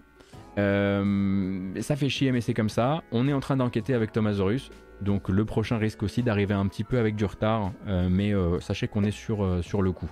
[0.58, 3.02] Ça fait chier, mais c'est comme ça.
[3.12, 4.70] On est en train d'enquêter avec Thomasaurus.
[5.00, 9.04] Donc le prochain risque aussi d'arriver un petit peu avec du retard, mais sachez qu'on
[9.04, 10.10] est sur, sur le coup.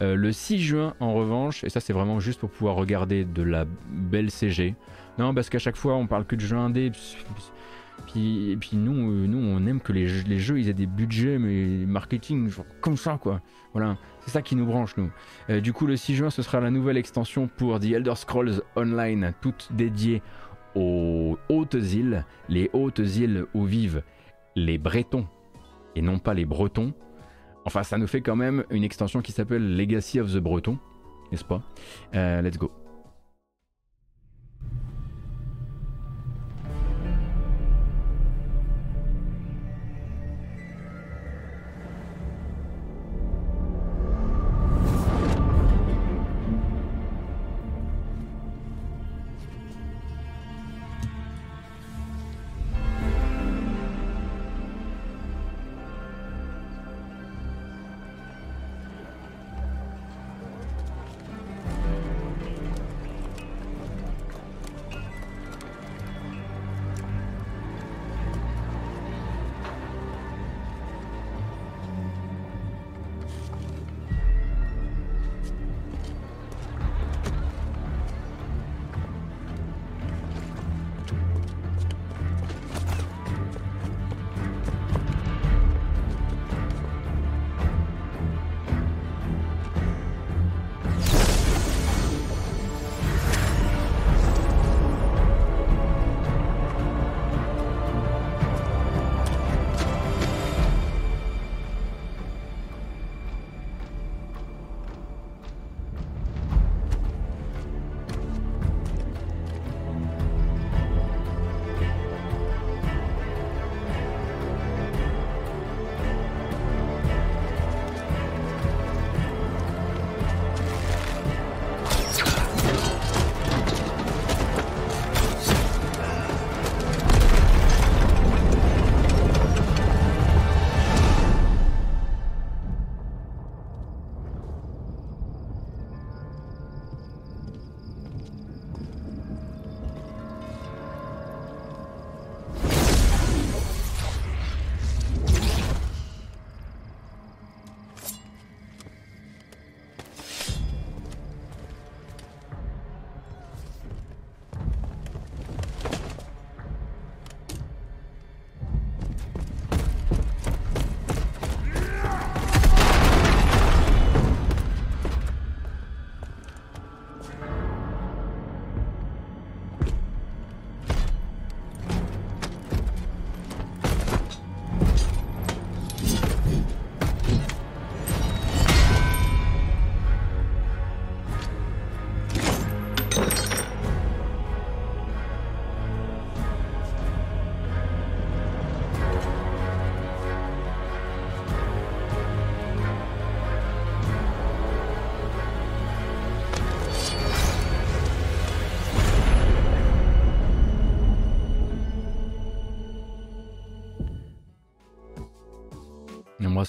[0.00, 3.64] le 6 juin en revanche, et ça c'est vraiment juste pour pouvoir regarder de la
[3.92, 4.74] belle CG.
[5.18, 6.90] Non, parce qu'à chaque fois on parle que de jeux indés,
[8.06, 10.86] puis, et puis nous, euh, nous, on aime que les, les, jeux ils aient des
[10.86, 13.40] budgets, mais marketing, genre comme ça quoi.
[13.72, 15.10] Voilà, c'est ça qui nous branche nous.
[15.50, 18.62] Euh, du coup, le 6 juin, ce sera la nouvelle extension pour The Elder Scrolls
[18.76, 20.22] Online, toute dédiée
[20.74, 24.02] aux hautes îles, les hautes îles où vivent
[24.56, 25.26] les Bretons
[25.94, 26.94] et non pas les Bretons.
[27.64, 30.78] Enfin, ça nous fait quand même une extension qui s'appelle Legacy of the Breton,
[31.30, 31.62] n'est-ce pas?
[32.14, 32.70] Euh, Let's go.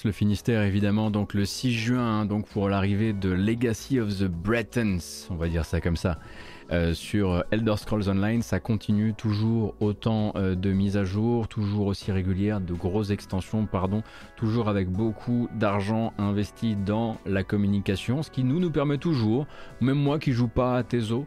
[0.06, 4.24] Le Finistère évidemment, donc le 6 juin, hein, donc pour l'arrivée de Legacy of the
[4.24, 5.00] Bretons,
[5.30, 6.18] on va dire ça comme ça,
[6.72, 8.42] euh, sur Elder Scrolls Online.
[8.42, 13.66] Ça continue toujours autant euh, de mises à jour, toujours aussi régulière, de grosses extensions,
[13.66, 14.02] pardon,
[14.38, 19.46] toujours avec beaucoup d'argent investi dans la communication, ce qui nous nous permet toujours,
[19.82, 21.26] même moi qui joue pas à Tezo,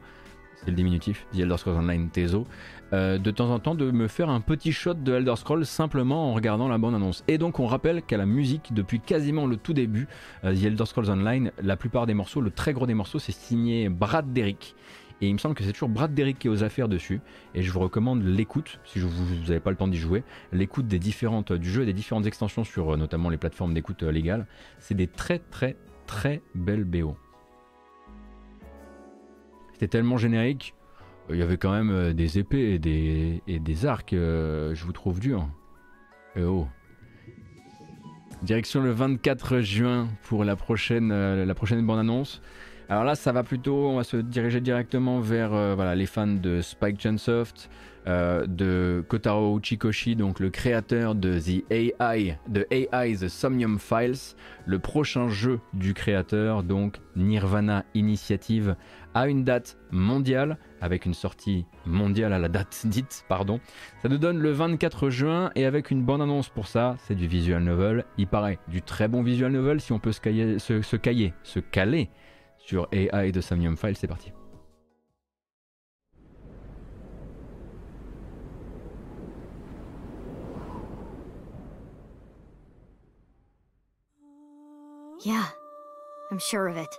[0.56, 2.46] c'est le diminutif, The Elder Scrolls Online Tezo,
[2.92, 6.30] euh, de temps en temps de me faire un petit shot de Elder Scrolls simplement
[6.30, 7.22] en regardant la bande annonce.
[7.28, 10.08] Et donc on rappelle qu'à la musique, depuis quasiment le tout début,
[10.44, 13.32] euh, The Elder Scrolls Online, la plupart des morceaux, le très gros des morceaux, c'est
[13.32, 14.74] signé Brad Derrick.
[15.20, 17.20] Et il me semble que c'est toujours Brad Derrick qui est aux affaires dessus.
[17.54, 19.08] Et je vous recommande l'écoute, si vous
[19.48, 22.64] n'avez pas le temps d'y jouer, l'écoute des différentes du jeu et des différentes extensions
[22.64, 24.46] sur euh, notamment les plateformes d'écoute légales.
[24.78, 27.16] C'est des très très très belles BO.
[29.74, 30.74] C'était tellement générique
[31.30, 35.20] il y avait quand même euh, des épées et des, arcs, euh, je vous trouve
[35.20, 35.48] dur.
[36.36, 36.66] Eh oh.
[38.42, 42.40] Direction le 24 juin pour la prochaine, euh, la prochaine bande-annonce.
[42.90, 46.26] Alors là, ça va plutôt, on va se diriger directement vers euh, voilà, les fans
[46.26, 47.68] de Spike Chunsoft,
[48.06, 54.34] euh, de Kotaro Uchikoshi, donc le créateur de The AI, de AI The Somnium Files,
[54.64, 58.74] le prochain jeu du créateur, donc Nirvana Initiative,
[59.12, 63.60] a une date mondiale, avec une sortie mondiale à la date dite, pardon.
[64.00, 67.26] Ça nous donne le 24 juin, et avec une bonne annonce pour ça, c'est du
[67.26, 68.06] visual novel.
[68.16, 71.34] Il paraît du très bon visual novel si on peut se, cailler, se, se, cailler,
[71.42, 72.08] se caler
[72.68, 74.30] sur AI The Somnium Files, c'est parti.
[85.24, 85.46] Yeah,
[86.30, 86.94] I'm sure of it.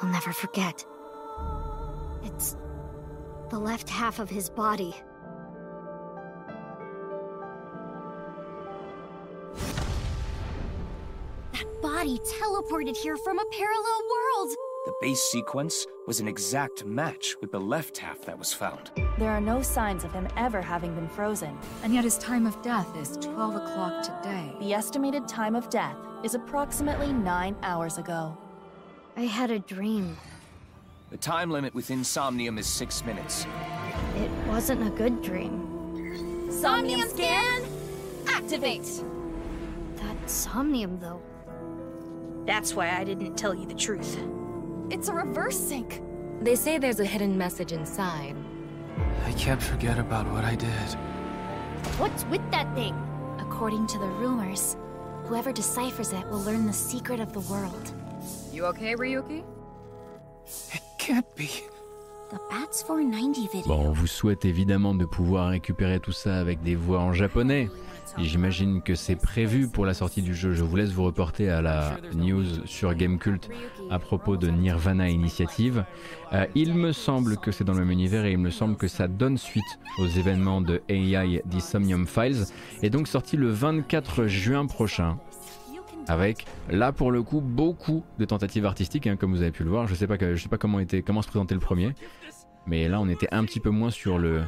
[0.00, 0.84] I'll never forget.
[2.22, 2.56] It's
[3.50, 4.94] the left half of his body.
[11.86, 14.50] Body teleported here from a parallel world!
[14.86, 18.90] The base sequence was an exact match with the left half that was found.
[19.18, 21.56] There are no signs of him ever having been frozen.
[21.84, 24.52] And yet his time of death is 12 o'clock today.
[24.58, 28.36] The estimated time of death is approximately nine hours ago.
[29.16, 30.16] I had a dream.
[31.10, 33.46] The time limit with Insomnium is six minutes.
[34.16, 36.50] It wasn't a good dream.
[36.50, 37.62] Somnium scan?
[38.26, 39.02] Activate!
[39.94, 41.22] That somnium, though.
[42.46, 44.18] That's why I didn't tell you the truth.
[44.88, 46.00] It's a reverse sync.
[46.40, 48.36] They say there's a hidden message inside.
[49.24, 50.88] I can't forget about what I did.
[51.98, 52.94] What's with that thing?
[53.40, 54.76] According to the rumors,
[55.24, 57.92] whoever deciphers it will learn the secret of the world.
[58.52, 59.42] You okay, Ryuki?
[60.72, 61.50] It can't be.
[62.30, 63.68] The Bats 490 video.
[63.68, 67.68] Bon, on vous souhaite évidemment de pouvoir récupérer tout ça avec des voix en japonais.
[68.18, 70.54] J'imagine que c'est prévu pour la sortie du jeu.
[70.54, 73.48] Je vous laisse vous reporter à la news sur Gamecult
[73.90, 75.84] à propos de Nirvana Initiative.
[76.32, 78.88] Euh, il me semble que c'est dans le même univers et il me semble que
[78.88, 82.46] ça donne suite aux événements de AI The Somnium Files.
[82.82, 85.18] Et donc sorti le 24 juin prochain.
[86.08, 89.70] Avec là pour le coup beaucoup de tentatives artistiques, hein, comme vous avez pu le
[89.70, 89.86] voir.
[89.88, 91.94] Je sais sais pas comment, comment se présentait le premier,
[92.66, 94.42] mais là on était un petit peu moins sur le,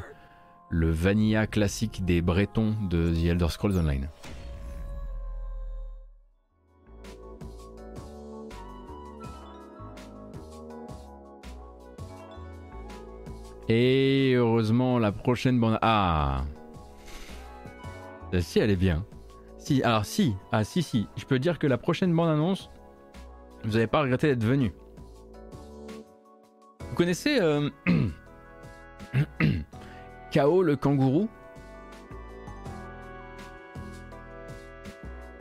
[0.71, 4.09] le vanilla classique des Bretons de The Elder Scrolls Online.
[13.69, 15.79] Et heureusement, la prochaine bande.
[15.83, 16.45] Ah
[18.41, 19.05] Si, elle est bien.
[19.59, 21.07] Si, alors si, ah si, si.
[21.17, 22.71] Je peux dire que la prochaine bande annonce,
[23.65, 24.73] vous n'avez pas regretté d'être venu.
[26.89, 27.39] Vous connaissez.
[27.41, 27.69] Euh...
[30.33, 30.63] K.O.
[30.63, 31.29] le kangourou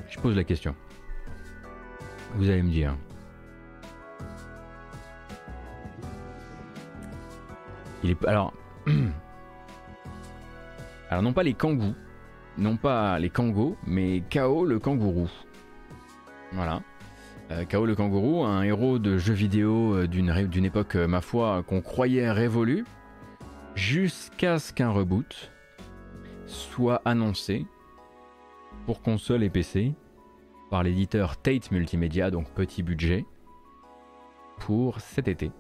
[0.10, 0.76] Je pose la question.
[2.36, 2.96] Vous allez me dire.
[8.04, 8.54] Il est alors
[11.10, 11.96] alors non pas les kangous,
[12.58, 14.66] non pas les kangos, mais K.O.
[14.66, 15.30] le kangourou.
[16.54, 16.82] Voilà.
[17.52, 17.86] Euh, K.O.
[17.86, 22.32] le kangourou, un héros de jeu vidéo euh, d'une époque, euh, ma foi, qu'on croyait
[22.32, 22.86] révolue,
[23.78, 25.52] jusqu'à ce qu'un reboot
[26.48, 27.66] soit annoncé
[28.86, 29.94] pour console et PC
[30.72, 33.26] par l'éditeur Tate Multimedia, donc petit budget,
[34.58, 35.52] pour cet été.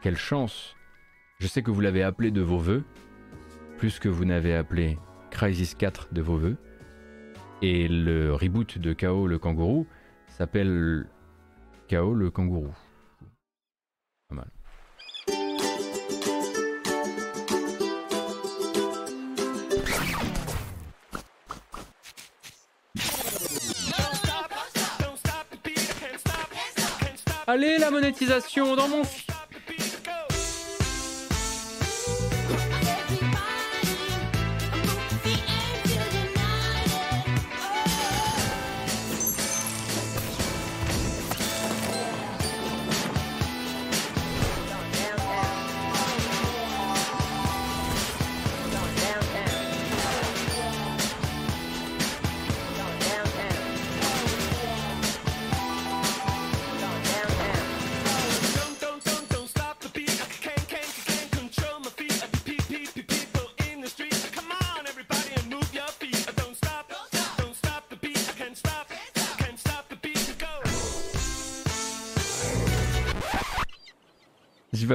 [0.00, 0.74] Quelle chance
[1.38, 2.84] Je sais que vous l'avez appelé de vos voeux,
[3.76, 4.98] plus que vous n'avez appelé
[5.30, 6.56] Crisis 4 de vos voeux.
[7.60, 9.86] Et le reboot de KO le kangourou
[10.26, 11.06] s'appelle
[11.88, 12.74] KO le kangourou.
[27.54, 29.02] Allez, la monétisation dans mon...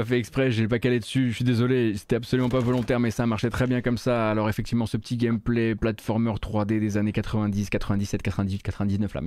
[0.09, 3.25] fait exprès, j'ai pas calé dessus, je suis désolé, c'était absolument pas volontaire, mais ça
[3.25, 4.31] marchait très bien comme ça.
[4.31, 9.21] Alors effectivement, ce petit gameplay platformer 3D des années 90, 97, 98, 99, là,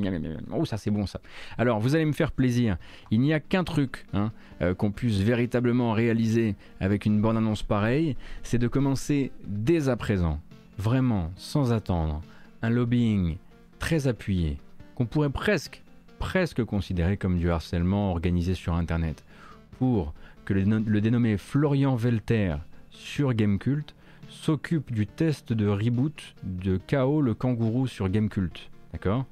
[0.52, 1.20] oh ça c'est bon ça.
[1.56, 2.76] Alors vous allez me faire plaisir,
[3.10, 7.62] il n'y a qu'un truc hein, euh, qu'on puisse véritablement réaliser avec une bonne annonce
[7.62, 10.40] pareille, c'est de commencer dès à présent,
[10.78, 12.22] vraiment, sans attendre,
[12.60, 13.36] un lobbying
[13.78, 14.58] très appuyé,
[14.96, 15.82] qu'on pourrait presque,
[16.18, 19.24] presque considérer comme du harcèlement organisé sur Internet,
[19.78, 22.56] pour que le, dénommé Florian Velter
[22.90, 23.94] sur Gamecult
[24.28, 28.70] s'occupe du test de reboot de KO le kangourou sur Gamecult.
[28.92, 29.26] D'accord?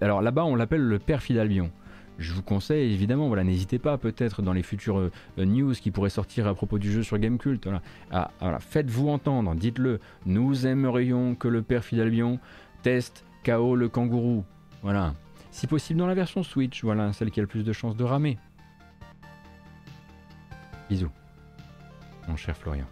[0.00, 1.70] Alors là-bas, on l'appelle le père Fidalbion.
[2.18, 5.10] Je vous conseille évidemment, voilà, n'hésitez pas peut-être dans les futures euh,
[5.44, 7.64] news qui pourraient sortir à propos du jeu sur Gamecult.
[7.64, 8.30] Voilà.
[8.40, 8.60] voilà.
[8.60, 9.98] Faites-vous entendre, dites-le.
[10.24, 12.38] Nous aimerions que le père Fidalbion
[12.82, 14.44] teste KO le kangourou.
[14.82, 15.14] Voilà.
[15.50, 18.04] Si possible dans la version Switch, voilà, celle qui a le plus de chances de
[18.04, 18.38] ramer.
[20.88, 21.10] Bisous,
[22.28, 22.86] mon cher Florian.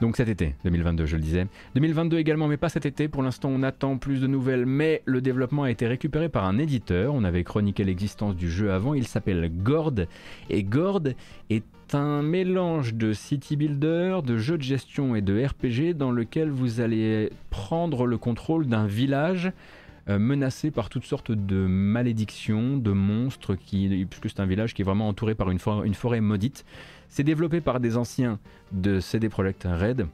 [0.00, 1.46] Donc cet été 2022, je le disais.
[1.74, 3.08] 2022 également, mais pas cet été.
[3.08, 6.58] Pour l'instant, on attend plus de nouvelles, mais le développement a été récupéré par un
[6.58, 7.14] éditeur.
[7.14, 8.94] On avait chroniqué l'existence du jeu avant.
[8.94, 9.94] Il s'appelle Gord.
[10.50, 11.02] Et Gord
[11.50, 11.64] est
[11.94, 16.80] un mélange de city builder, de jeu de gestion et de RPG dans lequel vous
[16.80, 19.50] allez prendre le contrôle d'un village
[20.08, 24.82] euh, menacé par toutes sortes de malédictions, de monstres, qui, puisque c'est un village qui
[24.82, 26.64] est vraiment entouré par une, une forêt maudite.
[27.08, 28.38] C'est développé par des anciens
[28.72, 30.06] de CD Projekt Red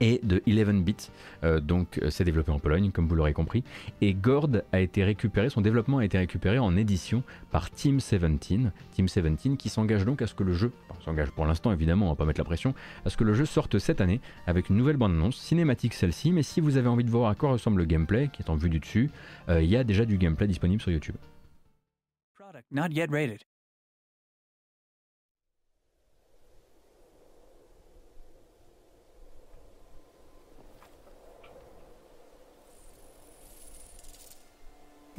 [0.00, 1.10] et de 11 bits.
[1.44, 3.64] Euh, donc euh, c'est développé en Pologne, comme vous l'aurez compris.
[4.00, 8.40] Et Gord a été récupéré, son développement a été récupéré en édition par Team 17.
[8.40, 10.72] Team 17 qui s'engage donc à ce que le jeu,
[11.04, 13.44] s'engage pour l'instant évidemment, on va pas mettre la pression, à ce que le jeu
[13.44, 16.32] sorte cette année avec une nouvelle bande-annonce cinématique celle-ci.
[16.32, 18.56] Mais si vous avez envie de voir à quoi ressemble le gameplay, qui est en
[18.56, 19.10] vue du dessus,
[19.48, 21.16] euh, il y a déjà du gameplay disponible sur YouTube.
[22.70, 23.44] not yet rated.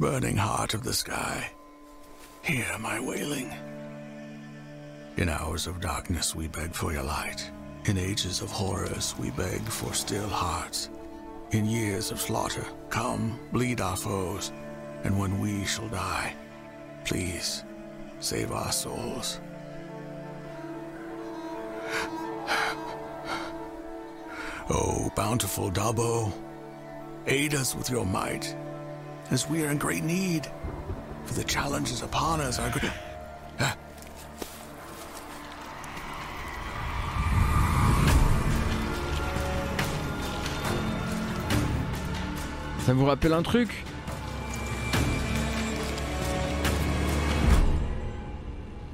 [0.00, 1.50] Burning heart of the sky,
[2.40, 3.52] hear my wailing.
[5.18, 7.50] In hours of darkness we beg for your light.
[7.84, 10.88] In ages of horrors we beg for still hearts.
[11.50, 14.52] In years of slaughter, come, bleed our foes.
[15.04, 16.32] And when we shall die,
[17.04, 17.62] please,
[18.20, 19.38] save our souls.
[24.70, 26.32] oh, bountiful Dabo,
[27.26, 28.56] aid us with your might
[29.30, 30.46] as we are in great need.
[31.24, 32.92] For the challenges upon us are great.
[42.86, 43.84] Ça vous rappelle un truc?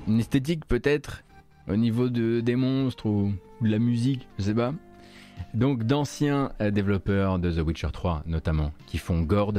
[0.07, 1.23] Une esthétique peut-être
[1.67, 3.33] au niveau de, des monstres ou
[3.63, 4.75] de la musique, je sais pas.
[5.55, 9.55] Donc d'anciens euh, développeurs de The Witcher 3 notamment, qui font Gord,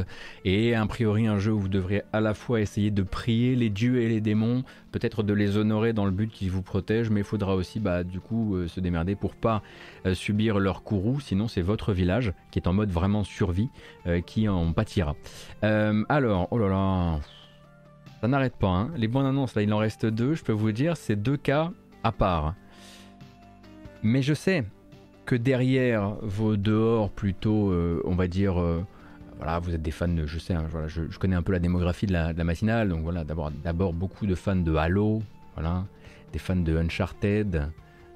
[0.46, 3.70] et a priori un jeu où vous devrez à la fois essayer de prier les
[3.70, 7.22] dieux et les démons, peut-être de les honorer dans le but qu'ils vous protègent, mais
[7.22, 9.64] il faudra aussi bah, du coup euh, se démerder pour pas
[10.06, 13.70] euh, subir leur courroux, sinon c'est votre village qui est en mode vraiment survie
[14.26, 15.16] qui en pâtira.
[15.62, 17.20] alors, oh là là,
[18.22, 18.92] ça n'arrête pas, hein.
[18.96, 21.72] les bonnes annonces là il en reste deux, je peux vous dire, c'est deux cas
[22.04, 22.56] à part.
[24.04, 24.64] Mais je sais,
[25.28, 28.82] que derrière vos dehors plutôt, euh, on va dire, euh,
[29.36, 32.14] voilà, vous êtes des fans, je sais, hein, je, connais un peu la démographie de
[32.14, 35.22] la, matinale, donc voilà, d'abord, d'abord beaucoup de fans de Halo,
[35.56, 35.86] voilà,
[36.32, 37.70] des fans de Uncharted,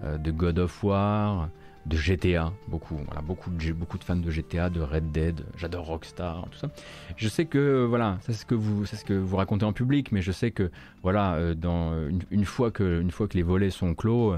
[0.06, 1.50] euh, de God of War,
[1.86, 5.86] de GTA, beaucoup, voilà, beaucoup, de, beaucoup de fans de GTA, de Red Dead, j'adore
[5.86, 6.70] Rockstar, tout ça.
[7.18, 10.12] Je sais que, voilà, c'est ce que vous, c'est ce que vous racontez en public,
[10.12, 10.70] mais je sais que,
[11.02, 11.94] voilà, dans,
[12.30, 14.36] une, fois que, une fois que les volets sont clos,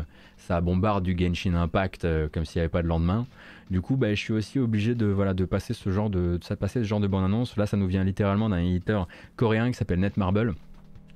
[0.47, 3.25] ça bombarde du Genshin Impact euh, comme s'il n'y avait pas de lendemain.
[3.71, 6.55] Du coup, bah, je suis aussi obligé de, voilà, de passer ce genre de, de
[6.55, 7.55] passer ce genre de bande annonce.
[7.57, 10.53] Là, ça nous vient littéralement d'un éditeur coréen qui s'appelle Netmarble.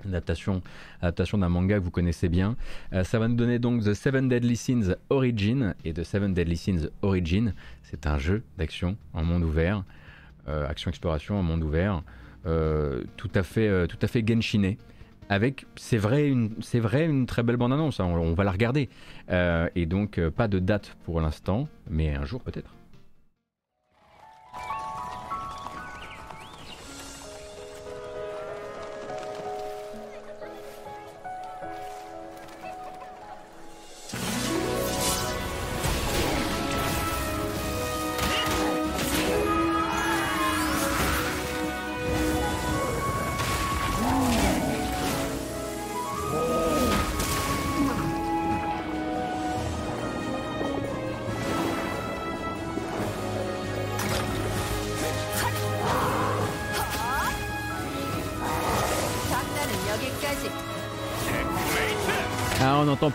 [0.08, 0.62] Adaptation,
[1.02, 2.56] adaptation d'un manga que vous connaissez bien.
[2.94, 5.76] Euh, ça va nous donner donc The Seven Deadly Sins Origin.
[5.86, 7.54] Et The Seven Deadly Sins Origin,
[7.84, 9.84] c'est un jeu d'action en monde ouvert,
[10.48, 12.04] euh, action-exploration en monde ouvert,
[13.18, 14.78] tout à fait, tout à fait Genshiné
[15.30, 18.90] avec, c'est vrai, une, c'est vrai, une très belle bande-annonce, hein, on, va la regarder.
[19.30, 22.77] Euh, et donc, euh, pas de date pour l'instant, mais un jour peut-être.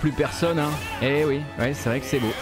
[0.03, 0.71] Plus personne, hein.
[1.01, 2.33] Eh oui, ouais, c'est vrai que c'est beau.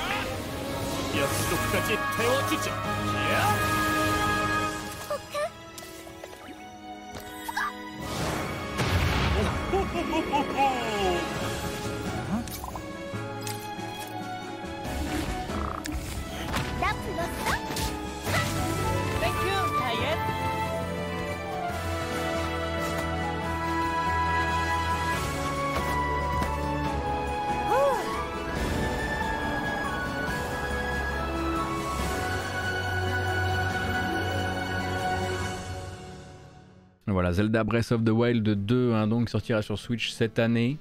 [37.32, 40.78] Zelda Breath of the Wild 2 hein, donc sortira sur Switch cette année.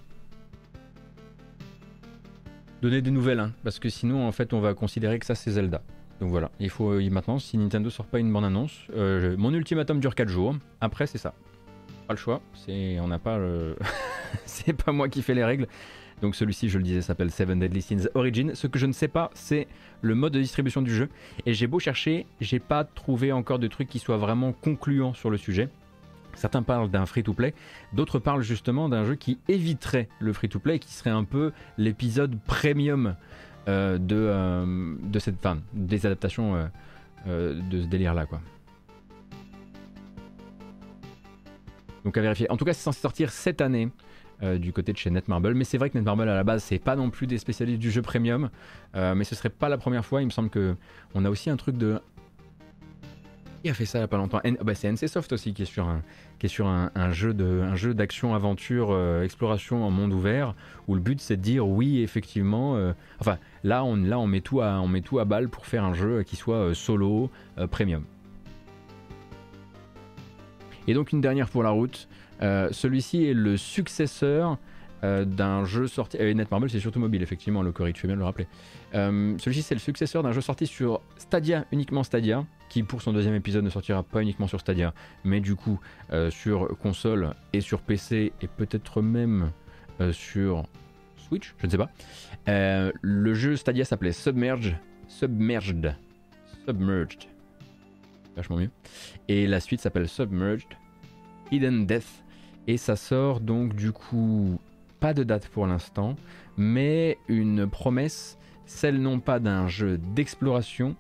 [2.82, 5.52] Donnez des nouvelles, hein, parce que sinon en fait on va considérer que ça c'est
[5.52, 5.82] Zelda.
[6.20, 10.00] Donc voilà, il faut maintenant, si Nintendo sort pas une bonne annonce, euh, mon ultimatum
[10.00, 10.56] dure 4 jours.
[10.82, 11.34] Après c'est ça.
[12.08, 13.40] Pas le choix, c'est on n'a pas
[14.46, 15.68] c'est pas moi qui fais les règles.
[16.22, 18.54] Donc celui-ci, je le disais, s'appelle Seven Deadly Sins Origin.
[18.54, 19.68] Ce que je ne sais pas, c'est
[20.02, 21.10] le mode de distribution du jeu.
[21.46, 25.30] Et j'ai beau chercher, j'ai pas trouvé encore de truc qui soit vraiment concluant sur
[25.30, 25.70] le sujet.
[26.40, 27.53] Certains parlent d'un free-to-play,
[27.91, 33.16] d'autres parlent justement d'un jeu qui éviterait le free-to-play, qui serait un peu l'épisode premium
[33.68, 36.70] euh, de, euh, de cette des adaptations
[37.28, 38.40] euh, de ce délire-là, quoi.
[42.06, 42.49] Donc à vérifier.
[42.49, 43.90] En tout cas, c'est censé sortir cette année.
[44.41, 45.53] du côté de chez Netmarble.
[45.53, 47.91] Mais c'est vrai que Netmarble à la base, c'est pas non plus des spécialistes du
[47.91, 48.49] jeu premium.
[48.94, 50.22] mais ce serait pas la première fois.
[50.22, 50.78] Il me semble que
[51.14, 51.99] on a aussi un truc de
[53.60, 55.65] qui a fait ça il n'y a pas longtemps bah, C'est NCSoft aussi qui est
[55.65, 56.02] sur un,
[56.40, 60.56] qui est sur un, jeu de, un jeu d'action aventure euh, exploration en monde ouvert
[60.88, 62.76] où le but c'est de dire oui effectivement.
[62.76, 65.65] Euh, enfin là on là on met tout à on met tout à balle pour
[65.65, 67.30] faire un jeu qui soit euh, solo
[67.72, 68.03] premium.
[70.88, 72.07] Et donc une dernière pour la route.
[72.41, 74.57] Celui-ci est le successeur
[75.02, 76.18] d'un jeu sorti.
[76.19, 78.48] Euh, Netmarble, c'est surtout mobile, effectivement, le Cory, tu fais bien de le rappeler.
[78.94, 83.36] Celui-ci, c'est le successeur d'un jeu sorti sur Stadia, uniquement Stadia, qui pour son deuxième
[83.36, 84.94] épisode ne sortira pas uniquement sur Stadia,
[85.24, 85.80] mais du coup
[86.14, 89.52] euh, sur console et sur PC et peut-être même
[90.00, 90.64] euh, sur
[91.18, 91.90] Switch, je ne sais pas.
[92.48, 94.78] Euh, le jeu Stadia s'appelait Submerge,
[95.08, 95.96] Submerged,
[96.66, 97.26] Submerged,
[98.36, 98.70] vachement mieux.
[99.28, 100.70] Et la suite s'appelle Submerged,
[101.52, 102.24] Hidden Death,
[102.68, 104.60] et ça sort donc du coup
[105.00, 106.16] pas de date pour l'instant,
[106.58, 110.96] mais une promesse, celle non pas d'un jeu d'exploration,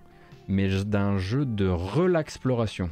[0.49, 2.89] mais d'un jeu de relaxploration.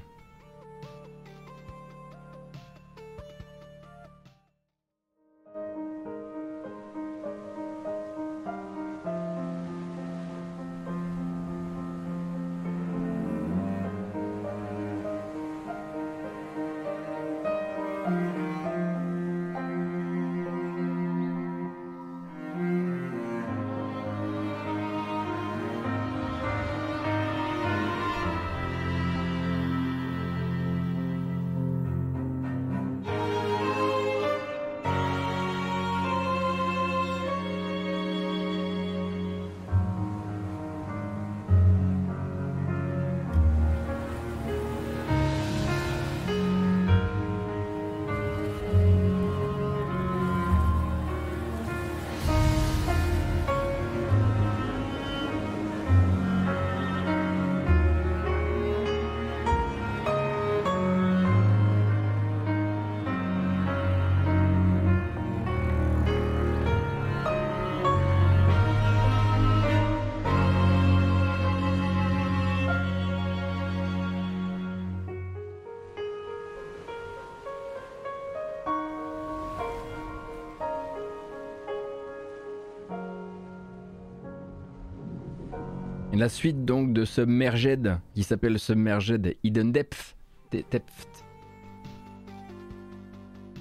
[86.18, 90.16] La suite donc de Submerged, qui s'appelle Submerged Hidden Depth,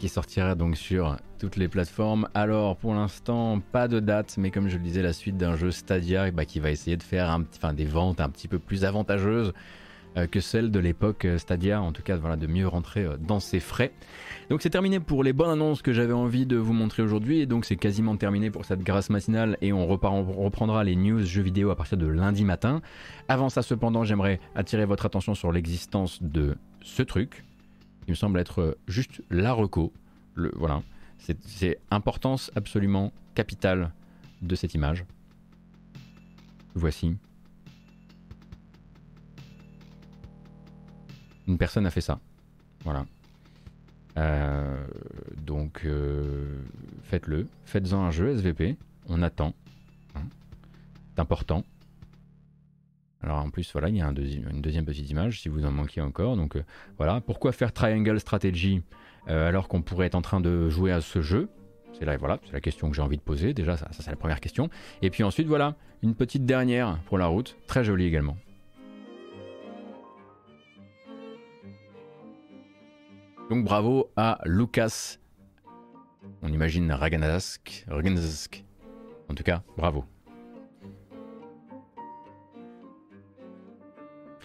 [0.00, 2.30] qui sortira donc sur toutes les plateformes.
[2.32, 5.70] Alors pour l'instant, pas de date, mais comme je le disais, la suite d'un jeu
[5.70, 7.38] Stadia bah, qui va essayer de faire
[7.74, 9.52] des ventes un petit peu plus avantageuses
[10.26, 13.60] que celles de l'époque euh, Stadia, en tout cas de mieux rentrer euh, dans ses
[13.60, 13.93] frais.
[14.48, 17.47] Donc c'est terminé pour les bonnes annonces que j'avais envie de vous montrer aujourd'hui, et
[17.47, 21.70] donc c'est quasiment terminé pour cette grâce matinale, et on, reprendra les news jeux vidéo
[21.70, 22.80] à partir de lundi matin.
[23.28, 27.44] Avant ça cependant, j'aimerais attirer votre attention sur l'existence de ce truc,
[28.05, 29.93] qui me semble être juste la reco.
[30.34, 30.82] Le, voilà,
[31.18, 33.93] c'est importance absolument capitale
[34.43, 35.05] de cette image.
[36.74, 37.16] Voici.
[41.58, 42.20] Personne a fait ça.
[42.84, 43.04] Voilà.
[45.36, 45.86] donc
[47.02, 48.76] faites-le, faites-en un jeu SVP,
[49.08, 49.54] on attend.
[50.14, 50.22] Hein.
[51.14, 51.64] C'est important.
[53.22, 56.00] Alors en plus, voilà, il y a une deuxième petite image si vous en manquez
[56.00, 56.36] encore.
[56.36, 56.56] Donc
[56.96, 58.82] voilà, pourquoi faire Triangle Strategy
[59.26, 61.48] alors qu'on pourrait être en train de jouer à ce jeu?
[61.98, 63.54] C'est la, voilà, c'est la question que j'ai envie de poser.
[63.54, 64.68] Déjà, ça, c'est la première question.
[65.00, 68.36] Et puis ensuite, voilà, une petite dernière pour la route, très jolie également.
[73.48, 75.18] Donc bravo à Lucas.
[76.43, 77.85] On imagine Raganask.
[77.89, 80.05] En tout cas, bravo.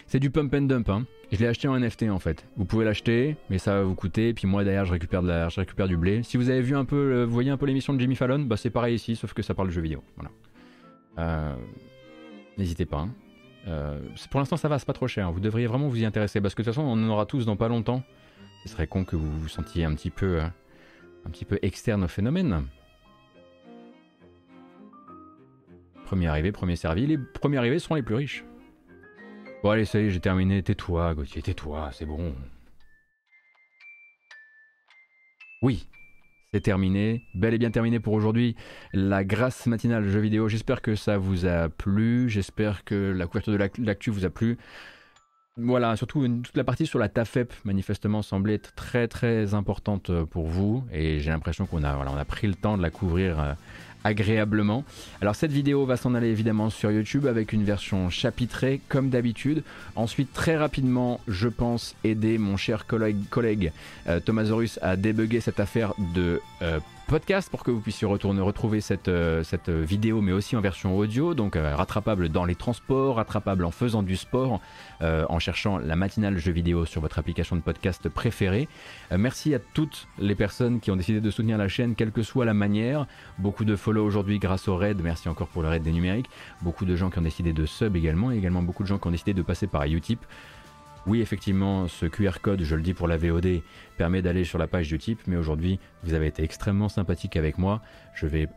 [0.06, 1.06] C'est du pump and dump, hein.
[1.32, 2.46] Je l'ai acheté en NFT en fait.
[2.56, 4.34] Vous pouvez l'acheter, mais ça va vous coûter.
[4.34, 6.22] Puis moi derrière, je récupère, de la, je récupère du blé.
[6.22, 8.56] Si vous avez vu un peu, vous voyez un peu l'émission de Jimmy Fallon, bah
[8.56, 10.04] c'est pareil ici, sauf que ça parle de jeux vidéo.
[10.16, 10.30] Voilà.
[11.18, 11.56] Euh,
[12.58, 12.98] n'hésitez pas.
[12.98, 13.10] Hein.
[13.66, 13.98] Euh,
[14.30, 15.32] pour l'instant, ça va, c'est pas trop cher.
[15.32, 17.46] Vous devriez vraiment vous y intéresser parce que de toute façon, on en aura tous
[17.46, 18.02] dans pas longtemps.
[18.62, 22.08] Ce serait con que vous vous sentiez un petit peu, un petit peu externe au
[22.08, 22.66] phénomène.
[26.06, 27.06] Premier arrivé, premier servi.
[27.06, 28.44] Les premiers arrivés seront les plus riches.
[29.62, 30.62] Bon allez, ça y est, j'ai terminé.
[30.62, 32.34] Tais-toi, Gauthier, tais-toi, c'est bon.
[35.62, 35.88] Oui,
[36.52, 38.56] c'est terminé, bel et bien terminé pour aujourd'hui.
[38.92, 40.48] La grâce matinale jeux vidéo.
[40.48, 42.28] J'espère que ça vous a plu.
[42.28, 44.58] J'espère que la couverture de l'actu vous a plu.
[45.58, 50.46] Voilà, surtout toute la partie sur la TAFEP, manifestement, semblait être très très importante pour
[50.46, 50.82] vous.
[50.90, 53.52] Et j'ai l'impression qu'on a, pris le temps de la couvrir euh,
[54.02, 54.82] agréablement.
[55.20, 59.62] Alors cette vidéo va s'en aller évidemment sur YouTube avec une version chapitrée comme d'habitude.
[59.94, 63.72] Ensuite très rapidement je pense aider mon cher collègue,
[64.06, 66.80] euh, Thomas Zorus à débugger cette affaire de euh,
[67.12, 70.96] podcast pour que vous puissiez retourner retrouver cette, euh, cette vidéo, mais aussi en version
[70.96, 74.62] audio, donc euh, rattrapable dans les transports, rattrapable en faisant du sport,
[75.02, 78.66] euh, en cherchant la matinale jeu vidéo sur votre application de podcast préférée.
[79.14, 82.46] merci à toutes les personnes qui ont décidé de soutenir la chaîne, quelle que soit
[82.46, 83.06] la manière.
[83.36, 86.30] Beaucoup de follow aujourd'hui grâce au raid, merci encore pour le raid des numériques.
[86.62, 89.08] Beaucoup de gens qui ont décidé de sub également, et également beaucoup de gens qui
[89.08, 90.24] ont décidé de passer par Utip.
[91.06, 93.62] Oui, effectivement, ce QR code, je le dis pour la VOD,
[93.96, 97.58] permet d'aller sur la page du type, mais aujourd'hui, vous avez été extrêmement sympathique avec
[97.58, 97.82] moi.
[98.14, 98.48] Je vais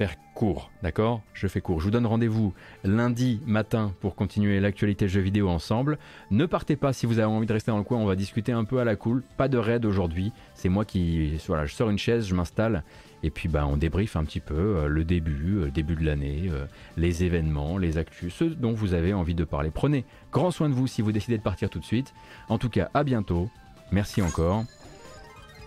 [0.00, 1.20] faire court, d'accord?
[1.34, 1.78] Je fais court.
[1.78, 2.54] Je vous donne rendez-vous
[2.84, 5.98] lundi matin pour continuer l'actualité jeux vidéo ensemble.
[6.30, 8.50] Ne partez pas si vous avez envie de rester dans le coin, on va discuter
[8.50, 9.22] un peu à la cool.
[9.36, 11.36] Pas de raid aujourd'hui, c'est moi qui...
[11.46, 12.82] Voilà, je sors une chaise, je m'installe
[13.22, 16.48] et puis bah, on débriefe un petit peu euh, le début, euh, début de l'année,
[16.50, 16.64] euh,
[16.96, 19.70] les événements, les actus, ce dont vous avez envie de parler.
[19.70, 22.14] Prenez grand soin de vous si vous décidez de partir tout de suite.
[22.48, 23.50] En tout cas, à bientôt.
[23.92, 24.64] Merci encore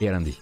[0.01, 0.39] et à lundi.